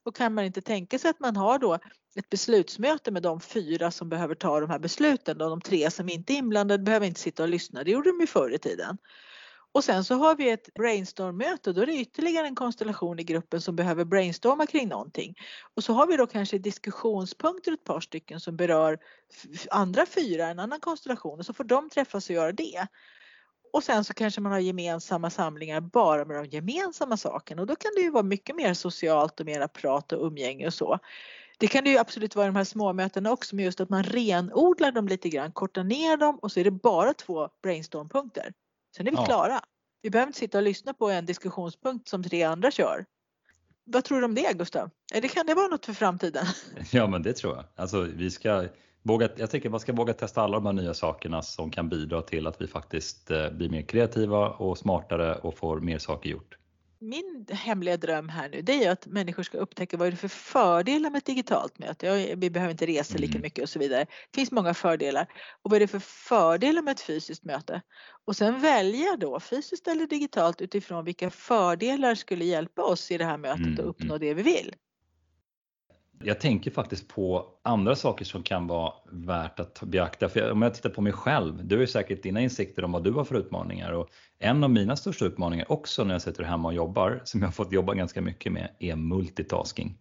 Och 0.06 0.16
kan 0.16 0.34
man 0.34 0.46
inte 0.46 0.62
tänka 0.62 1.00
sig 1.00 1.10
att 1.10 1.20
man 1.20 1.36
har 1.36 1.60
då 1.60 1.80
ett 2.16 2.30
beslutsmöte 2.30 3.12
med 3.12 3.24
de 3.24 3.42
fyra 3.42 3.92
som 3.92 4.10
behöver 4.10 4.36
ta 4.36 4.60
de 4.60 4.70
här 4.70 4.80
besluten 4.80 5.42
och 5.42 5.50
de 5.50 5.62
tre 5.62 5.92
som 5.92 6.10
inte 6.10 6.34
är 6.34 6.36
inblandade 6.36 6.84
behöver 6.84 7.08
inte 7.08 7.20
sitta 7.20 7.44
och 7.44 7.50
lyssna. 7.50 7.84
Det 7.84 7.92
gjorde 7.92 8.10
de 8.10 8.20
ju 8.20 8.28
förr 8.28 8.54
i 8.54 8.58
tiden. 8.58 8.98
Och 9.76 9.84
sen 9.84 10.04
så 10.04 10.16
har 10.16 10.36
vi 10.36 10.50
ett 10.50 10.74
brainstorm-möte 10.74 11.70
och 11.70 11.76
då 11.76 11.82
är 11.82 11.86
det 11.86 11.96
ytterligare 11.96 12.48
en 12.48 12.56
konstellation 12.56 13.20
i 13.20 13.24
gruppen 13.24 13.62
som 13.62 13.76
behöver 13.76 14.06
brainstorma 14.06 14.66
kring 14.66 14.88
någonting. 14.88 15.36
Och 15.76 15.84
så 15.84 15.94
har 15.94 16.08
vi 16.08 16.18
då 16.18 16.28
kanske 16.28 16.58
diskussionspunkter 16.58 17.72
ett 17.72 17.84
par 17.84 18.00
stycken 18.00 18.40
som 18.40 18.56
berör 18.56 19.00
andra 19.70 20.06
fyra, 20.06 20.48
en 20.48 20.60
annan 20.60 20.80
konstellation 20.80 21.40
och 21.40 21.46
så 21.46 21.54
får 21.54 21.64
de 21.64 21.90
träffas 21.90 22.30
och 22.30 22.36
göra 22.36 22.52
det. 22.52 22.88
Och 23.74 23.84
sen 23.84 24.04
så 24.04 24.14
kanske 24.14 24.42
man 24.42 24.52
har 24.52 24.60
gemensamma 24.60 25.30
samlingar 25.30 25.82
bara 25.82 26.26
med 26.26 26.38
de 26.38 26.46
gemensamma 26.46 27.18
sakerna 27.18 27.62
och 27.62 27.68
då 27.68 27.76
kan 27.76 27.92
det 27.96 28.02
ju 28.02 28.10
vara 28.12 28.24
mycket 28.24 28.56
mer 28.56 28.74
socialt 28.74 29.40
och 29.40 29.46
mera 29.46 29.68
prat 29.68 30.12
och 30.12 30.28
umgänge 30.28 30.68
och 30.68 30.74
så. 30.74 31.00
Det 31.58 31.68
kan 31.68 31.84
det 31.84 31.90
ju 31.90 31.98
absolut 31.98 32.36
vara 32.36 32.46
i 32.46 32.50
de 32.50 32.56
här 32.56 32.64
småmötena 32.64 33.32
också 33.32 33.56
men 33.56 33.66
just 33.66 33.82
att 33.82 33.90
man 33.90 34.04
renodlar 34.04 34.92
dem 34.92 35.08
lite 35.08 35.30
grann, 35.30 35.52
kortar 35.52 35.84
ner 35.84 36.18
dem 36.18 36.40
och 36.42 36.52
så 36.52 36.60
är 36.60 36.64
det 36.64 36.72
bara 36.72 37.14
två 37.14 37.50
brainstormpunkter. 37.64 38.54
Sen 38.98 39.08
är 39.08 39.12
vi 39.12 39.18
ja. 39.18 39.26
klara. 39.26 39.62
Vi 40.02 40.10
behöver 40.10 40.28
inte 40.28 40.40
sitta 40.40 40.58
och 40.58 40.64
lyssna 40.64 40.94
på 40.94 41.10
en 41.10 41.26
diskussionspunkt 41.26 42.08
som 42.08 42.24
tre 42.24 42.44
andra 42.44 42.72
kör. 42.72 43.06
Vad 43.84 44.04
tror 44.04 44.20
du 44.20 44.26
om 44.26 44.36
det 44.36 44.58
Gustav? 44.58 44.90
Eller 45.14 45.28
kan 45.28 45.46
det 45.46 45.54
vara 45.54 45.68
något 45.68 45.86
för 45.86 45.94
framtiden? 45.94 46.46
Ja 46.92 47.08
men 47.08 47.24
det 47.24 47.34
tror 47.34 47.56
jag. 47.56 47.66
Alltså, 47.76 48.02
vi 48.02 48.32
ska 48.32 48.68
våga, 49.04 49.30
jag 49.38 49.52
tycker 49.52 49.70
man 49.70 49.80
ska 49.80 49.94
våga 49.94 50.14
testa 50.14 50.42
alla 50.42 50.58
de 50.58 50.66
här 50.66 50.74
nya 50.74 50.94
sakerna 50.94 51.42
som 51.42 51.72
kan 51.72 51.90
bidra 51.90 52.22
till 52.22 52.48
att 52.48 52.62
vi 52.62 52.68
faktiskt 52.68 53.32
eh, 53.32 53.50
blir 53.50 53.70
mer 53.70 53.82
kreativa 53.82 54.50
och 54.50 54.78
smartare 54.78 55.36
och 55.36 55.58
får 55.58 55.80
mer 55.80 55.98
saker 55.98 56.30
gjort 56.30 56.58
min 57.00 57.46
hemliga 57.50 57.98
dröm 57.98 58.30
här 58.30 58.50
nu 58.50 58.62
det 58.62 58.74
är 58.74 58.82
ju 58.82 58.86
att 58.86 59.06
människor 59.06 59.44
ska 59.44 59.58
upptäcka 59.58 59.98
vad 59.98 60.08
är 60.08 60.12
det 60.12 60.18
för 60.18 60.28
fördelar 60.28 61.10
med 61.10 61.18
ett 61.18 61.26
digitalt 61.26 61.80
möte. 61.80 62.36
vi 62.36 62.50
behöver 62.50 62.72
inte 62.72 62.86
resa 62.86 63.18
lika 63.18 63.32
mm. 63.32 63.42
mycket 63.42 63.64
och 63.64 63.70
så 63.70 63.80
vidare. 63.80 64.06
Det 64.32 64.36
finns 64.36 64.52
många 64.52 64.74
fördelar. 64.74 65.28
Och 65.62 65.72
vad 65.72 65.76
är 65.76 65.80
det 65.80 65.88
för 65.88 66.00
fördelar 66.00 66.82
med 66.82 66.92
ett 66.92 67.02
fysiskt 67.02 67.44
möte? 67.44 67.82
Och 68.26 68.36
sen 68.36 68.62
välja 68.62 69.18
då 69.18 69.40
fysiskt 69.40 69.88
eller 69.88 70.08
digitalt 70.08 70.62
utifrån 70.62 71.06
vilka 71.06 71.30
fördelar 71.30 72.16
skulle 72.16 72.46
hjälpa 72.46 72.82
oss 72.82 73.12
i 73.12 73.18
det 73.18 73.26
här 73.26 73.38
mötet 73.38 73.66
mm. 73.66 73.74
att 73.74 73.86
uppnå 73.86 74.16
mm. 74.16 74.20
det 74.20 74.34
vi 74.34 74.44
vill. 74.44 74.76
Jag 76.24 76.40
tänker 76.40 76.72
faktiskt 76.72 77.08
på 77.08 77.46
andra 77.64 77.96
saker 77.96 78.26
som 78.26 78.44
kan 78.44 78.68
vara 78.68 78.94
värt 79.12 79.60
att 79.60 79.82
beakta. 79.82 80.30
För 80.30 80.52
om 80.52 80.62
jag 80.62 80.74
tittar 80.74 80.90
på 80.90 81.02
mig 81.02 81.14
själv, 81.14 81.66
du 81.68 81.76
har 81.76 81.82
ju 81.82 81.88
säkert 81.88 82.24
dina 82.24 82.42
insikter 82.42 82.84
om 82.84 82.92
vad 82.92 83.04
du 83.04 83.12
har 83.12 83.24
för 83.24 83.36
utmaningar 83.36 83.92
och 83.92 84.10
en 84.40 84.64
av 84.64 84.70
mina 84.70 84.96
största 84.96 85.26
utmaningar 85.26 85.72
också 85.72 86.04
när 86.04 86.14
jag 86.14 86.22
sitter 86.22 86.44
hemma 86.44 86.68
och 86.68 86.74
jobbar, 86.74 87.22
som 87.24 87.42
jag 87.42 87.48
har 87.48 87.54
fått 87.54 87.72
jobba 87.72 87.94
ganska 87.94 88.22
mycket 88.22 88.52
med, 88.52 88.70
är 88.80 88.96
multitasking. 88.96 89.98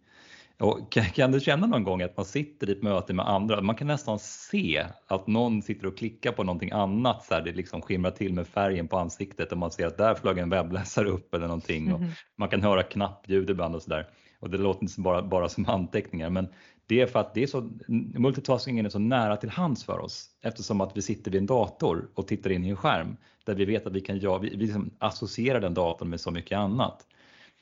Och 0.59 0.91
kan 0.91 1.31
du 1.31 1.39
känna 1.39 1.67
någon 1.67 1.83
gång 1.83 2.01
att 2.01 2.17
man 2.17 2.25
sitter 2.25 2.69
i 2.69 2.71
ett 2.71 2.83
möte 2.83 3.13
med 3.13 3.29
andra, 3.29 3.61
man 3.61 3.75
kan 3.75 3.87
nästan 3.87 4.19
se 4.19 4.85
att 5.07 5.27
någon 5.27 5.61
sitter 5.61 5.87
och 5.87 5.97
klickar 5.97 6.31
på 6.31 6.43
någonting 6.43 6.71
annat, 6.71 7.25
så 7.25 7.33
här, 7.33 7.41
det 7.41 7.51
liksom 7.51 7.81
skimrar 7.81 8.11
till 8.11 8.33
med 8.33 8.47
färgen 8.47 8.87
på 8.87 8.97
ansiktet 8.97 9.51
och 9.51 9.57
man 9.57 9.71
ser 9.71 9.87
att 9.87 9.97
där 9.97 10.15
flög 10.15 10.37
en 10.37 10.49
webbläsare 10.49 11.09
upp 11.09 11.33
eller 11.33 11.47
någonting 11.47 11.93
och 11.93 12.01
mhm. 12.01 12.11
man 12.37 12.49
kan 12.49 12.61
höra 12.61 12.83
knappljud 12.83 13.49
ibland 13.49 13.75
och 13.75 13.81
sådär 13.81 14.09
och 14.45 14.51
det 14.51 14.57
låter 14.57 14.83
inte 14.83 15.01
bara, 15.01 15.21
bara 15.21 15.49
som 15.49 15.65
anteckningar, 15.65 16.29
men 16.29 16.47
det 16.85 17.01
är 17.01 17.07
för 17.07 17.19
att 17.19 17.33
det 17.33 17.43
är 17.43 17.47
så, 17.47 17.69
multitaskingen 18.13 18.85
är 18.85 18.89
så 18.89 18.99
nära 18.99 19.37
till 19.37 19.49
hands 19.49 19.83
för 19.83 19.99
oss 19.99 20.29
eftersom 20.41 20.81
att 20.81 20.97
vi 20.97 21.01
sitter 21.01 21.31
vid 21.31 21.39
en 21.39 21.45
dator 21.45 22.09
och 22.13 22.27
tittar 22.27 22.49
in 22.49 22.65
i 22.65 22.69
en 22.69 22.75
skärm 22.75 23.17
där 23.43 23.55
vi 23.55 23.65
vet 23.65 23.87
att 23.87 23.93
vi 23.93 24.01
kan 24.01 24.19
ja, 24.19 24.37
vi, 24.37 24.49
vi 24.49 24.55
liksom 24.55 24.89
associerar 24.99 25.61
den 25.61 25.73
datorn 25.73 26.09
med 26.09 26.19
så 26.21 26.31
mycket 26.31 26.57
annat. 26.57 27.07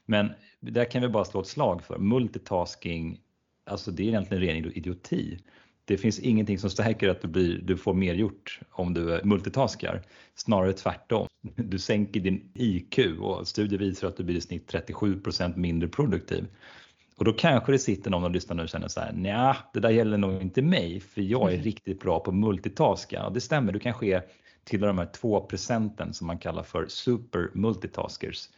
Men 0.05 0.29
där 0.59 0.85
kan 0.85 1.01
vi 1.01 1.07
bara 1.07 1.25
slå 1.25 1.41
ett 1.41 1.47
slag 1.47 1.83
för 1.83 1.97
multitasking, 1.97 3.19
alltså 3.65 3.91
det 3.91 4.03
är 4.03 4.07
egentligen 4.07 4.43
ren 4.43 4.71
idioti. 4.71 5.39
Det 5.85 5.97
finns 5.97 6.19
ingenting 6.19 6.59
som 6.59 6.69
stärker 6.69 7.09
att 7.09 7.21
du, 7.21 7.27
blir, 7.27 7.61
du 7.61 7.77
får 7.77 7.93
mer 7.93 8.13
gjort 8.13 8.59
om 8.71 8.93
du 8.93 9.21
multitaskar. 9.23 10.01
Snarare 10.35 10.73
tvärtom. 10.73 11.27
Du 11.55 11.79
sänker 11.79 12.19
din 12.19 12.51
IQ 12.53 12.99
och 13.19 13.47
studier 13.47 13.79
visar 13.79 14.07
att 14.07 14.17
du 14.17 14.23
blir 14.23 14.35
i 14.35 14.41
snitt 14.41 14.73
37% 14.73 15.57
mindre 15.57 15.89
produktiv. 15.89 16.47
Och 17.15 17.25
då 17.25 17.33
kanske 17.33 17.71
det 17.71 17.79
sitter 17.79 18.11
någon 18.11 18.23
och 18.23 18.31
lyssnar 18.31 18.55
nu 18.55 18.63
och 18.63 18.69
känner 18.69 18.87
så 18.87 18.99
här, 18.99 19.13
nja, 19.13 19.57
det 19.73 19.79
där 19.79 19.89
gäller 19.89 20.17
nog 20.17 20.41
inte 20.41 20.61
mig 20.61 20.99
för 20.99 21.21
jag 21.21 21.49
är 21.49 21.53
mm. 21.53 21.63
riktigt 21.63 21.99
bra 21.99 22.19
på 22.19 22.31
multitaska. 22.31 23.25
Och 23.25 23.33
det 23.33 23.41
stämmer, 23.41 23.71
du 23.71 23.79
kanske 23.79 24.05
är 24.05 24.23
till 24.63 24.81
de 24.81 24.97
här 24.97 25.05
2 25.05 25.41
procenten 25.41 26.13
som 26.13 26.27
man 26.27 26.37
kallar 26.37 26.63
för 26.63 26.87
super 26.87 27.49
multitaskers. 27.53 28.49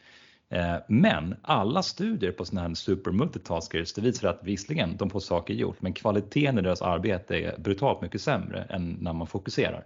Eh, 0.50 0.76
men 0.88 1.36
alla 1.42 1.84
studier 1.84 2.32
på 2.32 2.46
sådana 2.46 2.68
här 2.68 2.76
super 2.76 3.12
multitaskers 3.12 3.94
det 3.94 4.02
visar 4.02 4.28
att 4.28 4.44
visserligen 4.44 4.98
de 4.98 5.10
får 5.10 5.20
saker 5.20 5.54
gjort 5.54 5.82
men 5.82 5.94
kvaliteten 5.94 6.60
i 6.60 6.62
deras 6.62 6.82
arbete 6.82 7.36
är 7.36 7.58
brutalt 7.58 8.02
mycket 8.02 8.22
sämre 8.22 8.64
än 8.64 8.98
när 9.02 9.14
man 9.14 9.28
fokuserar. 9.28 9.86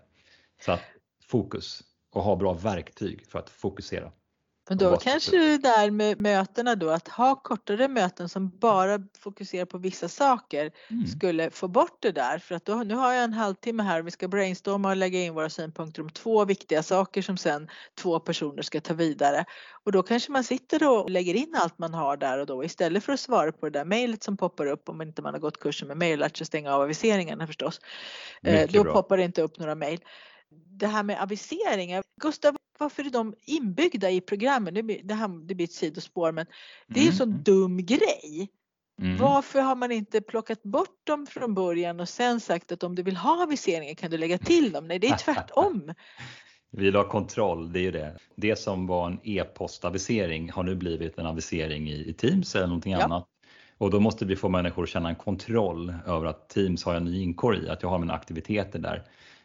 Så 0.65 0.71
att 0.71 0.81
fokus 1.27 1.83
och 2.11 2.23
ha 2.23 2.35
bra 2.35 2.53
verktyg 2.53 3.25
för 3.27 3.39
att 3.39 3.49
fokusera. 3.49 4.11
Men 4.69 4.77
då 4.77 4.97
kanske 4.97 5.37
det 5.37 5.57
där 5.57 5.91
med 5.91 6.21
mötena 6.21 6.75
då, 6.75 6.89
att 6.89 7.07
ha 7.07 7.35
kortare 7.35 7.87
möten 7.87 8.29
som 8.29 8.49
bara 8.49 8.99
fokuserar 9.19 9.65
på 9.65 9.77
vissa 9.77 10.07
saker 10.07 10.71
mm. 10.89 11.07
skulle 11.07 11.51
få 11.51 11.67
bort 11.67 11.97
det 12.01 12.11
där 12.11 12.39
för 12.39 12.55
att 12.55 12.65
då, 12.65 12.75
nu 12.75 12.95
har 12.95 13.13
jag 13.13 13.23
en 13.23 13.33
halvtimme 13.33 13.83
här 13.83 13.99
och 13.99 14.07
vi 14.07 14.11
ska 14.11 14.27
brainstorma 14.27 14.89
och 14.89 14.95
lägga 14.95 15.19
in 15.19 15.33
våra 15.33 15.49
synpunkter 15.49 16.01
om 16.01 16.09
två 16.09 16.45
viktiga 16.45 16.83
saker 16.83 17.21
som 17.21 17.37
sen 17.37 17.69
två 17.97 18.19
personer 18.19 18.61
ska 18.61 18.81
ta 18.81 18.93
vidare. 18.93 19.45
Och 19.83 19.91
då 19.91 20.03
kanske 20.03 20.31
man 20.31 20.43
sitter 20.43 20.89
och 20.89 21.09
lägger 21.09 21.33
in 21.33 21.55
allt 21.55 21.79
man 21.79 21.93
har 21.93 22.17
där 22.17 22.37
och 22.37 22.45
då 22.45 22.63
istället 22.63 23.03
för 23.03 23.13
att 23.13 23.19
svara 23.19 23.51
på 23.51 23.69
det 23.69 23.79
där 23.79 23.85
mejlet 23.85 24.23
som 24.23 24.37
poppar 24.37 24.65
upp 24.65 24.89
om 24.89 25.01
inte 25.01 25.21
man 25.21 25.33
har 25.33 25.41
gått 25.41 25.59
kursen 25.59 25.87
med 25.87 25.97
mejl, 25.97 26.19
lärt 26.19 26.37
sig 26.37 26.47
stänga 26.47 26.75
av 26.75 26.81
aviseringarna 26.81 27.47
förstås. 27.47 27.81
Eh, 28.43 28.69
då 28.69 28.83
bra. 28.83 28.93
poppar 28.93 29.17
det 29.17 29.23
inte 29.23 29.41
upp 29.41 29.59
några 29.59 29.75
mejl 29.75 29.99
det 30.51 30.87
här 30.87 31.03
med 31.03 31.21
aviseringar. 31.21 32.03
Gustav, 32.21 32.57
varför 32.79 33.05
är 33.05 33.09
de 33.09 33.35
inbyggda 33.45 34.09
i 34.09 34.21
programmen? 34.21 34.73
Det 34.73 34.83
blir, 34.83 35.01
det, 35.03 35.13
här, 35.13 35.47
det 35.47 35.55
blir 35.55 35.63
ett 35.63 35.73
sidospår 35.73 36.31
men 36.31 36.45
det 36.87 36.99
är 36.99 37.07
en 37.07 37.13
sån 37.13 37.29
mm. 37.29 37.43
dum 37.43 37.85
grej. 37.85 38.49
Mm. 39.01 39.17
Varför 39.17 39.61
har 39.61 39.75
man 39.75 39.91
inte 39.91 40.21
plockat 40.21 40.63
bort 40.63 41.07
dem 41.07 41.27
från 41.27 41.53
början 41.53 41.99
och 41.99 42.09
sen 42.09 42.39
sagt 42.39 42.71
att 42.71 42.83
om 42.83 42.95
du 42.95 43.03
vill 43.03 43.17
ha 43.17 43.43
aviseringar 43.43 43.93
kan 43.93 44.11
du 44.11 44.17
lägga 44.17 44.37
till 44.37 44.71
dem? 44.71 44.87
Nej, 44.87 44.99
det 44.99 45.07
är 45.07 45.17
tvärtom. 45.17 45.93
Vi 46.71 46.83
vill 46.83 46.95
ha 46.95 47.09
kontroll, 47.09 47.73
det 47.73 47.79
är 47.79 47.81
ju 47.81 47.91
det. 47.91 48.17
Det 48.35 48.55
som 48.55 48.87
var 48.87 49.07
en 49.07 49.19
e-postavisering 49.23 50.51
har 50.51 50.63
nu 50.63 50.75
blivit 50.75 51.17
en 51.17 51.25
avisering 51.25 51.89
i, 51.89 52.09
i 52.09 52.13
Teams 52.13 52.55
eller 52.55 52.67
någonting 52.67 52.93
ja. 52.93 53.03
annat. 53.03 53.27
Och 53.77 53.89
då 53.91 53.99
måste 53.99 54.25
vi 54.25 54.35
få 54.35 54.49
människor 54.49 54.83
att 54.83 54.89
känna 54.89 55.09
en 55.09 55.15
kontroll 55.15 55.93
över 56.05 56.25
att 56.25 56.49
Teams 56.49 56.83
har 56.83 56.95
en 56.95 57.05
ny 57.05 57.21
inkorg 57.21 57.65
i, 57.65 57.69
att 57.69 57.83
jag 57.83 57.89
har 57.89 57.99
mina 57.99 58.13
aktiviteter 58.13 58.79
där. 58.79 59.03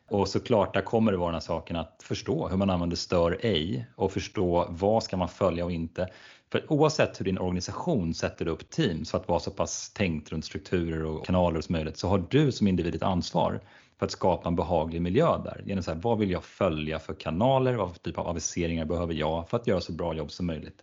Och 0.08 0.28
såklart, 0.28 0.74
där 0.74 0.80
kommer 0.80 1.12
det 1.12 1.18
vara 1.18 1.28
den 1.28 1.34
här 1.34 1.40
saken 1.40 1.76
att 1.76 2.02
förstå 2.02 2.48
hur 2.48 2.56
man 2.56 2.70
använder 2.70 2.96
stör 2.96 3.38
ej 3.40 3.86
och 3.96 4.12
förstå 4.12 4.66
vad 4.68 5.02
ska 5.02 5.16
man 5.16 5.28
följa 5.28 5.64
och 5.64 5.72
inte. 5.72 6.08
För 6.52 6.72
oavsett 6.72 7.20
hur 7.20 7.24
din 7.24 7.38
organisation 7.38 8.14
sätter 8.14 8.48
upp 8.48 8.70
teams 8.70 9.10
för 9.10 9.18
att 9.18 9.28
vara 9.28 9.40
så 9.40 9.50
pass 9.50 9.92
tänkt 9.92 10.32
runt 10.32 10.44
strukturer 10.44 11.04
och 11.04 11.26
kanaler 11.26 11.60
som 11.60 11.72
möjligt 11.72 11.96
så 11.96 12.08
har 12.08 12.26
du 12.30 12.52
som 12.52 12.68
individ 12.68 12.94
ett 12.94 13.02
ansvar 13.02 13.60
för 13.98 14.06
att 14.06 14.12
skapa 14.12 14.48
en 14.48 14.56
behaglig 14.56 15.02
miljö 15.02 15.38
där. 15.44 15.62
Genom 15.66 15.82
så 15.82 15.92
här, 15.92 16.00
vad 16.02 16.18
vill 16.18 16.30
jag 16.30 16.44
följa 16.44 16.98
för 16.98 17.14
kanaler? 17.14 17.74
Vad 17.74 17.92
för 17.92 17.98
typ 17.98 18.18
av 18.18 18.28
aviseringar 18.28 18.84
behöver 18.84 19.14
jag 19.14 19.48
för 19.48 19.56
att 19.56 19.66
göra 19.66 19.80
så 19.80 19.92
bra 19.92 20.14
jobb 20.14 20.30
som 20.30 20.46
möjligt? 20.46 20.82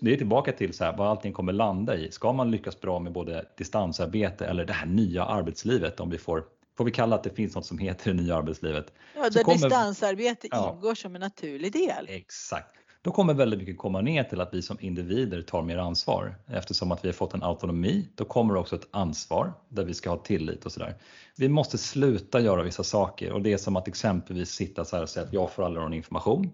Det 0.00 0.12
är 0.12 0.16
tillbaka 0.16 0.52
till 0.52 0.72
så 0.72 0.84
här, 0.84 0.96
vad 0.96 1.08
allting 1.08 1.32
kommer 1.32 1.52
landa 1.52 1.96
i. 1.96 2.10
Ska 2.10 2.32
man 2.32 2.50
lyckas 2.50 2.80
bra 2.80 2.98
med 2.98 3.12
både 3.12 3.44
distansarbete 3.56 4.46
eller 4.46 4.64
det 4.64 4.72
här 4.72 4.86
nya 4.86 5.24
arbetslivet 5.24 6.00
om 6.00 6.10
vi 6.10 6.18
får 6.18 6.44
får 6.76 6.84
vi 6.84 6.90
kalla 6.90 7.16
att 7.16 7.22
det 7.22 7.30
finns 7.30 7.54
något 7.54 7.66
som 7.66 7.78
heter 7.78 8.14
det 8.14 8.22
nya 8.22 8.36
arbetslivet. 8.36 8.92
Ja, 9.16 9.30
där 9.30 9.42
kommer, 9.42 9.58
distansarbete 9.58 10.48
ja, 10.50 10.72
ingår 10.74 10.94
som 10.94 11.14
en 11.14 11.20
naturlig 11.20 11.72
del. 11.72 12.06
Exakt. 12.08 12.74
Då 13.02 13.10
kommer 13.10 13.34
väldigt 13.34 13.58
mycket 13.58 13.78
komma 13.78 14.00
ner 14.00 14.24
till 14.24 14.40
att 14.40 14.54
vi 14.54 14.62
som 14.62 14.76
individer 14.80 15.42
tar 15.42 15.62
mer 15.62 15.78
ansvar. 15.78 16.34
Eftersom 16.46 16.92
att 16.92 17.04
vi 17.04 17.08
har 17.08 17.12
fått 17.12 17.34
en 17.34 17.42
autonomi, 17.42 18.08
då 18.14 18.24
kommer 18.24 18.56
också 18.56 18.76
ett 18.76 18.88
ansvar 18.90 19.52
där 19.68 19.84
vi 19.84 19.94
ska 19.94 20.10
ha 20.10 20.16
tillit 20.16 20.66
och 20.66 20.72
sådär. 20.72 20.94
Vi 21.36 21.48
måste 21.48 21.78
sluta 21.78 22.40
göra 22.40 22.62
vissa 22.62 22.84
saker 22.84 23.32
och 23.32 23.42
det 23.42 23.52
är 23.52 23.56
som 23.56 23.76
att 23.76 23.88
exempelvis 23.88 24.50
sitta 24.50 24.84
så 24.84 24.96
här 24.96 25.02
och 25.02 25.08
säga 25.08 25.26
att 25.26 25.32
jag 25.32 25.52
får 25.52 25.64
aldrig 25.64 25.82
någon 25.82 25.94
information. 25.94 26.50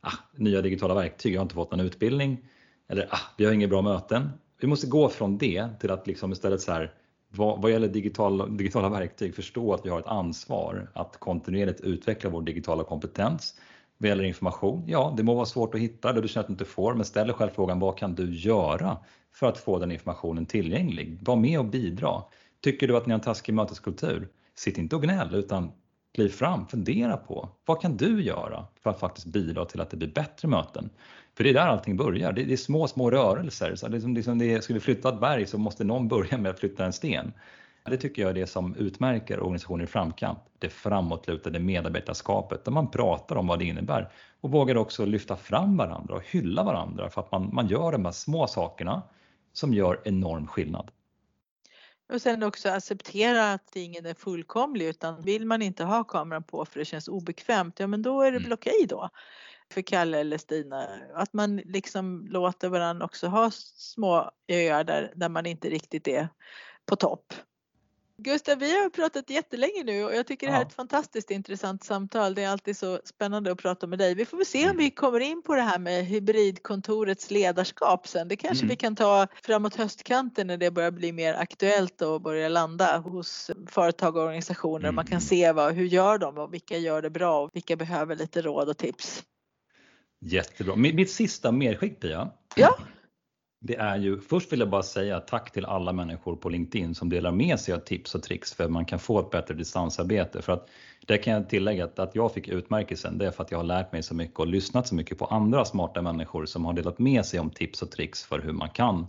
Ah, 0.00 0.12
nya 0.36 0.62
digitala 0.62 0.94
verktyg, 0.94 1.34
jag 1.34 1.40
har 1.40 1.42
inte 1.42 1.54
fått 1.54 1.70
någon 1.70 1.80
utbildning. 1.80 2.48
Eller 2.88 3.08
ah, 3.10 3.20
vi 3.36 3.44
har 3.44 3.52
inga 3.52 3.68
bra 3.68 3.82
möten. 3.82 4.30
Vi 4.60 4.66
måste 4.66 4.86
gå 4.86 5.08
från 5.08 5.38
det 5.38 5.68
till 5.80 5.90
att 5.90 6.06
liksom 6.06 6.32
istället 6.32 6.60
så 6.60 6.72
här 6.72 6.94
vad, 7.30 7.62
vad 7.62 7.70
gäller 7.70 7.88
digital, 7.88 8.56
digitala 8.56 8.88
verktyg 8.88 9.34
förstå 9.34 9.74
att 9.74 9.86
vi 9.86 9.90
har 9.90 9.98
ett 9.98 10.06
ansvar 10.06 10.90
att 10.94 11.16
kontinuerligt 11.20 11.80
utveckla 11.80 12.30
vår 12.30 12.42
digitala 12.42 12.84
kompetens. 12.84 13.54
Vad 13.98 14.08
gäller 14.08 14.24
information, 14.24 14.84
ja 14.86 15.14
det 15.16 15.22
må 15.22 15.34
vara 15.34 15.46
svårt 15.46 15.74
att 15.74 15.80
hitta 15.80 16.12
det 16.12 16.20
du 16.20 16.28
känner 16.28 16.40
att 16.40 16.46
du 16.46 16.52
inte 16.52 16.64
får 16.64 16.94
men 16.94 17.04
ställ 17.04 17.26
dig 17.26 17.36
själv 17.36 17.50
frågan 17.50 17.80
vad 17.80 17.98
kan 17.98 18.14
du 18.14 18.34
göra 18.34 18.98
för 19.34 19.46
att 19.46 19.58
få 19.58 19.78
den 19.78 19.92
informationen 19.92 20.46
tillgänglig? 20.46 21.18
Var 21.22 21.36
med 21.36 21.58
och 21.58 21.64
bidra. 21.64 22.22
Tycker 22.62 22.88
du 22.88 22.96
att 22.96 23.06
ni 23.06 23.12
har 23.12 23.18
en 23.18 23.24
taskig 23.24 23.54
möteskultur? 23.54 24.28
Sitt 24.54 24.78
inte 24.78 24.96
och 24.96 25.02
gnäll 25.02 25.34
utan 25.34 25.72
kliv 26.14 26.28
fram, 26.28 26.66
fundera 26.66 27.16
på 27.16 27.48
vad 27.66 27.80
kan 27.80 27.96
du 27.96 28.22
göra 28.22 28.66
för 28.82 28.90
att 28.90 29.00
faktiskt 29.00 29.26
bidra 29.26 29.64
till 29.64 29.80
att 29.80 29.90
det 29.90 29.96
blir 29.96 30.12
bättre 30.12 30.48
möten? 30.48 30.90
För 31.40 31.44
det 31.44 31.50
är 31.50 31.54
där 31.54 31.66
allting 31.66 31.96
börjar. 31.96 32.32
Det 32.32 32.52
är, 32.52 32.56
små, 32.56 32.88
små 32.88 33.10
rörelser. 33.10 33.74
Så 33.74 33.88
liksom, 33.88 34.14
liksom 34.14 34.38
det, 34.38 34.62
ska 34.62 34.74
vi 34.74 34.80
flytta 34.80 35.08
ett 35.08 35.20
berg 35.20 35.46
så 35.46 35.58
måste 35.58 35.84
någon 35.84 36.08
börja 36.08 36.38
med 36.38 36.50
att 36.50 36.58
flytta 36.58 36.84
en 36.84 36.92
sten. 36.92 37.32
Det 37.84 37.96
tycker 37.96 38.22
jag 38.22 38.30
är 38.30 38.34
det 38.34 38.46
som 38.46 38.74
utmärker 38.76 39.40
organisationer 39.40 39.84
i 39.84 39.86
framkant. 39.86 40.38
Det 40.58 40.68
framåtlutade 40.68 41.58
medarbetarskapet 41.58 42.64
där 42.64 42.72
man 42.72 42.90
pratar 42.90 43.36
om 43.36 43.46
vad 43.46 43.58
det 43.58 43.64
innebär 43.64 44.12
och 44.40 44.50
vågar 44.50 44.76
också 44.76 45.04
lyfta 45.04 45.36
fram 45.36 45.76
varandra 45.76 46.14
och 46.14 46.22
hylla 46.24 46.64
varandra 46.64 47.10
för 47.10 47.20
att 47.20 47.32
man, 47.32 47.54
man 47.54 47.68
gör 47.68 47.92
de 47.92 48.04
här 48.04 48.12
små 48.12 48.46
sakerna 48.46 49.02
som 49.52 49.74
gör 49.74 50.00
enorm 50.04 50.46
skillnad. 50.46 50.90
Och 52.12 52.22
sen 52.22 52.42
också 52.42 52.68
acceptera 52.68 53.52
att 53.52 53.76
ingen 53.76 54.06
är 54.06 54.14
fullkomlig 54.14 54.86
utan 54.86 55.22
vill 55.22 55.46
man 55.46 55.62
inte 55.62 55.84
ha 55.84 56.04
kameran 56.04 56.42
på 56.42 56.64
för 56.64 56.78
det 56.78 56.84
känns 56.84 57.08
obekvämt, 57.08 57.80
ja 57.80 57.86
men 57.86 58.02
då 58.02 58.22
är 58.22 58.32
det 58.32 58.38
väl 58.38 58.46
mm. 58.46 58.54
okej 58.54 58.86
då 58.88 59.10
för 59.72 59.82
Kalle 59.82 60.18
eller 60.20 60.38
Stina. 60.38 60.88
Att 61.14 61.32
man 61.32 61.56
liksom 61.56 62.26
låter 62.26 62.68
varandra 62.68 63.04
också 63.04 63.26
ha 63.26 63.50
små 63.50 64.30
öar 64.48 64.84
där, 64.84 65.12
där 65.16 65.28
man 65.28 65.46
inte 65.46 65.70
riktigt 65.70 66.08
är 66.08 66.28
på 66.86 66.96
topp. 66.96 67.34
Gustav, 68.22 68.58
vi 68.58 68.82
har 68.82 68.90
pratat 68.90 69.30
jättelänge 69.30 69.84
nu 69.84 70.04
och 70.04 70.14
jag 70.14 70.26
tycker 70.26 70.46
det 70.46 70.52
här 70.52 70.60
är 70.60 70.66
ett 70.66 70.72
fantastiskt 70.72 71.30
intressant 71.30 71.84
samtal. 71.84 72.34
Det 72.34 72.42
är 72.42 72.48
alltid 72.48 72.76
så 72.76 73.00
spännande 73.04 73.52
att 73.52 73.58
prata 73.58 73.86
med 73.86 73.98
dig. 73.98 74.14
Vi 74.14 74.24
får 74.24 74.36
väl 74.36 74.46
se 74.46 74.58
om 74.58 74.64
mm. 74.64 74.76
vi 74.76 74.90
kommer 74.90 75.20
in 75.20 75.42
på 75.42 75.54
det 75.54 75.62
här 75.62 75.78
med 75.78 76.04
hybridkontorets 76.04 77.30
ledarskap 77.30 78.08
sen. 78.08 78.28
Det 78.28 78.36
kanske 78.36 78.64
mm. 78.64 78.68
vi 78.68 78.76
kan 78.76 78.96
ta 78.96 79.26
framåt 79.42 79.76
höstkanten 79.76 80.46
när 80.46 80.56
det 80.56 80.70
börjar 80.70 80.90
bli 80.90 81.12
mer 81.12 81.34
aktuellt 81.34 82.02
och 82.02 82.20
börjar 82.20 82.48
landa 82.48 82.98
hos 82.98 83.50
företag 83.66 84.16
och 84.16 84.22
organisationer. 84.22 84.84
Mm. 84.84 84.94
Man 84.94 85.04
kan 85.04 85.12
mm. 85.12 85.20
se 85.20 85.52
vad, 85.52 85.74
hur 85.74 85.86
gör 85.86 86.18
de 86.18 86.38
och 86.38 86.54
vilka 86.54 86.76
gör 86.76 87.02
det 87.02 87.10
bra 87.10 87.40
och 87.42 87.50
vilka 87.52 87.76
behöver 87.76 88.16
lite 88.16 88.42
råd 88.42 88.68
och 88.68 88.78
tips. 88.78 89.24
Jättebra. 90.20 90.76
Mitt 90.76 91.10
sista 91.10 91.52
medskick 91.52 92.00
Pia. 92.00 92.30
Ja. 92.56 92.78
Det 93.62 93.76
är 93.76 93.96
ju, 93.96 94.20
först 94.20 94.52
vill 94.52 94.60
jag 94.60 94.70
bara 94.70 94.82
säga 94.82 95.20
tack 95.20 95.52
till 95.52 95.64
alla 95.64 95.92
människor 95.92 96.36
på 96.36 96.48
LinkedIn 96.48 96.94
som 96.94 97.08
delar 97.08 97.32
med 97.32 97.60
sig 97.60 97.74
av 97.74 97.78
tips 97.78 98.14
och 98.14 98.22
tricks 98.22 98.54
för 98.54 98.64
att 98.64 98.70
man 98.70 98.84
kan 98.84 98.98
få 98.98 99.20
ett 99.20 99.30
bättre 99.30 99.54
distansarbete. 99.54 100.42
För 100.42 100.52
att 100.52 100.68
det 101.06 101.18
kan 101.18 101.32
jag 101.32 101.48
tillägga 101.48 101.84
att, 101.84 101.98
att 101.98 102.14
jag 102.14 102.34
fick 102.34 102.48
utmärkelsen, 102.48 103.18
det 103.18 103.26
är 103.26 103.30
för 103.30 103.42
att 103.42 103.50
jag 103.50 103.58
har 103.58 103.64
lärt 103.64 103.92
mig 103.92 104.02
så 104.02 104.14
mycket 104.14 104.38
och 104.38 104.46
lyssnat 104.46 104.86
så 104.86 104.94
mycket 104.94 105.18
på 105.18 105.24
andra 105.24 105.64
smarta 105.64 106.02
människor 106.02 106.46
som 106.46 106.64
har 106.64 106.72
delat 106.72 106.98
med 106.98 107.26
sig 107.26 107.40
om 107.40 107.50
tips 107.50 107.82
och 107.82 107.90
tricks 107.90 108.24
för 108.24 108.38
hur 108.38 108.52
man 108.52 108.70
kan 108.70 109.06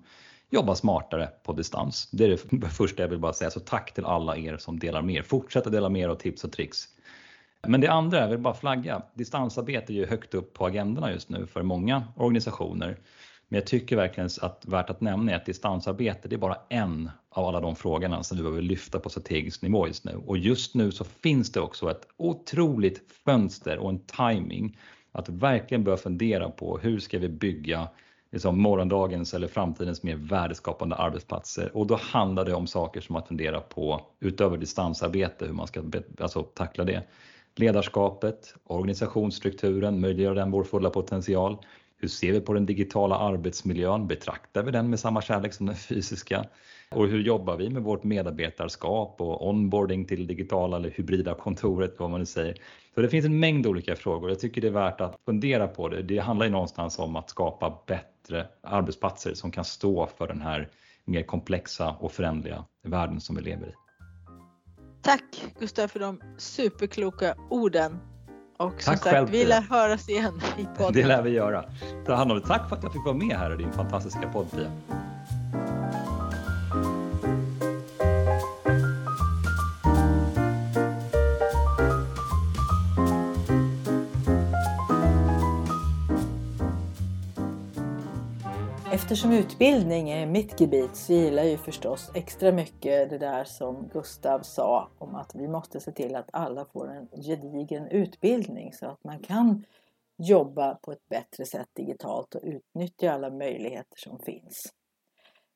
jobba 0.50 0.76
smartare 0.76 1.30
på 1.44 1.54
distans. 1.54 2.10
Det 2.12 2.26
är 2.26 2.30
det 2.30 2.70
första 2.70 3.02
jag 3.02 3.10
vill 3.10 3.20
bara 3.20 3.34
säga, 3.34 3.52
så 3.52 3.60
tack 3.60 3.94
till 3.94 4.06
alla 4.06 4.38
er 4.38 4.58
som 4.58 4.80
delar 4.80 5.02
med 5.02 5.16
er. 5.16 5.22
Fortsätt 5.22 5.66
att 5.68 5.74
dela 5.74 5.90
med 5.90 6.02
er 6.02 6.10
av 6.10 6.16
tips 6.16 6.44
och 6.44 6.52
tricks. 6.52 6.88
Men 7.68 7.82
det 7.82 7.88
andra, 7.88 8.20
jag 8.20 8.28
vill 8.28 8.40
bara 8.40 8.54
flagga, 8.54 9.02
distansarbete 9.14 9.94
är 9.94 9.96
ju 9.96 10.06
högt 10.06 10.34
upp 10.34 10.54
på 10.54 10.66
agendorna 10.66 11.12
just 11.12 11.30
nu 11.30 11.48
för 11.48 11.64
många 11.64 12.04
organisationer. 12.16 12.98
Men 13.48 13.58
jag 13.60 13.68
tycker 13.68 13.96
verkligen 13.96 14.30
att 14.42 14.66
värt 14.66 14.90
att 14.90 15.02
nämna 15.02 15.32
är 15.32 15.36
att 15.36 15.46
distansarbete 15.46 16.28
det 16.28 16.36
är 16.36 16.38
bara 16.38 16.58
en 16.70 17.12
av 17.30 17.46
alla 17.46 17.60
de 17.60 17.76
frågorna 17.76 18.24
som 18.24 18.38
vi 18.38 18.44
behöver 18.44 18.62
lyfta 18.62 19.00
på 19.00 19.10
strategisk 19.10 19.62
nivå 19.62 19.88
just 19.88 20.06
nu. 20.06 20.16
Och 20.26 20.38
just 20.38 20.76
nu 20.76 20.92
så 20.92 21.04
finns 21.04 21.52
det 21.52 21.60
också 21.60 21.92
ett 21.92 22.08
otroligt 22.18 23.12
fönster 23.26 23.78
och 23.78 23.90
en 23.90 24.00
timing 24.00 24.78
att 25.12 25.30
verkligen 25.30 25.84
börja 25.84 25.98
fundera 25.98 26.50
på 26.50 26.78
hur 26.78 27.00
ska 27.00 27.20
vi 27.20 27.30
bygga 27.30 27.88
liksom 28.32 28.62
morgondagens 28.62 29.34
eller 29.34 29.48
framtidens 29.48 30.04
mer 30.04 30.16
värdeskapande 30.16 30.96
arbetsplatser. 30.96 31.78
Och 31.78 31.88
då 31.88 31.96
handlar 32.02 32.46
det 32.46 32.54
om 32.54 32.68
saker 32.68 33.02
som 33.02 33.16
att 33.16 33.28
fundera 33.28 33.62
på, 33.62 34.02
utöver 34.20 34.58
distansarbete, 34.58 35.46
hur 35.46 35.54
man 35.54 35.68
ska 35.68 35.84
alltså, 36.20 36.44
tackla 36.44 36.84
det. 36.84 37.04
Ledarskapet, 37.56 38.54
organisationsstrukturen, 38.64 40.02
möjliggör 40.02 40.36
den 40.36 40.52
vår 40.52 40.64
fulla 40.64 40.90
potential? 40.90 41.58
Hur 41.98 42.08
ser 42.08 42.32
vi 42.32 42.42
på 42.42 42.54
den 42.54 42.66
digitala 42.66 43.18
arbetsmiljön? 43.18 44.08
Betraktar 44.08 44.64
vi 44.64 44.72
den 44.72 44.90
med 44.90 45.00
samma 45.00 45.22
kärlek 45.22 45.54
som 45.54 45.66
den 45.66 45.76
fysiska? 45.76 46.46
Och 46.92 47.08
hur 47.08 47.24
jobbar 47.24 47.58
vi 47.58 47.70
med 47.70 47.84
vårt 47.84 48.04
medarbetarskap 48.04 49.22
och 49.22 49.50
onboarding 49.50 50.06
till 50.06 50.28
digitala 50.28 50.78
eller 50.78 50.90
hybrida 50.90 51.34
kontoret, 51.34 51.96
vad 52.00 52.10
man 52.10 52.20
nu 52.20 52.26
säger. 52.26 52.58
Så 52.96 53.02
det 53.02 53.10
finns 53.10 53.26
en 53.26 53.40
mängd 53.40 53.68
olika 53.68 53.96
frågor. 53.96 54.30
Jag 54.30 54.40
tycker 54.40 54.62
det 54.62 54.68
är 54.68 54.72
värt 54.72 55.02
att 55.02 55.20
fundera 55.26 55.68
på 55.68 55.90
det. 55.90 56.02
Det 56.02 56.18
handlar 56.18 56.46
ju 56.46 56.52
någonstans 56.52 57.00
om 57.00 57.16
att 57.16 57.30
skapa 57.30 57.84
bättre 57.88 58.48
arbetsplatser 58.62 59.34
som 59.34 59.52
kan 59.52 59.66
stå 59.66 60.08
för 60.08 60.28
den 60.28 60.42
här 60.42 60.70
mer 61.06 61.24
komplexa 61.24 61.96
och 62.00 62.12
förändliga 62.12 62.66
världen 62.84 63.22
som 63.22 63.36
vi 63.36 63.42
lever 63.42 63.68
i. 63.68 63.74
Tack 65.02 65.24
Gustav 65.60 65.88
för 65.88 66.00
de 66.00 66.22
superkloka 66.38 67.36
orden. 67.50 68.00
Och 68.58 68.82
som 68.82 68.94
Tack 68.94 69.04
sagt, 69.04 69.04
själv, 69.04 69.30
vi 69.30 69.46
lär 69.46 69.62
höras 69.62 70.10
igen 70.10 70.42
i 70.58 70.66
podden. 70.78 70.94
Det 70.94 71.08
lär 71.08 71.22
vi 71.22 71.30
göra. 71.30 71.66
Ta 72.06 72.14
hand 72.14 72.32
om 72.32 72.40
det. 72.40 72.48
Tack 72.48 72.70
för 72.70 72.76
att 72.76 72.84
jag 72.84 72.94
fick 72.94 73.06
vara 73.06 73.16
med 73.16 73.38
här 73.38 73.54
i 73.54 73.58
din 73.58 73.72
fantastiska 73.72 74.30
podd 74.30 74.52
Pia. 74.52 74.72
Eftersom 89.12 89.32
utbildning 89.32 90.10
är 90.10 90.26
mitt 90.26 90.60
gebit 90.60 90.96
så 90.96 91.14
gillar 91.14 91.44
jag 91.44 91.52
ju 91.52 91.58
förstås 91.58 92.12
extra 92.14 92.52
mycket 92.52 93.10
det 93.10 93.18
där 93.18 93.44
som 93.44 93.90
Gustav 93.94 94.40
sa 94.40 94.90
om 94.98 95.16
att 95.16 95.36
vi 95.36 95.48
måste 95.48 95.80
se 95.80 95.92
till 95.92 96.16
att 96.16 96.30
alla 96.34 96.66
får 96.66 96.92
en 96.92 97.08
gedigen 97.24 97.88
utbildning 97.88 98.74
så 98.74 98.86
att 98.86 99.04
man 99.04 99.20
kan 99.20 99.66
jobba 100.18 100.76
på 100.76 100.92
ett 100.92 101.10
bättre 101.10 101.46
sätt 101.46 101.68
digitalt 101.74 102.36
och 102.36 102.42
utnyttja 102.44 103.12
alla 103.12 103.30
möjligheter 103.30 103.98
som 103.98 104.20
finns. 104.20 104.74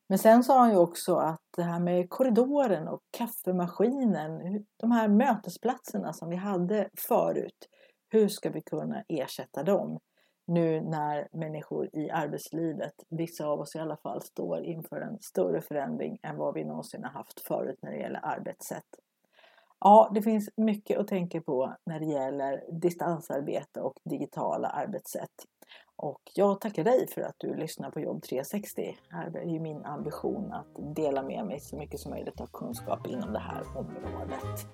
Men 0.08 0.18
sen 0.18 0.44
sa 0.44 0.58
han 0.58 0.70
ju 0.70 0.76
också 0.76 1.16
att 1.16 1.42
det 1.56 1.62
här 1.62 1.80
med 1.80 2.10
korridoren 2.10 2.88
och 2.88 3.00
kaffemaskinen, 3.10 4.64
de 4.76 4.90
här 4.92 5.08
mötesplatserna 5.08 6.12
som 6.12 6.28
vi 6.28 6.36
hade 6.36 6.88
förut, 7.08 7.68
hur 8.08 8.28
ska 8.28 8.50
vi 8.50 8.60
kunna 8.60 9.04
ersätta 9.08 9.62
dem? 9.62 9.98
Nu 10.46 10.80
när 10.80 11.28
människor 11.32 11.90
i 11.92 12.10
arbetslivet, 12.10 12.94
vissa 13.08 13.46
av 13.46 13.60
oss 13.60 13.76
i 13.76 13.78
alla 13.78 13.96
fall, 13.96 14.22
står 14.22 14.64
inför 14.64 15.00
en 15.00 15.18
större 15.20 15.60
förändring 15.60 16.18
än 16.22 16.36
vad 16.36 16.54
vi 16.54 16.64
någonsin 16.64 17.04
har 17.04 17.10
haft 17.10 17.40
förut 17.40 17.78
när 17.82 17.90
det 17.90 17.98
gäller 17.98 18.20
arbetssätt. 18.22 18.86
Ja, 19.80 20.10
det 20.14 20.22
finns 20.22 20.50
mycket 20.56 20.98
att 20.98 21.08
tänka 21.08 21.40
på 21.40 21.74
när 21.84 22.00
det 22.00 22.06
gäller 22.06 22.64
distansarbete 22.68 23.80
och 23.80 23.94
digitala 24.04 24.68
arbetssätt. 24.68 25.46
Och 25.96 26.20
jag 26.34 26.60
tackar 26.60 26.84
dig 26.84 27.08
för 27.08 27.20
att 27.20 27.34
du 27.38 27.54
lyssnar 27.54 27.90
på 27.90 28.00
Jobb 28.00 28.22
360. 28.22 28.96
Det 29.32 29.38
är 29.38 29.44
ju 29.44 29.60
min 29.60 29.84
ambition 29.84 30.52
att 30.52 30.96
dela 30.96 31.22
med 31.22 31.46
mig 31.46 31.60
så 31.60 31.76
mycket 31.76 32.00
som 32.00 32.10
möjligt 32.10 32.40
av 32.40 32.46
kunskap 32.46 33.06
inom 33.06 33.32
det 33.32 33.38
här 33.38 33.62
området. 33.76 34.66